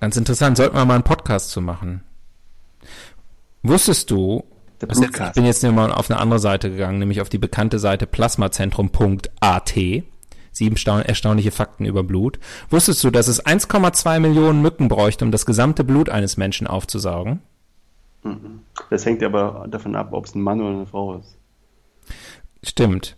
Ganz 0.00 0.16
interessant. 0.16 0.56
Sollten 0.56 0.76
wir 0.76 0.84
mal 0.84 0.94
einen 0.94 1.02
Podcast 1.04 1.50
zu 1.50 1.60
machen. 1.60 2.02
Wusstest 3.62 4.10
du, 4.10 4.44
jetzt, 4.80 5.00
ich 5.02 5.32
bin 5.32 5.44
jetzt 5.44 5.62
mal 5.64 5.92
auf 5.92 6.10
eine 6.10 6.20
andere 6.20 6.38
Seite 6.38 6.70
gegangen, 6.70 6.98
nämlich 6.98 7.20
auf 7.20 7.28
die 7.28 7.38
bekannte 7.38 7.78
Seite 7.78 8.06
plasmazentrum.at. 8.06 9.74
Sieben 10.52 10.76
erstaunliche 10.76 11.50
Fakten 11.50 11.84
über 11.84 12.02
Blut. 12.02 12.38
Wusstest 12.70 13.04
du, 13.04 13.10
dass 13.10 13.28
es 13.28 13.44
1,2 13.44 14.20
Millionen 14.20 14.62
Mücken 14.62 14.88
bräuchte, 14.88 15.24
um 15.24 15.30
das 15.30 15.46
gesamte 15.46 15.84
Blut 15.84 16.08
eines 16.08 16.36
Menschen 16.36 16.66
aufzusaugen? 16.66 17.40
Mhm. 18.22 18.60
Das 18.90 19.04
hängt 19.06 19.22
aber 19.22 19.66
davon 19.68 19.96
ab, 19.96 20.12
ob 20.12 20.26
es 20.26 20.34
ein 20.34 20.42
Mann 20.42 20.60
oder 20.60 20.70
eine 20.70 20.86
Frau 20.86 21.16
ist. 21.16 21.36
Stimmt. 22.62 23.16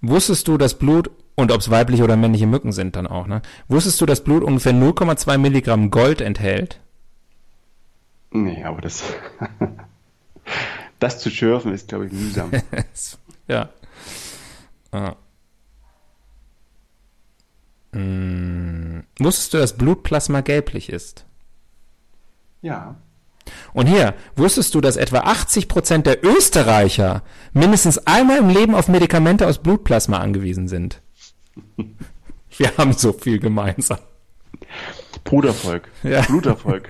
Wusstest 0.00 0.46
du, 0.48 0.58
dass 0.58 0.78
Blut 0.78 1.10
und 1.34 1.52
ob 1.52 1.60
es 1.60 1.70
weibliche 1.70 2.04
oder 2.04 2.16
männliche 2.16 2.46
Mücken 2.46 2.72
sind 2.72 2.96
dann 2.96 3.06
auch, 3.06 3.26
ne? 3.26 3.42
Wusstest 3.68 4.00
du, 4.00 4.06
dass 4.06 4.24
Blut 4.24 4.42
ungefähr 4.42 4.72
0,2 4.72 5.38
Milligramm 5.38 5.90
Gold 5.90 6.20
enthält? 6.20 6.80
Nee, 8.30 8.64
aber 8.64 8.80
das, 8.80 9.04
das 10.98 11.20
zu 11.20 11.30
schürfen 11.30 11.72
ist, 11.72 11.88
glaube 11.88 12.06
ich, 12.06 12.12
mühsam. 12.12 12.50
ja. 13.48 13.68
Ah. 14.92 15.16
Hm. 17.92 19.04
Wusstest 19.18 19.54
du, 19.54 19.58
dass 19.58 19.76
Blutplasma 19.76 20.40
gelblich 20.42 20.90
ist? 20.90 21.24
Ja. 22.62 22.96
Und 23.72 23.86
hier, 23.86 24.14
wusstest 24.34 24.74
du, 24.74 24.80
dass 24.80 24.96
etwa 24.96 25.20
80 25.20 25.68
Prozent 25.68 26.06
der 26.06 26.24
Österreicher 26.24 27.22
mindestens 27.52 27.98
einmal 28.06 28.38
im 28.38 28.48
Leben 28.48 28.74
auf 28.74 28.88
Medikamente 28.88 29.46
aus 29.46 29.58
Blutplasma 29.58 30.18
angewiesen 30.18 30.68
sind? 30.68 31.00
Wir 32.56 32.76
haben 32.78 32.92
so 32.92 33.12
viel 33.12 33.38
gemeinsam. 33.38 33.98
Brudervolk. 35.24 35.88
Ja. 36.02 36.22
Blutervolk. 36.22 36.88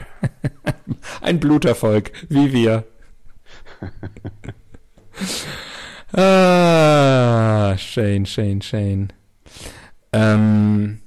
Ein 1.20 1.40
Blutervolk, 1.40 2.12
wie 2.28 2.52
wir. 2.52 2.84
ah, 6.12 7.76
Shane, 7.76 8.26
Shane, 8.26 8.62
Shane. 8.62 9.12
Ähm, 10.12 11.00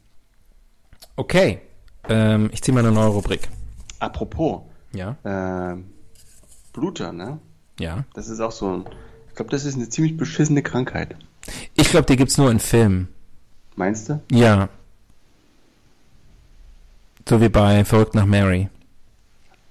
okay. 1.15 1.61
Ähm, 2.09 2.49
ich 2.51 2.61
ziehe 2.61 2.73
mal 2.73 2.83
eine 2.83 2.91
neue 2.91 3.09
Rubrik. 3.09 3.47
Apropos, 3.99 4.63
ja. 4.93 5.15
Äh, 5.23 5.77
Bluter, 6.73 7.11
ne? 7.11 7.39
Ja. 7.79 8.03
Das 8.13 8.29
ist 8.29 8.39
auch 8.39 8.51
so 8.51 8.71
ein. 8.71 8.85
Ich 9.29 9.35
glaube, 9.35 9.51
das 9.51 9.65
ist 9.65 9.75
eine 9.75 9.89
ziemlich 9.89 10.17
beschissene 10.17 10.61
Krankheit. 10.61 11.15
Ich 11.75 11.89
glaube, 11.89 12.05
die 12.05 12.17
gibt's 12.17 12.37
nur 12.37 12.51
in 12.51 12.59
Filmen. 12.59 13.07
Meinst 13.75 14.09
du? 14.09 14.21
Ja. 14.31 14.69
So 17.27 17.41
wie 17.41 17.49
bei 17.49 17.85
Verrückt 17.85 18.15
nach 18.15 18.25
Mary. 18.25 18.69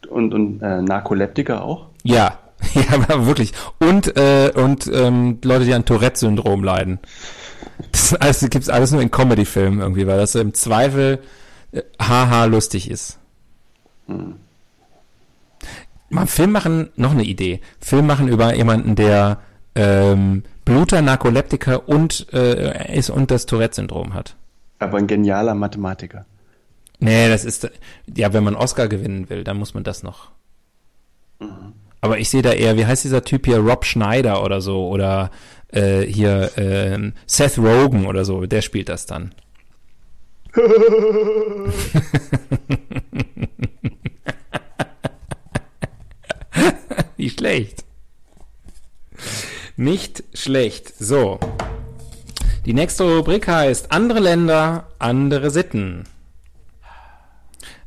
Und, 0.08 0.32
und 0.32 0.62
äh, 0.62 0.80
Narkoleptiker 0.80 1.62
auch? 1.62 1.88
Ja, 2.02 2.38
ja, 2.74 2.84
aber 2.92 3.26
wirklich. 3.26 3.52
Und, 3.78 4.16
äh, 4.16 4.52
und 4.54 4.90
ähm, 4.92 5.38
Leute, 5.42 5.64
die 5.64 5.74
an 5.74 5.84
Tourette-Syndrom 5.84 6.64
leiden. 6.64 6.98
Das 7.92 8.14
alles, 8.14 8.40
gibt's 8.48 8.68
alles 8.68 8.92
nur 8.92 9.02
in 9.02 9.10
Comedy-Filmen 9.10 9.80
irgendwie, 9.80 10.06
weil 10.06 10.18
das 10.18 10.34
im 10.34 10.54
Zweifel 10.54 11.20
äh, 11.72 11.82
haha 12.00 12.46
lustig 12.46 12.90
ist. 12.90 13.18
Mal 16.10 16.26
Film 16.26 16.52
machen, 16.52 16.90
noch 16.96 17.12
eine 17.12 17.24
Idee. 17.24 17.60
Film 17.80 18.06
machen 18.06 18.28
über 18.28 18.54
jemanden, 18.54 18.94
der 18.94 19.38
ähm, 19.74 20.42
Bluter, 20.64 21.02
Narkoleptiker 21.02 21.88
und 21.88 22.32
äh, 22.32 22.96
ist 22.96 23.10
und 23.10 23.30
das 23.30 23.46
Tourette-Syndrom 23.46 24.14
hat. 24.14 24.36
Aber 24.78 24.98
ein 24.98 25.06
genialer 25.06 25.54
Mathematiker. 25.54 26.24
Nee, 26.98 27.28
das 27.28 27.44
ist, 27.44 27.70
ja, 28.14 28.32
wenn 28.32 28.44
man 28.44 28.54
Oscar 28.54 28.88
gewinnen 28.88 29.28
will, 29.28 29.44
dann 29.44 29.58
muss 29.58 29.74
man 29.74 29.84
das 29.84 30.02
noch. 30.02 30.30
Aber 32.00 32.18
ich 32.18 32.30
sehe 32.30 32.42
da 32.42 32.52
eher, 32.52 32.76
wie 32.76 32.86
heißt 32.86 33.04
dieser 33.04 33.24
Typ 33.24 33.46
hier, 33.46 33.58
Rob 33.58 33.84
Schneider 33.84 34.42
oder 34.42 34.60
so, 34.60 34.88
oder 34.88 35.30
äh, 35.68 36.02
hier 36.02 36.50
ähm, 36.56 37.12
Seth 37.26 37.58
Rogen 37.58 38.06
oder 38.06 38.24
so, 38.24 38.46
der 38.46 38.62
spielt 38.62 38.88
das 38.88 39.06
dann. 39.06 39.32
Nicht 47.18 47.40
schlecht. 47.40 47.84
Nicht 49.76 50.22
schlecht. 50.34 50.94
So. 50.98 51.40
Die 52.64 52.72
nächste 52.72 53.02
Rubrik 53.04 53.48
heißt 53.48 53.90
Andere 53.90 54.20
Länder, 54.20 54.86
andere 55.00 55.50
Sitten. 55.50 56.04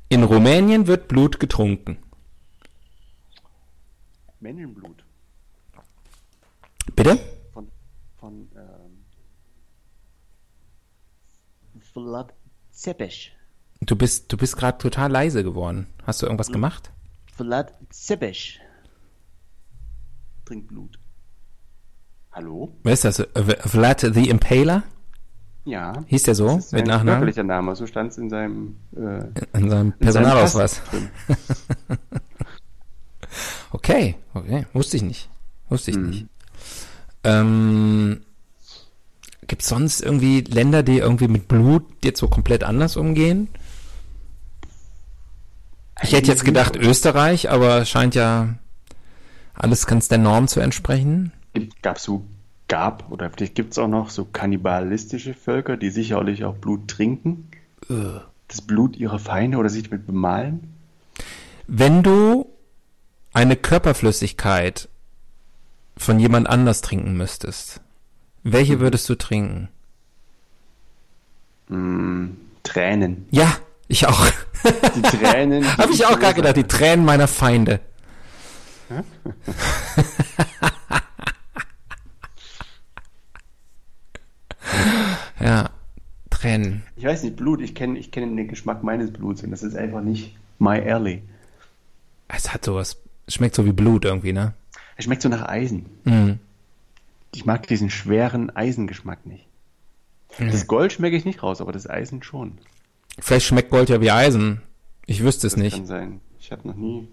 In 0.09 0.23
Rumänien 0.23 0.85
wird 0.87 1.07
Blut 1.07 1.39
getrunken. 1.39 1.97
Menschenblut. 4.41 5.05
Bitte? 6.95 7.17
Von, 7.53 7.71
von 8.19 8.49
ähm, 8.55 9.05
Vlad 11.93 12.33
Zepes. 12.71 13.27
Du 13.79 13.95
bist, 13.95 14.29
du 14.33 14.35
bist 14.35 14.57
gerade 14.57 14.77
total 14.77 15.09
leise 15.09 15.43
geworden. 15.43 15.87
Hast 16.05 16.21
du 16.21 16.25
irgendwas 16.25 16.51
gemacht? 16.51 16.91
Vlad 17.33 17.73
Zepes. 17.89 18.60
Trinkt 20.51 20.67
Blut. 20.67 20.99
Hallo? 22.33 22.75
Wer 22.83 22.91
ist 22.91 23.05
das? 23.05 23.19
Äh, 23.19 23.55
Vlad 23.69 24.01
the 24.01 24.29
Impaler? 24.29 24.83
Ja. 25.63 25.93
Hieß 26.07 26.23
der 26.23 26.35
so? 26.35 26.47
Das 26.47 26.65
ist 26.65 26.73
Mit 26.73 26.87
sein 26.87 27.05
Nachnamen? 27.05 27.47
Name, 27.47 27.73
so 27.77 27.87
stand 27.87 28.11
es 28.11 28.17
in 28.17 28.29
seinem 28.29 28.75
äh, 28.93 28.99
In 28.99 29.29
seinem 29.53 29.61
in 29.61 29.69
seinem 29.69 29.91
Personalausweis. 29.93 30.81
Okay, 33.71 34.15
okay. 34.33 34.65
Wusste 34.73 34.97
ich 34.97 35.03
nicht. 35.03 35.29
Wusste 35.69 35.91
ich 35.91 35.97
Mhm. 35.97 36.09
nicht. 36.09 36.25
Ähm, 37.23 38.21
Gibt 39.47 39.61
es 39.61 39.69
sonst 39.69 40.01
irgendwie 40.01 40.41
Länder, 40.41 40.83
die 40.83 40.97
irgendwie 40.97 41.29
mit 41.29 41.47
Blut 41.47 41.85
jetzt 42.03 42.19
so 42.19 42.27
komplett 42.27 42.65
anders 42.65 42.97
umgehen? 42.97 43.47
Ich 46.03 46.11
hätte 46.11 46.27
jetzt 46.29 46.43
gedacht 46.43 46.75
Österreich, 46.75 47.49
aber 47.49 47.85
scheint 47.85 48.15
ja 48.15 48.55
alles 49.61 49.85
ganz 49.85 50.07
der 50.07 50.17
Norm 50.17 50.47
zu 50.47 50.59
entsprechen. 50.59 51.31
Gab 51.83 51.99
so, 51.99 52.23
gab, 52.67 53.11
oder 53.11 53.29
vielleicht 53.29 53.53
gibt 53.53 53.73
es 53.73 53.77
auch 53.77 53.87
noch 53.87 54.09
so 54.09 54.25
kannibalistische 54.25 55.35
Völker, 55.35 55.77
die 55.77 55.91
sicherlich 55.91 56.43
auch 56.45 56.55
Blut 56.55 56.87
trinken. 56.87 57.47
Das 58.47 58.61
Blut 58.61 58.95
ihrer 58.95 59.19
Feinde 59.19 59.57
oder 59.57 59.69
sich 59.69 59.83
damit 59.83 60.07
bemalen. 60.07 60.73
Wenn 61.67 62.01
du 62.01 62.47
eine 63.33 63.55
Körperflüssigkeit 63.55 64.89
von 65.95 66.19
jemand 66.19 66.49
anders 66.49 66.81
trinken 66.81 67.15
müsstest, 67.15 67.81
welche 68.43 68.79
würdest 68.79 69.07
du 69.09 69.15
trinken? 69.15 69.69
Mm, 71.67 72.29
Tränen. 72.63 73.27
Ja, 73.29 73.57
ich 73.87 74.07
auch. 74.07 74.25
Die 74.95 75.01
Tränen. 75.01 75.65
Habe 75.77 75.93
ich 75.93 76.05
auch 76.05 76.19
gerade 76.19 76.33
gedacht, 76.33 76.57
die 76.57 76.63
Tränen 76.63 77.05
meiner 77.05 77.27
Feinde. 77.27 77.79
ja, 85.39 85.69
Tränen. 86.29 86.83
Ich 86.95 87.03
weiß 87.03 87.23
nicht, 87.23 87.35
Blut, 87.35 87.61
ich 87.61 87.75
kenne 87.75 87.97
ich 87.99 88.11
kenn 88.11 88.35
den 88.35 88.47
Geschmack 88.47 88.83
meines 88.83 89.11
Bluts 89.11 89.43
und 89.43 89.51
das 89.51 89.63
ist 89.63 89.75
einfach 89.75 90.01
nicht 90.01 90.35
my 90.59 90.79
early. 90.79 91.21
Es 92.27 92.53
hat 92.53 92.65
sowas, 92.65 92.97
es 93.27 93.35
schmeckt 93.35 93.55
so 93.55 93.65
wie 93.65 93.73
Blut 93.73 94.05
irgendwie, 94.05 94.33
ne? 94.33 94.53
Es 94.97 95.05
schmeckt 95.05 95.21
so 95.21 95.29
nach 95.29 95.47
Eisen. 95.47 95.85
Mhm. 96.05 96.39
Ich 97.33 97.45
mag 97.45 97.67
diesen 97.67 97.89
schweren 97.89 98.49
Eisengeschmack 98.55 99.25
nicht. 99.25 99.45
Das 100.39 100.67
Gold 100.67 100.93
schmecke 100.93 101.17
ich 101.17 101.25
nicht 101.25 101.43
raus, 101.43 101.59
aber 101.59 101.73
das 101.73 101.89
Eisen 101.89 102.23
schon. 102.23 102.57
Vielleicht 103.19 103.45
schmeckt 103.45 103.69
Gold 103.69 103.89
ja 103.89 103.99
wie 103.99 104.11
Eisen. 104.11 104.61
Ich 105.05 105.23
wüsste 105.23 105.47
es 105.47 105.53
Das 105.53 105.61
nicht. 105.61 105.75
kann 105.75 105.85
sein. 105.85 106.21
Ich 106.39 106.51
habe 106.51 106.65
noch 106.67 106.75
nie. 106.75 107.09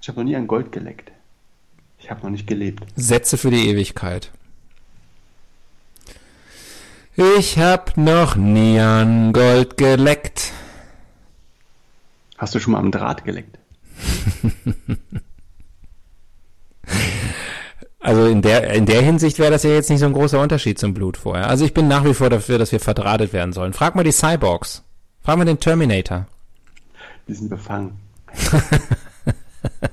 Ich 0.00 0.08
habe 0.08 0.20
noch 0.20 0.24
nie 0.24 0.36
an 0.36 0.46
Gold 0.46 0.72
geleckt. 0.72 1.12
Ich 1.98 2.10
habe 2.10 2.22
noch 2.22 2.30
nicht 2.30 2.46
gelebt. 2.46 2.84
Sätze 2.96 3.36
für 3.36 3.50
die 3.50 3.68
Ewigkeit. 3.68 4.30
Ich 7.16 7.58
hab 7.58 7.96
noch 7.96 8.36
nie 8.36 8.78
an 8.78 9.32
Gold 9.32 9.76
geleckt. 9.76 10.52
Hast 12.36 12.54
du 12.54 12.60
schon 12.60 12.72
mal 12.72 12.78
am 12.78 12.92
Draht 12.92 13.24
geleckt? 13.24 13.58
Also 18.00 18.26
in 18.26 18.42
der, 18.42 18.72
in 18.72 18.86
der 18.86 19.02
Hinsicht 19.02 19.38
wäre 19.38 19.50
das 19.50 19.64
ja 19.64 19.70
jetzt 19.70 19.90
nicht 19.90 19.98
so 19.98 20.06
ein 20.06 20.12
großer 20.12 20.40
Unterschied 20.40 20.78
zum 20.78 20.94
Blut 20.94 21.16
vorher. 21.16 21.48
Also 21.48 21.64
ich 21.64 21.74
bin 21.74 21.88
nach 21.88 22.04
wie 22.04 22.14
vor 22.14 22.30
dafür, 22.30 22.56
dass 22.56 22.72
wir 22.72 22.80
verdrahtet 22.80 23.32
werden 23.32 23.52
sollen. 23.52 23.72
Frag 23.74 23.96
mal 23.96 24.04
die 24.04 24.12
Cyborgs. 24.12 24.82
Frag 25.20 25.36
mal 25.36 25.44
den 25.44 25.60
Terminator. 25.60 26.26
Die 27.26 27.34
sind 27.34 27.50
befangen. 27.50 27.98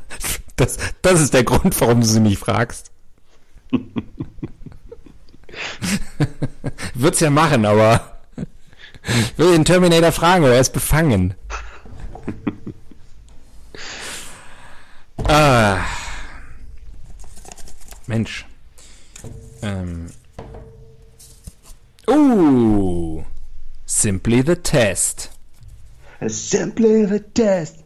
Das, 0.58 0.78
das 1.02 1.20
ist 1.20 1.34
der 1.34 1.44
Grund, 1.44 1.82
warum 1.82 2.00
du 2.00 2.08
sie 2.08 2.22
nicht 2.22 2.40
fragst. 2.40 2.90
Würd's 6.94 7.20
ja 7.20 7.30
machen, 7.30 7.66
aber 7.66 8.20
ich 9.06 9.38
will 9.38 9.52
den 9.52 9.66
Terminator 9.66 10.14
fragen, 10.14 10.46
aber 10.46 10.54
er 10.54 10.62
ist 10.62 10.72
befangen. 10.72 11.36
ah. 15.26 15.80
Mensch. 18.08 18.46
Ähm. 19.62 20.10
Uh. 22.08 23.24
Simply 23.86 24.42
the 24.42 24.56
test. 24.56 25.32
Simply 26.28 27.06
the 27.06 27.20
test. 27.20 27.85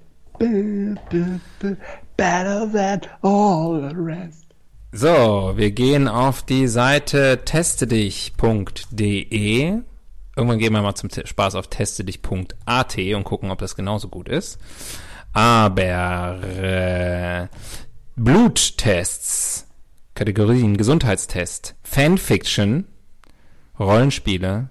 Better 2.17 2.65
than 2.71 3.01
all 3.21 3.89
the 3.89 3.95
rest. 3.95 4.45
So, 4.91 5.53
wir 5.55 5.69
gehen 5.71 6.07
auf 6.07 6.41
die 6.41 6.67
Seite 6.67 7.41
testedich.de. 7.45 8.33
Irgendwann 10.35 10.59
gehen 10.59 10.73
wir 10.73 10.81
mal 10.81 10.95
zum 10.95 11.09
Spaß 11.11 11.55
auf 11.55 11.67
testedich.at 11.67 12.97
und 12.97 13.23
gucken, 13.23 13.51
ob 13.51 13.59
das 13.59 13.75
genauso 13.75 14.07
gut 14.07 14.27
ist. 14.29 14.57
Aber 15.31 16.41
äh, 16.43 17.47
Bluttests, 18.15 19.67
Kategorien 20.15 20.75
Gesundheitstest, 20.75 21.75
Fanfiction, 21.83 22.85
Rollenspiele, 23.79 24.69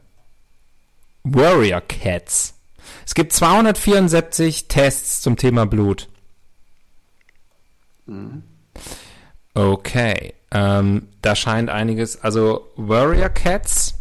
Warrior 1.23 1.81
Cats. 1.81 2.58
Es 3.07 3.15
gibt 3.15 3.33
274 3.33 4.69
Tests 4.69 5.21
zum 5.21 5.37
Thema 5.37 5.67
Blut. 5.67 6.09
Okay, 9.55 10.35
ähm, 10.51 11.09
da 11.21 11.35
scheint 11.35 11.69
einiges, 11.69 12.23
also 12.23 12.71
Warrior 12.77 13.29
Cats 13.29 13.95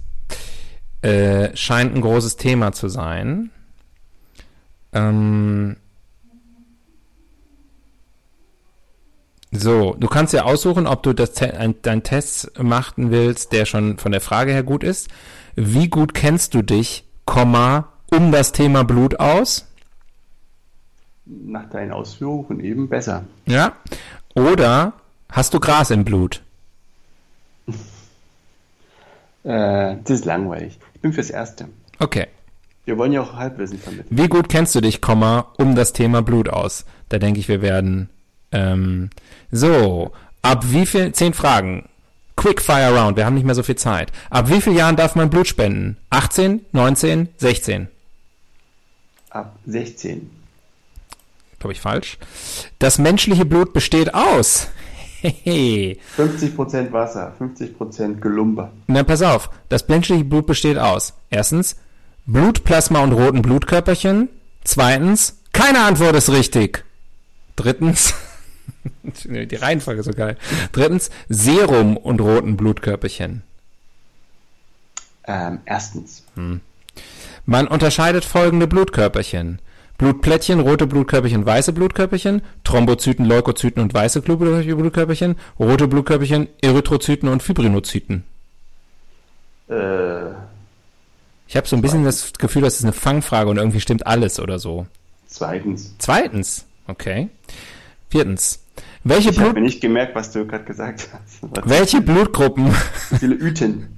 äh, 1.01 1.55
scheint 1.55 1.95
ein 1.95 2.01
großes 2.01 2.37
Thema 2.37 2.71
zu 2.71 2.87
sein. 2.89 3.51
Ähm, 4.93 5.77
so, 9.51 9.95
du 9.97 10.07
kannst 10.07 10.33
ja 10.33 10.43
aussuchen, 10.43 10.87
ob 10.87 11.03
du 11.03 11.13
das 11.13 11.33
Te 11.33 11.57
ein, 11.57 11.81
deinen 11.81 12.03
Test 12.03 12.59
machen 12.61 13.11
willst, 13.11 13.51
der 13.53 13.65
schon 13.65 13.97
von 13.97 14.11
der 14.11 14.21
Frage 14.21 14.51
her 14.51 14.63
gut 14.63 14.83
ist. 14.83 15.09
Wie 15.55 15.87
gut 15.87 16.13
kennst 16.13 16.53
du 16.53 16.61
dich, 16.61 17.05
Komma, 17.25 17.93
um 18.11 18.31
das 18.31 18.51
Thema 18.51 18.83
Blut 18.83 19.19
aus? 19.19 19.67
nach 21.29 21.69
deinen 21.69 21.91
Ausführungen 21.91 22.59
eben 22.59 22.89
besser. 22.89 23.23
Ja. 23.45 23.73
Oder 24.33 24.93
hast 25.29 25.53
du 25.53 25.59
Gras 25.59 25.91
im 25.91 26.05
Blut? 26.05 26.41
Äh, 29.43 29.95
das 30.03 30.19
ist 30.19 30.25
langweilig. 30.25 30.77
Ich 30.93 30.99
bin 30.99 31.13
fürs 31.13 31.29
Erste. 31.29 31.69
Okay. 31.99 32.27
Wir 32.83 32.97
wollen 32.97 33.13
ja 33.13 33.21
auch 33.21 33.35
Halbwissen 33.35 33.79
vermitteln. 33.79 34.09
Wie 34.09 34.27
gut 34.27 34.49
kennst 34.49 34.75
du 34.75 34.81
dich, 34.81 34.99
Komma, 34.99 35.53
um 35.57 35.73
das 35.73 35.93
Thema 35.93 36.21
Blut 36.21 36.49
aus? 36.49 36.83
Da 37.07 37.17
denke 37.17 37.39
ich, 37.39 37.47
wir 37.47 37.61
werden. 37.61 38.09
Ähm, 38.51 39.09
so, 39.49 40.11
ab 40.41 40.65
wie 40.65 40.85
viel? 40.85 41.13
Zehn 41.13 41.33
Fragen. 41.33 41.87
Quick 42.35 42.61
Fire 42.61 42.93
Round. 42.93 43.15
Wir 43.15 43.25
haben 43.25 43.35
nicht 43.35 43.45
mehr 43.45 43.55
so 43.55 43.63
viel 43.63 43.77
Zeit. 43.77 44.11
Ab 44.29 44.49
wie 44.49 44.59
vielen 44.59 44.75
Jahren 44.75 44.97
darf 44.97 45.15
man 45.15 45.29
Blut 45.29 45.47
spenden? 45.47 45.95
18, 46.09 46.65
19, 46.73 47.29
16? 47.37 47.87
Ab 49.29 49.57
16. 49.65 50.29
Glaube 51.59 51.73
ich 51.73 51.81
falsch. 51.81 52.17
Das 52.79 52.97
menschliche 52.97 53.45
Blut 53.45 53.73
besteht 53.73 54.13
aus. 54.13 54.67
Hehe. 55.21 55.97
50% 56.17 56.91
Wasser, 56.91 57.33
50% 57.39 58.19
Gelumber. 58.19 58.71
Na, 58.87 59.03
pass 59.03 59.21
auf. 59.21 59.49
Das 59.69 59.87
menschliche 59.87 60.23
Blut 60.23 60.45
besteht 60.45 60.77
aus. 60.77 61.13
Erstens, 61.29 61.75
Blutplasma 62.25 62.99
und 62.99 63.13
roten 63.13 63.41
Blutkörperchen. 63.41 64.29
Zweitens, 64.63 65.37
keine 65.53 65.79
Antwort 65.79 66.15
ist 66.15 66.29
richtig. 66.29 66.83
Drittens, 67.55 68.13
die 69.03 69.55
Reihenfolge 69.55 70.01
ist 70.01 70.05
so 70.05 70.13
geil. 70.13 70.37
Drittens, 70.71 71.09
Serum 71.29 71.97
und 71.97 72.21
roten 72.21 72.55
Blutkörperchen. 72.55 73.43
Ähm, 75.25 75.59
erstens. 75.65 76.23
Man 77.47 77.67
unterscheidet 77.67 78.25
folgende 78.25 78.67
Blutkörperchen. 78.67 79.59
Blutplättchen, 79.97 80.59
rote 80.59 80.85
Blutkörperchen, 80.85 81.45
weiße 81.45 81.71
Blutkörperchen, 81.73 82.41
Thrombozyten, 82.63 83.25
Leukozyten 83.25 83.81
und 83.81 83.93
weiße 83.93 84.21
Blutkörperchen, 84.21 85.35
rote 85.57 85.87
Blutkörperchen, 85.87 86.49
Erythrozyten 86.61 87.27
und 87.29 87.41
Fibrinozyten. 87.41 88.23
Äh, 89.69 89.73
Ich 91.47 91.55
habe 91.55 91.65
so 91.67 91.75
ein 91.77 91.81
bisschen 91.81 92.03
das 92.03 92.33
Gefühl, 92.33 92.61
das 92.63 92.75
ist 92.77 92.83
eine 92.83 92.93
Fangfrage 92.93 93.49
und 93.49 93.57
irgendwie 93.57 93.79
stimmt 93.79 94.05
alles 94.05 94.39
oder 94.39 94.59
so. 94.59 94.85
zweitens. 95.27 95.95
Zweitens, 95.99 96.65
okay. 96.87 97.29
Viertens, 98.09 98.59
welche, 99.03 99.29
Ich 99.29 99.37
habe 99.37 99.45
Blut, 99.51 99.55
mir 99.55 99.61
nicht 99.61 99.81
gemerkt, 99.81 100.15
was 100.15 100.31
du 100.31 100.45
gerade 100.45 100.63
gesagt 100.65 101.09
hast. 101.13 101.39
Was? 101.41 101.69
Welche 101.69 102.01
Blutgruppen, 102.01 102.73
viele 103.19 103.35
Üten. 103.35 103.97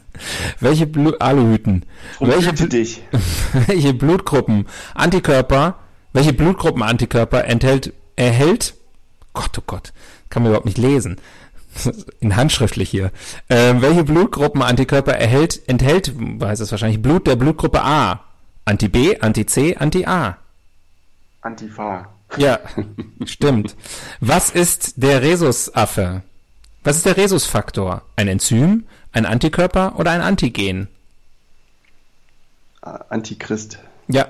welche 0.60 0.86
Blut, 0.86 1.20
Aluhüten, 1.20 1.84
welche, 2.20 2.50
Bl- 2.50 2.68
dich. 2.68 3.02
welche 3.66 3.94
Blutgruppen, 3.94 4.66
Antikörper, 4.94 5.76
welche 6.12 6.32
Blutgruppen 6.32 6.82
Antikörper 6.82 7.44
enthält, 7.44 7.92
erhält, 8.16 8.74
Gott, 9.32 9.56
oh 9.58 9.62
Gott, 9.66 9.92
kann 10.30 10.42
man 10.42 10.50
überhaupt 10.50 10.66
nicht 10.66 10.78
lesen, 10.78 11.20
in 12.20 12.34
handschriftlich 12.34 12.90
hier, 12.90 13.12
ähm, 13.48 13.80
welche 13.82 14.02
Blutgruppen 14.04 14.62
Antikörper 14.62 15.12
erhält, 15.12 15.60
enthält, 15.68 16.12
weiß 16.16 16.60
es 16.60 16.70
wahrscheinlich, 16.72 17.00
Blut 17.02 17.26
der 17.26 17.36
Blutgruppe 17.36 17.82
A, 17.84 18.20
Anti-B, 18.64 19.18
Anti-C, 19.20 19.76
Anti-A. 19.76 20.36
Antifa. 21.42 22.08
Ja, 22.36 22.60
stimmt. 23.24 23.74
Was 24.20 24.50
ist 24.50 24.94
der 24.96 25.22
Rhesusaffe? 25.22 26.22
Was 26.84 26.96
ist 26.96 27.06
der 27.06 27.16
Rhesusfaktor? 27.16 28.02
Ein 28.16 28.28
Enzym, 28.28 28.86
ein 29.12 29.26
Antikörper 29.26 29.98
oder 29.98 30.10
ein 30.10 30.20
Antigen? 30.20 30.88
Äh, 32.82 32.90
Antichrist. 33.08 33.78
Ja. 34.08 34.28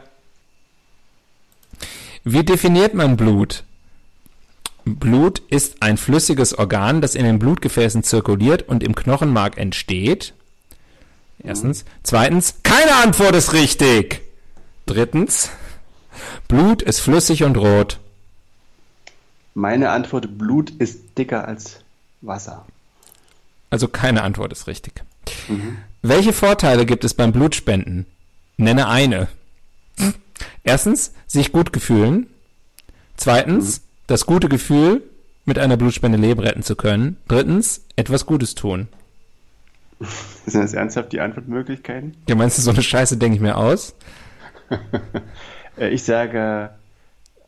Wie 2.25 2.45
definiert 2.45 2.95
man 2.95 3.17
Blut? 3.17 3.65
Blut 4.85 5.41
ist 5.51 5.83
ein 5.83 5.97
flüssiges 5.99 6.57
Organ, 6.57 7.01
das 7.01 7.15
in 7.15 7.25
den 7.25 7.39
Blutgefäßen 7.39 8.03
zirkuliert 8.03 8.69
und 8.69 8.83
im 8.83 8.95
Knochenmark 8.95 9.59
entsteht. 9.59 10.35
Erstens. 11.43 11.85
Zweitens, 12.03 12.57
keine 12.63 12.95
Antwort 12.97 13.35
ist 13.35 13.53
richtig. 13.53 14.23
Drittens, 14.87 15.51
Blut 16.49 16.83
ist 16.83 17.01
flüssig 17.01 17.45
und 17.45 17.57
rot. 17.57 17.99
Meine 19.55 19.91
Antwort, 19.91 20.39
Blut 20.39 20.71
ist 20.71 21.19
dicker 21.19 21.47
als 21.47 21.81
Wasser. 22.21 22.65
Also 23.71 23.89
keine 23.89 24.23
Antwort 24.23 24.53
ist 24.53 24.67
richtig. 24.67 25.03
Welche 26.03 26.33
Vorteile 26.33 26.87
gibt 26.87 27.05
es 27.05 27.15
beim 27.15 27.33
Blutspenden? 27.33 28.07
Nenne 28.57 28.89
eine. 28.89 29.29
Erstens, 30.63 31.13
sich 31.27 31.53
gut 31.53 31.73
gefühlen. 31.73 32.29
Zweitens, 33.17 33.83
das 34.07 34.27
gute 34.27 34.49
Gefühl, 34.49 35.03
mit 35.45 35.59
einer 35.59 35.77
Blutspende 35.77 36.19
Leben 36.19 36.41
retten 36.41 36.63
zu 36.63 36.77
können. 36.77 37.17
Drittens, 37.27 37.83
etwas 37.97 38.27
Gutes 38.27 38.55
tun. 38.55 38.89
Sind 40.47 40.63
das 40.63 40.75
ernsthaft 40.75 41.13
die 41.13 41.21
Antwortmöglichkeiten? 41.21 42.17
Ja, 42.29 42.37
meinst 42.37 42.59
du, 42.59 42.63
so 42.63 42.71
eine 42.71 42.83
Scheiße 42.83 43.17
denke 43.17 43.37
ich 43.37 43.41
mir 43.41 43.57
aus? 43.57 43.95
Äh, 45.79 45.89
Ich 45.91 46.03
sage, 46.05 46.71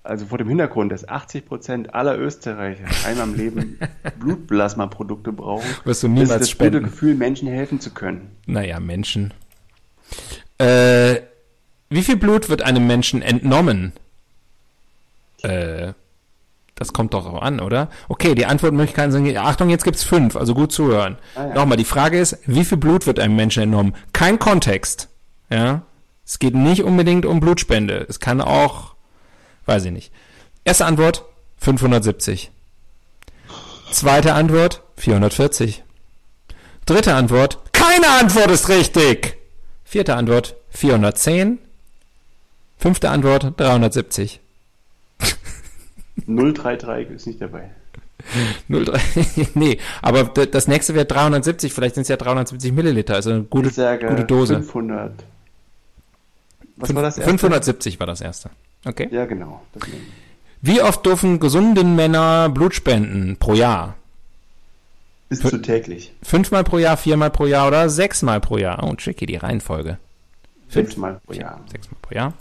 also 0.03 0.27
vor 0.27 0.39
dem 0.39 0.49
Hintergrund, 0.49 0.91
dass 0.93 1.07
80% 1.07 1.89
aller 1.91 2.19
Österreicher 2.19 2.85
einmal 3.07 3.29
im 3.29 3.35
Leben 3.37 3.79
Blutplasmaprodukte 4.19 5.33
brauchen, 5.33 5.65
Wirst 5.85 6.03
du 6.03 6.07
ist 6.07 6.13
niemals 6.13 6.29
das 6.31 6.39
gute 6.41 6.51
spenden. 6.51 6.85
Gefühl, 6.85 7.15
Menschen 7.15 7.49
helfen 7.49 7.81
zu 7.81 7.91
können. 7.91 8.31
Naja, 8.47 8.81
Menschen. 8.81 9.33
Äh, 10.59 11.21
wie 11.91 12.03
viel 12.03 12.17
Blut 12.17 12.49
wird 12.49 12.63
einem 12.63 12.87
Menschen 12.87 13.23
entnommen? 13.23 13.93
Äh, 15.43 15.93
das 16.75 16.93
kommt 16.95 17.13
doch 17.13 17.27
auch 17.27 17.43
an, 17.43 17.61
oder? 17.61 17.91
Okay, 18.09 18.35
die 18.35 18.47
Antwortmöglichkeiten 18.47 19.13
sind, 19.13 19.37
Achtung, 19.37 19.69
jetzt 19.69 19.85
gibt's 19.85 20.03
fünf, 20.03 20.35
also 20.35 20.55
gut 20.55 20.73
zuhören. 20.73 21.19
Ah, 21.35 21.49
ja. 21.49 21.55
Nochmal, 21.55 21.77
die 21.77 21.85
Frage 21.85 22.19
ist, 22.19 22.39
wie 22.47 22.65
viel 22.65 22.79
Blut 22.79 23.07
wird 23.07 23.19
einem 23.19 23.37
Menschen 23.37 23.63
entnommen? 23.63 23.95
Kein 24.15 24.39
Kontext. 24.39 25.09
Ja? 25.51 25.83
Es 26.31 26.39
geht 26.39 26.55
nicht 26.55 26.85
unbedingt 26.85 27.27
um 27.27 27.41
Blutspende. 27.41 28.07
Es 28.09 28.21
kann 28.21 28.41
auch, 28.41 28.95
weiß 29.67 29.87
ich 29.87 29.91
nicht. 29.91 30.13
Erste 30.63 30.85
Antwort, 30.87 31.25
570. 31.59 32.53
Zweite 33.91 34.35
Antwort, 34.35 34.85
440. 34.97 35.83
Dritte 36.87 37.15
Antwort, 37.17 37.59
keine 37.73 38.09
Antwort 38.21 38.49
ist 38.53 38.69
richtig. 38.69 39.39
Vierte 39.85 40.15
Antwort, 40.15 40.55
410. 40.71 41.59
Fünfte 42.79 43.11
Antwort, 43.11 43.55
370. 43.57 44.39
033 46.29 47.11
ist 47.11 47.27
nicht 47.27 47.43
dabei. 47.43 47.71
03. 48.69 49.01
nee, 49.55 49.79
aber 50.01 50.23
das 50.47 50.69
nächste 50.69 50.95
wäre 50.95 51.07
370, 51.07 51.73
vielleicht 51.73 51.97
sind 51.97 52.03
es 52.03 52.09
ja 52.09 52.17
370 52.17 52.71
Milliliter, 52.71 53.17
also 53.17 53.31
eine 53.31 53.43
gute, 53.43 53.71
Ich 53.71 53.75
sage 53.75 54.07
gute 54.07 54.25
Dose. 54.25 54.55
500. 54.55 55.25
Was 56.81 56.95
war 56.95 57.03
das 57.03 57.19
erste? 57.19 57.31
570 57.31 58.01
war 58.01 58.07
das 58.07 58.21
erste. 58.21 58.51
Okay. 58.85 59.09
Ja, 59.11 59.27
genau. 59.27 59.63
Wie 60.63 60.81
oft 60.83 61.05
dürfen 61.07 61.41
gesunden 61.41 61.95
Männer 61.97 62.49
Blut 62.49 62.75
spenden 62.75 63.37
pro 63.37 63.55
Jahr? 63.55 63.97
Bis 65.29 65.41
zu 65.41 65.61
täglich. 65.63 66.13
Fünfmal 66.23 66.65
pro 66.65 66.79
Jahr, 66.79 66.97
viermal 66.97 67.31
pro 67.31 67.47
Jahr 67.47 67.69
oder 67.69 67.89
sechsmal 67.89 68.41
pro 68.41 68.59
Jahr? 68.59 68.83
Oh, 68.83 68.95
tricky, 68.95 69.27
die 69.27 69.37
Reihenfolge. 69.37 69.99
Fünf- 70.69 70.89
Fünfmal 70.89 71.21
pro 71.25 71.33
Jahr. 71.35 71.61
Sechsmal 71.71 71.99
pro 72.03 72.15
Jahr. 72.15 72.33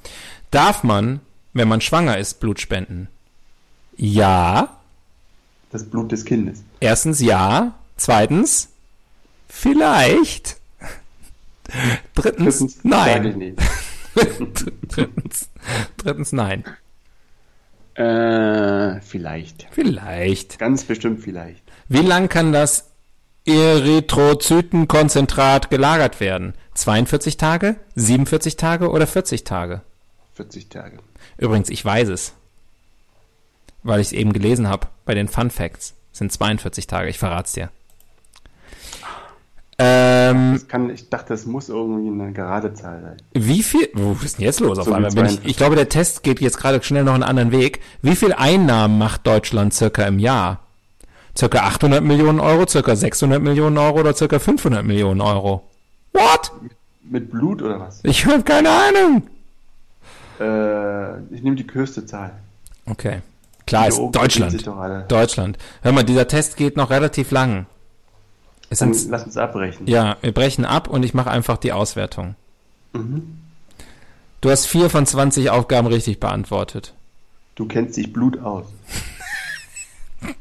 Darf 0.51 0.83
man, 0.83 1.19
wenn 1.53 1.67
man 1.67 1.81
schwanger 1.81 2.17
ist, 2.17 2.39
Blut 2.39 2.59
spenden? 2.59 3.07
Ja. 3.95 4.75
Das 5.71 5.83
Blut 5.83 6.11
des 6.11 6.25
Kindes. 6.25 6.63
Erstens 6.79 7.19
ja. 7.19 7.73
Zweitens, 7.97 8.69
vielleicht. 9.47 10.57
Drittens, 12.15 12.57
Drittens, 12.59 12.79
nein. 12.83 13.55
Drittens, 14.87 15.49
drittens, 15.97 16.31
nein. 16.31 16.63
Äh, 17.95 19.01
vielleicht. 19.01 19.67
Vielleicht. 19.71 20.59
Ganz 20.59 20.85
bestimmt 20.85 21.21
vielleicht. 21.21 21.61
Wie 21.87 21.99
lang 21.99 22.29
kann 22.29 22.53
das 22.53 22.89
Erythrozytenkonzentrat 23.45 25.69
gelagert 25.69 26.19
werden? 26.19 26.55
42 26.75 27.37
Tage, 27.37 27.75
47 27.95 28.55
Tage 28.55 28.89
oder 28.89 29.05
40 29.05 29.43
Tage? 29.43 29.81
40 30.35 30.69
Tage. 30.69 30.99
Übrigens, 31.37 31.69
ich 31.69 31.83
weiß 31.83 32.07
es. 32.09 32.33
Weil 33.83 33.99
ich 33.99 34.07
es 34.07 34.13
eben 34.13 34.33
gelesen 34.33 34.67
habe 34.69 34.87
bei 35.03 35.13
den 35.13 35.27
Fun 35.27 35.49
Facts. 35.49 35.93
Sind 36.13 36.31
42 36.31 36.87
Tage, 36.87 37.09
ich 37.09 37.19
verrat's 37.19 37.51
dir. 37.53 37.69
Ähm, 39.81 40.61
kann, 40.67 40.89
ich 40.89 41.09
dachte, 41.09 41.33
es 41.33 41.45
muss 41.45 41.69
irgendwie 41.69 42.09
eine 42.09 42.33
gerade 42.33 42.73
Zahl 42.73 43.01
sein. 43.01 43.17
wie 43.33 43.63
viel, 43.63 43.87
wo 43.93 44.11
ist 44.23 44.37
denn 44.37 44.45
jetzt 44.45 44.59
los 44.59 44.77
auf 44.77 44.85
So 44.85 44.91
wie 44.91 44.95
einmal? 44.95 45.11
Bin 45.11 45.25
ich, 45.25 45.31
42. 45.31 45.49
ich 45.49 45.57
glaube, 45.57 45.75
der 45.77 45.87
Test 45.87 46.23
geht 46.23 46.41
jetzt 46.41 46.57
gerade 46.57 46.83
schnell 46.83 47.05
noch 47.05 47.13
einen 47.13 47.23
anderen 47.23 47.51
Weg. 47.51 47.79
Wie 48.01 48.15
viel 48.17 48.33
Einnahmen 48.33 48.97
macht 48.97 49.25
Deutschland 49.25 49.73
circa 49.73 50.03
im 50.03 50.19
Jahr? 50.19 50.59
Circa 51.37 51.59
800 51.59 52.03
Millionen 52.03 52.41
Euro, 52.41 52.67
circa 52.67 52.93
600 52.95 53.41
Millionen 53.41 53.77
Euro 53.77 54.01
oder 54.01 54.13
circa 54.13 54.39
500 54.39 54.83
Millionen 54.83 55.21
Euro? 55.21 55.63
What? 56.11 56.51
Mit 57.03 57.31
Blut 57.31 57.61
oder 57.61 57.79
was? 57.79 58.01
Ich 58.03 58.25
habe 58.25 58.43
keine 58.43 58.69
Ahnung. 58.69 59.23
Äh, 60.39 61.19
ich 61.33 61.41
nehme 61.41 61.55
die 61.55 61.65
höchste 61.71 62.05
Zahl. 62.05 62.31
Okay. 62.85 63.21
Klar, 63.65 63.83
Die 63.83 63.89
ist 63.89 64.01
Deutschland. 64.11 65.11
Deutschland. 65.11 65.57
Hör 65.83 65.91
mal, 65.93 66.03
dieser 66.03 66.27
Test 66.27 66.57
geht 66.57 66.75
noch 66.75 66.89
relativ 66.89 67.31
lang. 67.31 67.67
Es 68.69 68.79
Dann 68.79 68.93
lass 69.09 69.23
uns 69.23 69.37
abbrechen. 69.37 69.87
ja, 69.87 70.17
wir 70.21 70.31
brechen 70.31 70.65
ab 70.65 70.87
und 70.87 71.03
ich 71.03 71.13
mache 71.13 71.31
einfach 71.31 71.57
die 71.57 71.71
Auswertung. 71.71 72.35
Mhm. 72.93 73.39
Du 74.41 74.49
hast 74.49 74.67
vier 74.67 74.89
von 74.89 75.05
20 75.05 75.49
Aufgaben 75.49 75.87
richtig 75.87 76.19
beantwortet. 76.19 76.93
Du 77.55 77.65
kennst 77.65 77.97
dich 77.97 78.13
Blut 78.13 78.39
aus. 78.39 78.65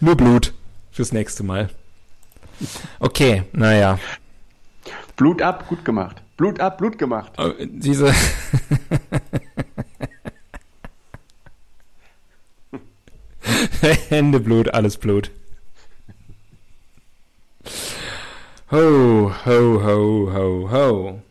Nur 0.00 0.16
Blut. 0.16 0.54
Fürs 0.92 1.12
nächste 1.12 1.42
Mal. 1.42 1.68
Okay, 3.00 3.42
naja. 3.52 3.98
Blut 5.16 5.42
ab, 5.42 5.68
gut 5.68 5.84
gemacht. 5.84 6.22
Blut 6.38 6.60
ab, 6.60 6.78
Blut 6.78 6.96
gemacht. 6.98 7.32
Äh, 7.38 7.66
Diese. 7.66 8.14
Hände 14.08 14.40
Blut, 14.40 14.72
alles 14.72 14.96
Blut. 14.96 15.30
Ho, 18.70 19.32
ho, 19.46 19.82
ho, 19.84 20.32
ho, 20.32 20.70
ho. 20.70 21.22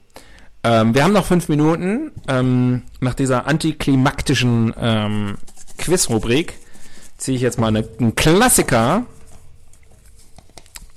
Ähm, 0.64 0.96
wir 0.96 1.04
haben 1.04 1.14
noch 1.14 1.26
fünf 1.26 1.50
Minuten. 1.50 2.12
Ähm, 2.28 2.84
nach 3.00 3.14
dieser 3.14 3.48
antiklimaktischen 3.48 4.74
ähm, 4.80 5.38
Quizrubrik 5.78 6.58
ziehe 7.18 7.36
ich 7.36 7.42
jetzt 7.42 7.60
mal 7.60 7.68
eine, 7.68 7.88
einen 8.00 8.16
Klassiker. 8.16 9.06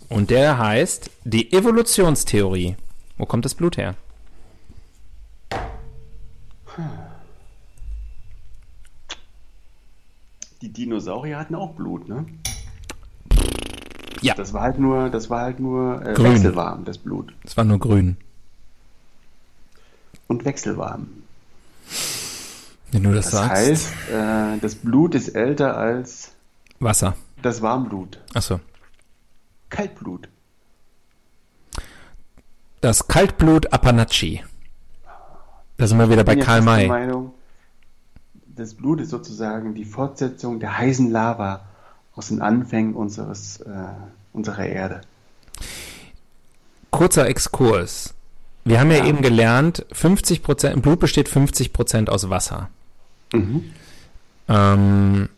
Und 0.09 0.30
der 0.30 0.59
heißt 0.59 1.11
die 1.24 1.53
Evolutionstheorie. 1.53 2.76
Wo 3.18 3.26
kommt 3.26 3.44
das 3.44 3.55
Blut 3.55 3.76
her? 3.76 3.94
Die 10.62 10.72
Dinosaurier 10.72 11.38
hatten 11.38 11.54
auch 11.54 11.72
Blut, 11.74 12.09
ne? 12.09 12.26
Ja. 14.20 14.34
Das 14.34 14.52
war 14.52 14.62
halt 14.62 14.78
nur, 14.80 15.11
das 15.11 15.30
war 15.30 15.42
halt 15.42 15.61
nur 15.61 16.04
äh, 16.04 16.14
Grün. 16.14 16.32
wechselwarm, 16.32 16.84
das 16.84 16.98
Blut. 16.98 17.32
Es 17.44 17.56
war 17.56 17.64
nur 17.64 17.78
grün. 17.78 18.16
Und 20.26 20.44
wechselwarm. 20.44 21.06
Wenn 22.90 23.02
du 23.04 23.12
das, 23.14 23.26
Das 23.30 23.34
sagst. 23.40 23.50
heißt, 23.50 23.92
äh, 24.12 24.59
das 24.61 24.74
Blut 24.74 25.14
ist 25.14 25.28
älter 25.28 25.76
als 25.76 26.32
Wasser. 26.80 27.14
das 27.42 27.62
Warmblut. 27.62 28.18
Achso. 28.34 28.59
Kaltblut. 29.70 30.28
Das 32.80 33.06
Kaltblut 33.06 33.72
Apanachi. 33.72 34.42
Da 35.76 35.86
sind 35.86 35.98
wir 35.98 36.11
wieder 36.11 36.24
bei 36.24 36.34
Karl 36.36 36.62
May. 36.62 36.88
Meinung, 36.88 37.32
das 38.59 38.74
Blut 38.74 39.00
ist 39.00 39.11
sozusagen 39.11 39.74
die 39.74 39.84
Fortsetzung 39.84 40.59
der 40.61 40.76
heißen 40.76 41.11
Lava 41.11 41.61
aus 42.14 42.28
den 42.28 42.42
Anfängen 42.42 42.94
unseres, 42.94 43.61
äh, 43.61 43.70
unserer 44.32 44.66
Erde. 44.66 45.00
Kurzer 46.90 47.26
Exkurs. 47.28 48.14
Wir 48.64 48.80
haben 48.80 48.90
ja, 48.90 48.98
Ja. 48.98 49.06
eben 49.06 49.22
gelernt, 49.22 49.86
50 49.92 50.42
Prozent, 50.42 50.82
Blut 50.82 50.98
besteht 51.00 51.28
50 51.28 51.72
Prozent 51.72 52.11
aus 52.11 52.28
Wasser. 52.28 52.68
Mhm. 53.32 53.64
Ähm, 54.48 55.28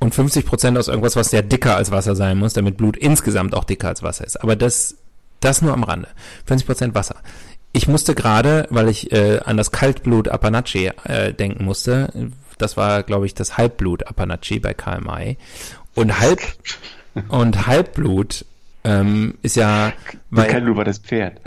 und 0.00 0.14
50 0.14 0.46
Prozent 0.46 0.78
aus 0.78 0.88
irgendwas, 0.88 1.16
was 1.16 1.32
ja 1.32 1.42
dicker 1.42 1.76
als 1.76 1.90
Wasser 1.90 2.16
sein 2.16 2.38
muss, 2.38 2.54
damit 2.54 2.76
Blut 2.76 2.96
insgesamt 2.96 3.54
auch 3.54 3.64
dicker 3.64 3.88
als 3.88 4.02
Wasser 4.02 4.24
ist. 4.24 4.42
Aber 4.42 4.56
das, 4.56 4.94
das 5.40 5.60
nur 5.60 5.72
am 5.72 5.82
Rande. 5.82 6.08
50 6.46 6.66
Prozent 6.66 6.94
Wasser. 6.94 7.16
Ich 7.72 7.86
musste 7.86 8.14
gerade, 8.14 8.66
weil 8.70 8.88
ich 8.88 9.12
äh, 9.12 9.40
an 9.44 9.56
das 9.56 9.70
Kaltblut 9.70 10.28
Apanachi 10.28 10.90
äh, 11.04 11.32
denken 11.32 11.64
musste, 11.64 12.10
das 12.58 12.76
war, 12.76 13.02
glaube 13.02 13.26
ich, 13.26 13.34
das 13.34 13.56
Halbblut 13.56 14.06
Apanachi 14.06 14.58
bei 14.58 14.74
Karl 14.74 15.00
May. 15.00 15.36
Und 15.94 16.20
Halb 16.20 16.40
und 17.28 17.66
Halbblut 17.66 18.44
ähm, 18.84 19.34
ist 19.42 19.56
ja 19.56 19.92
Weil 20.30 20.44
weil, 20.44 20.50
Kaltblut 20.52 20.76
war 20.76 20.84
das 20.84 20.98
Pferd. 20.98 21.40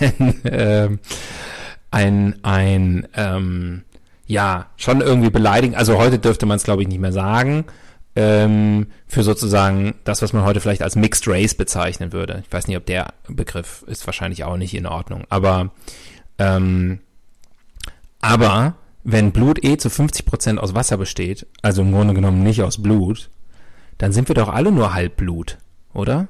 ähm, 0.44 0.98
ein, 1.90 2.38
ein 2.42 3.08
ähm, 3.14 3.82
ja, 4.26 4.66
schon 4.76 5.00
irgendwie 5.00 5.30
beleidigend. 5.30 5.76
Also 5.76 5.98
heute 5.98 6.18
dürfte 6.18 6.46
man 6.46 6.56
es, 6.56 6.64
glaube 6.64 6.82
ich, 6.82 6.88
nicht 6.88 7.00
mehr 7.00 7.12
sagen. 7.12 7.64
Ähm, 8.18 8.86
für 9.06 9.22
sozusagen 9.22 9.94
das, 10.04 10.22
was 10.22 10.32
man 10.32 10.42
heute 10.42 10.60
vielleicht 10.60 10.82
als 10.82 10.96
Mixed 10.96 11.28
Race 11.28 11.54
bezeichnen 11.54 12.12
würde. 12.12 12.42
Ich 12.46 12.52
weiß 12.52 12.66
nicht, 12.66 12.78
ob 12.78 12.86
der 12.86 13.12
Begriff 13.28 13.84
ist 13.86 14.06
wahrscheinlich 14.06 14.42
auch 14.44 14.56
nicht 14.56 14.74
in 14.74 14.86
Ordnung. 14.86 15.24
Aber, 15.28 15.70
ähm, 16.38 17.00
aber 18.22 18.76
wenn 19.04 19.32
Blut 19.32 19.62
eh 19.62 19.76
zu 19.76 19.88
50% 19.90 20.56
aus 20.56 20.74
Wasser 20.74 20.96
besteht, 20.96 21.46
also 21.60 21.82
im 21.82 21.92
Grunde 21.92 22.14
genommen 22.14 22.42
nicht 22.42 22.62
aus 22.62 22.82
Blut, 22.82 23.28
dann 23.98 24.12
sind 24.12 24.28
wir 24.28 24.34
doch 24.34 24.48
alle 24.48 24.72
nur 24.72 24.94
Halbblut, 24.94 25.58
oder? 25.92 26.28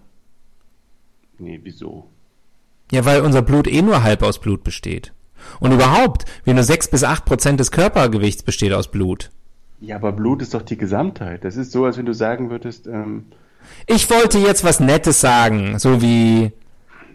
Nee, 1.38 1.60
wieso? 1.62 2.10
Ja, 2.90 3.04
weil 3.04 3.20
unser 3.20 3.42
Blut 3.42 3.66
eh 3.66 3.82
nur 3.82 4.02
halb 4.02 4.22
aus 4.22 4.40
Blut 4.40 4.64
besteht. 4.64 5.12
Und 5.60 5.72
überhaupt, 5.72 6.24
wie 6.44 6.52
nur 6.52 6.64
6 6.64 6.88
bis 6.88 7.04
8 7.04 7.24
Prozent 7.24 7.60
des 7.60 7.70
Körpergewichts 7.70 8.42
besteht 8.42 8.72
aus 8.72 8.90
Blut. 8.90 9.30
Ja, 9.80 9.96
aber 9.96 10.12
Blut 10.12 10.42
ist 10.42 10.54
doch 10.54 10.62
die 10.62 10.76
Gesamtheit. 10.78 11.44
Das 11.44 11.56
ist 11.56 11.70
so, 11.72 11.84
als 11.84 11.96
wenn 11.98 12.06
du 12.06 12.14
sagen 12.14 12.50
würdest, 12.50 12.86
ähm, 12.86 13.26
Ich 13.86 14.08
wollte 14.10 14.38
jetzt 14.38 14.64
was 14.64 14.80
Nettes 14.80 15.20
sagen, 15.20 15.78
so 15.78 16.00
wie, 16.02 16.52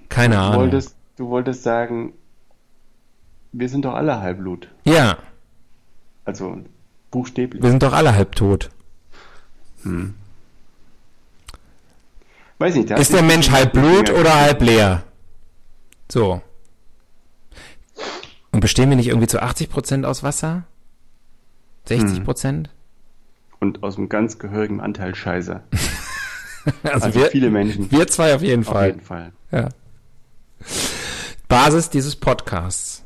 keine 0.09 0.35
du, 0.35 0.41
Ahnung. 0.41 0.59
wolltest, 0.61 0.95
du 1.17 1.29
wolltest 1.29 1.63
sagen, 1.63 2.13
wir 3.51 3.67
sind 3.67 3.85
doch 3.85 3.95
alle 3.95 4.21
Halbblut. 4.21 4.69
Ja, 4.83 5.17
Also 6.25 6.59
buchstäblich. 7.09 7.61
wir 7.63 7.69
sind 7.69 7.81
doch 7.83 7.93
alle 7.93 8.13
halb 8.13 8.35
tot. 8.35 8.69
Weiß 12.59 12.75
nicht, 12.75 12.91
da 12.91 12.95
Ist 12.97 13.11
der 13.13 13.23
Mensch 13.23 13.49
halb 13.49 13.73
Blut 13.73 14.09
oder 14.11 14.35
halb 14.39 14.61
leer? 14.61 15.03
So. 16.11 16.41
Und 18.51 18.59
bestehen 18.59 18.89
wir 18.89 18.97
nicht 18.97 19.07
irgendwie 19.07 19.27
zu 19.27 19.41
80 19.41 19.69
Prozent 19.69 20.05
aus 20.05 20.21
Wasser? 20.23 20.63
60 21.99 22.23
Prozent? 22.23 22.69
Und 23.59 23.83
aus 23.83 23.97
einem 23.97 24.09
ganz 24.09 24.39
gehörigen 24.39 24.79
Anteil 24.81 25.15
Scheiße. 25.15 25.61
Also, 26.83 27.05
Also 27.07 27.19
wir, 27.19 27.25
viele 27.31 27.49
Menschen. 27.49 27.91
wir 27.91 28.05
zwei 28.05 28.35
auf 28.35 28.43
jeden 28.43 28.61
Auf 28.67 28.71
Fall. 28.71 28.87
jeden 28.89 29.01
Fall. 29.01 29.31
Ja. 29.51 29.69
Basis 31.47 31.89
dieses 31.89 32.15
Podcasts. 32.15 33.03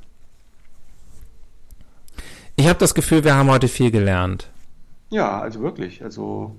Ich 2.57 2.67
habe 2.67 2.79
das 2.79 2.93
Gefühl, 2.93 3.23
wir 3.23 3.35
haben 3.35 3.49
heute 3.49 3.69
viel 3.69 3.91
gelernt. 3.91 4.49
Ja, 5.09 5.39
also 5.39 5.61
wirklich. 5.61 6.03
Also 6.03 6.53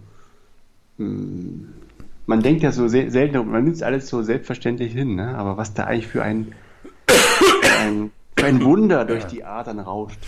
mh, 0.97 1.67
man 2.25 2.41
denkt 2.43 2.63
ja 2.63 2.73
so 2.73 2.89
sel 2.89 3.11
selten, 3.11 3.51
man 3.51 3.65
nimmt 3.65 3.77
es 3.77 3.83
alles 3.83 4.09
so 4.09 4.23
selbstverständlich 4.23 4.93
hin, 4.93 5.17
ne? 5.17 5.37
aber 5.37 5.59
was 5.59 5.75
da 5.75 5.85
eigentlich 5.85 6.07
für 6.07 6.23
ein, 6.23 6.55
für 7.09 7.79
ein, 7.79 8.11
für 8.39 8.47
ein 8.47 8.65
Wunder 8.65 9.05
durch 9.05 9.25
die 9.25 9.45
Adern 9.45 9.81
rauscht. 9.81 10.19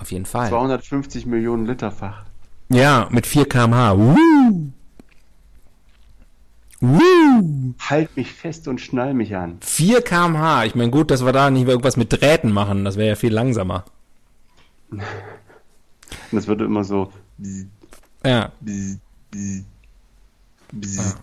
Auf 0.00 0.10
jeden 0.12 0.24
Fall. 0.24 0.48
250 0.48 1.26
Millionen 1.26 1.66
Literfach. 1.66 2.24
Ja, 2.70 3.08
mit 3.10 3.26
4 3.26 3.48
kmh. 3.48 3.96
Woo! 3.98 4.72
Woo! 6.80 7.74
Halt 7.78 8.16
mich 8.16 8.32
fest 8.32 8.66
und 8.68 8.80
schnall 8.80 9.12
mich 9.12 9.36
an. 9.36 9.58
4 9.60 10.00
kmh. 10.02 10.64
Ich 10.64 10.74
meine, 10.74 10.90
gut, 10.90 11.10
dass 11.10 11.24
wir 11.24 11.32
da 11.32 11.50
nicht 11.50 11.68
irgendwas 11.68 11.96
mit 11.98 12.12
Drähten 12.12 12.50
machen. 12.52 12.84
Das 12.84 12.96
wäre 12.96 13.10
ja 13.10 13.16
viel 13.16 13.32
langsamer. 13.32 13.84
Und 14.90 15.02
das 16.32 16.46
würde 16.46 16.64
immer 16.64 16.84
so 16.84 17.12
Ja. 18.24 18.50
bzz, 18.60 18.98
bzz, 19.30 19.64
bzz. 20.72 21.16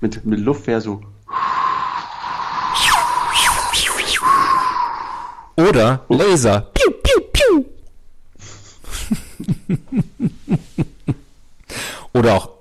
mit, 0.00 0.24
mit 0.26 0.40
Luft 0.40 0.66
wäre 0.66 0.80
so 0.80 1.00
Oder 5.56 6.04
Laser. 6.08 6.70
Oder 12.28 12.36
auch 12.36 12.58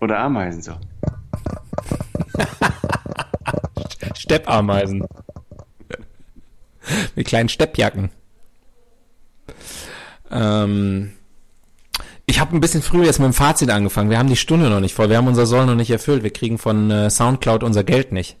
oder 0.00 0.18
Ameisen 0.18 0.62
so. 0.62 0.72
Steppameisen. 4.14 5.06
Mit 7.14 7.26
kleinen 7.26 7.48
Steppjacken. 7.48 8.10
Ähm, 10.30 11.12
ich 12.26 12.40
habe 12.40 12.56
ein 12.56 12.60
bisschen 12.60 12.82
früh 12.82 13.04
jetzt 13.04 13.18
mit 13.18 13.26
dem 13.26 13.34
Fazit 13.34 13.70
angefangen. 13.70 14.10
Wir 14.10 14.18
haben 14.18 14.28
die 14.28 14.36
Stunde 14.36 14.68
noch 14.68 14.80
nicht 14.80 14.94
voll. 14.94 15.08
Wir 15.08 15.16
haben 15.16 15.28
unser 15.28 15.46
Soll 15.46 15.66
noch 15.66 15.74
nicht 15.74 15.90
erfüllt. 15.90 16.22
Wir 16.22 16.32
kriegen 16.32 16.58
von 16.58 16.90
äh, 16.90 17.10
Soundcloud 17.10 17.62
unser 17.62 17.84
Geld 17.84 18.12
nicht. 18.12 18.36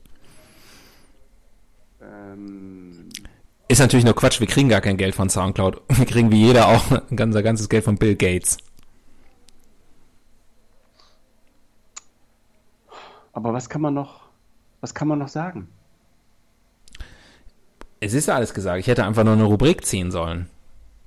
Ist 3.70 3.78
natürlich 3.78 4.04
nur 4.04 4.16
Quatsch. 4.16 4.40
Wir 4.40 4.48
kriegen 4.48 4.68
gar 4.68 4.80
kein 4.80 4.96
Geld 4.96 5.14
von 5.14 5.30
Soundcloud. 5.30 5.80
Wir 5.88 6.06
kriegen 6.06 6.32
wie 6.32 6.44
jeder 6.44 6.66
auch 6.68 6.82
unser 7.10 7.42
ganzes 7.42 7.68
Geld 7.68 7.84
von 7.84 7.96
Bill 7.96 8.16
Gates. 8.16 8.58
aber 13.32 13.54
was 13.54 13.68
kann 13.68 13.80
man 13.80 13.94
noch, 13.94 14.20
was 14.80 14.92
kann 14.94 15.08
man 15.08 15.18
noch 15.18 15.28
sagen? 15.28 15.68
Es 18.00 18.12
ist 18.12 18.26
ja 18.26 18.34
alles 18.34 18.52
gesagt. 18.54 18.80
Ich 18.80 18.86
hätte 18.86 19.04
einfach 19.04 19.24
nur 19.24 19.34
eine 19.34 19.44
Rubrik 19.44 19.84
ziehen 19.84 20.10
sollen. 20.10 20.46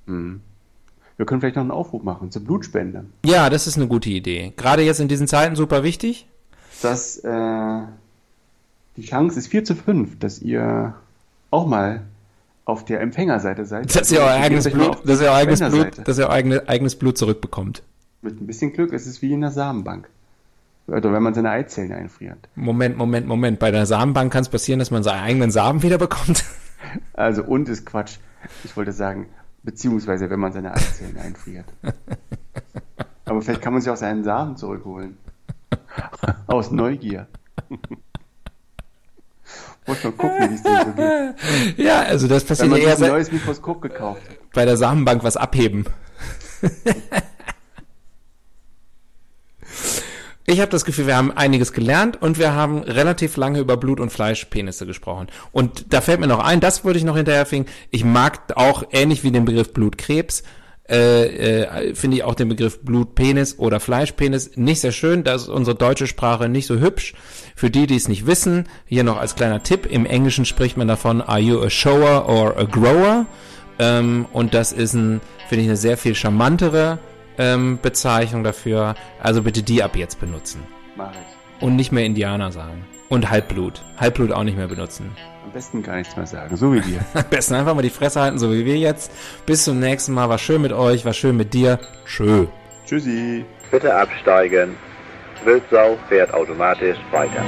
Wir 0.06 1.26
können 1.26 1.42
vielleicht 1.42 1.56
noch 1.56 1.62
einen 1.62 1.72
Aufruf 1.72 2.02
machen 2.04 2.32
zur 2.32 2.44
Blutspende. 2.44 3.06
Ja, 3.26 3.50
das 3.50 3.68
ist 3.68 3.78
eine 3.78 3.88
gute 3.88 4.10
Idee. 4.10 4.54
Gerade 4.58 4.84
jetzt 4.84 5.00
in 5.00 5.08
diesen 5.08 5.28
Zeiten 5.28 5.56
super 5.56 5.84
wichtig. 5.84 6.28
dass 6.82 7.18
äh, 7.20 7.82
die 8.98 9.04
Chance 9.04 9.40
ist 9.40 9.48
4 9.48 9.64
zu 9.64 9.76
5, 9.76 10.20
dass 10.20 10.42
ihr 10.42 10.96
auch 11.52 11.66
mal 11.68 12.04
auf 12.66 12.86
der 12.86 13.02
Empfängerseite 13.02 13.66
seid. 13.66 13.94
Dass 13.96 14.12
ihr 14.12 14.20
euer 14.20 14.32
eigenes 14.32 14.70
Blut, 14.70 14.98
dass 15.06 15.22
ihr 15.22 15.28
euer 15.28 15.36
eigenes 15.36 15.60
Blut, 15.60 16.08
dass 16.08 16.18
ihr 16.18 16.26
euer 16.26 16.32
eigene, 16.32 16.70
eigenes 16.70 16.96
Blut 16.96 17.18
zurückbekommt. 17.18 17.84
Mit 18.22 18.40
ein 18.40 18.48
bisschen 18.48 18.72
Glück 18.74 18.94
ist 18.94 19.06
es 19.06 19.22
wie 19.22 19.34
in 19.34 19.42
der 19.42 19.52
Samenbank. 19.52 20.10
Oder 20.88 21.14
wenn 21.14 21.24
man 21.24 21.34
seine 21.34 21.50
Eizellen 21.50 21.94
einfriert. 21.94 22.50
Moment, 22.56 22.98
Moment, 22.98 23.28
Moment. 23.28 23.60
Bei 23.60 23.72
der 23.72 23.86
Samenbank 23.86 24.32
kann 24.34 24.42
es 24.42 24.50
passieren, 24.50 24.80
dass 24.80 24.92
man 24.92 25.04
seinen 25.04 25.24
eigenen 25.24 25.52
Samen 25.52 25.84
wiederbekommt. 25.84 26.44
Also 27.14 27.44
und 27.44 27.70
ist 27.70 27.86
Quatsch. 27.86 28.18
Ich 28.66 28.76
wollte 28.76 28.92
sagen, 28.92 29.28
beziehungsweise 29.64 30.30
wenn 30.30 30.40
man 30.40 30.52
seine 30.52 30.74
Eizellen 30.74 31.18
einfriert. 31.18 31.66
Aber 33.26 33.42
vielleicht 33.42 33.62
kann 33.62 33.72
man 33.72 33.82
sich 33.82 33.90
auch 33.90 33.96
seinen 33.96 34.26
Samen 34.26 34.58
zurückholen. 34.58 35.18
Aus 36.48 36.72
Neugier. 36.72 37.28
Muss 39.86 40.04
mal 40.04 40.12
gucken, 40.12 40.50
wie 40.50 40.56
es 40.56 40.64
denn 40.64 40.78
so 40.78 40.92
geht. 40.94 41.78
ja, 41.86 42.02
also 42.02 42.28
das 42.28 42.44
Wenn 42.44 42.48
passiert 42.48 42.70
man 42.70 42.82
ja 42.82 42.88
eher 42.88 42.98
ein 42.98 43.10
neues 43.10 43.32
Mikroskop 43.32 43.82
gekauft 43.82 44.22
bei 44.54 44.66
der 44.66 44.78
Samenbank 44.78 45.24
was 45.24 45.38
abheben. 45.38 45.86
Ich 50.46 50.60
habe 50.60 50.70
das 50.70 50.84
Gefühl, 50.84 51.08
wir 51.08 51.16
haben 51.16 51.32
einiges 51.32 51.72
gelernt 51.72 52.22
und 52.22 52.38
wir 52.38 52.54
haben 52.54 52.80
relativ 52.80 53.38
lange 53.38 53.60
über 53.60 53.78
Blut- 53.78 54.02
und 54.02 54.12
Fleischpenisse 54.12 54.86
gesprochen. 54.86 55.28
Und 55.54 55.94
da 55.94 56.02
fällt 56.02 56.20
mir 56.20 56.28
noch 56.28 56.44
ein, 56.44 56.60
das 56.60 56.84
würde 56.84 57.00
ich 57.00 57.06
noch 57.06 57.16
hinterher 57.16 57.46
finden. 57.46 57.72
Ich 57.92 58.04
mag 58.04 58.40
auch 58.56 58.84
ähnlich 58.92 59.24
wie 59.24 59.32
den 59.32 59.46
Begriff 59.46 59.72
Blutkrebs, 59.72 60.44
äh, 60.94 61.64
äh, 61.64 61.96
finde 61.96 62.18
ich 62.18 62.24
auch 62.24 62.36
den 62.36 62.50
Begriff 62.50 62.80
Blutpenis 62.82 63.58
oder 63.58 63.80
Fleischpenis 63.80 64.52
nicht 64.56 64.80
sehr 64.80 64.92
schön. 64.92 65.24
Da 65.24 65.34
ist 65.34 65.48
unsere 65.48 65.76
deutsche 65.76 66.06
Sprache 66.06 66.48
nicht 66.50 66.68
so 66.68 66.80
hübsch. 66.80 67.16
Für 67.56 67.72
die, 67.72 67.88
die 67.88 67.96
es 67.96 68.08
nicht 68.08 68.28
wissen, 68.28 68.68
hier 68.86 69.04
noch 69.04 69.18
als 69.18 69.36
kleiner 69.36 69.64
Tipp. 69.64 69.88
Im 69.88 70.06
Englischen 70.06 70.46
spricht 70.46 70.78
man 70.78 70.88
davon, 70.88 71.22
are 71.22 71.40
you 71.40 71.62
a 71.62 71.70
shower 71.70 72.30
or 72.30 72.58
a 72.58 72.64
grower? 72.64 73.26
Ähm, 73.80 74.28
und 74.34 74.54
das 74.54 74.72
ist 74.72 74.94
ein, 74.94 75.20
finde 75.50 75.64
ich, 75.64 75.68
eine 75.68 75.78
sehr 75.78 75.98
viel 75.98 76.14
charmantere 76.14 77.00
ähm, 77.40 77.80
Bezeichnung 77.82 78.44
dafür. 78.44 78.94
Also 79.20 79.42
bitte 79.42 79.64
die 79.64 79.82
ab 79.82 79.96
jetzt 79.96 80.20
benutzen. 80.20 80.62
Mach 80.96 81.12
ich. 81.12 81.64
Und 81.64 81.76
nicht 81.76 81.92
mehr 81.92 82.06
Indianer 82.06 82.52
sagen. 82.52 82.86
Und 83.14 83.30
Halbblut. 83.30 83.84
Halbblut 83.98 84.32
auch 84.32 84.44
nicht 84.44 84.58
mehr 84.58 84.68
benutzen. 84.68 85.16
Am 85.46 85.52
besten 85.52 85.84
gar 85.84 85.98
nichts 85.98 86.18
mehr 86.18 86.26
sagen, 86.26 86.58
so 86.58 86.74
wie 86.74 86.84
wir. 86.84 87.00
Am 87.14 87.30
besten 87.30 87.54
einfach 87.54 87.76
mal 87.76 87.84
die 87.84 87.92
Fresse 87.92 88.20
halten, 88.20 88.40
so 88.40 88.52
wie 88.52 88.66
wir 88.66 88.76
jetzt. 88.76 89.12
Bis 89.46 89.66
zum 89.66 89.80
nächsten 89.80 90.14
Mal. 90.14 90.30
War 90.30 90.40
schön 90.40 90.64
mit 90.64 90.74
euch, 90.74 91.06
war 91.06 91.14
schön 91.14 91.38
mit 91.38 91.54
dir. 91.54 91.78
Tschö. 92.08 92.48
Tschüssi. 92.88 93.46
Bitte 93.70 93.94
absteigen. 93.94 94.76
Wildsau 95.46 95.96
fährt 96.10 96.34
automatisch 96.34 96.98
weiter. 97.12 97.46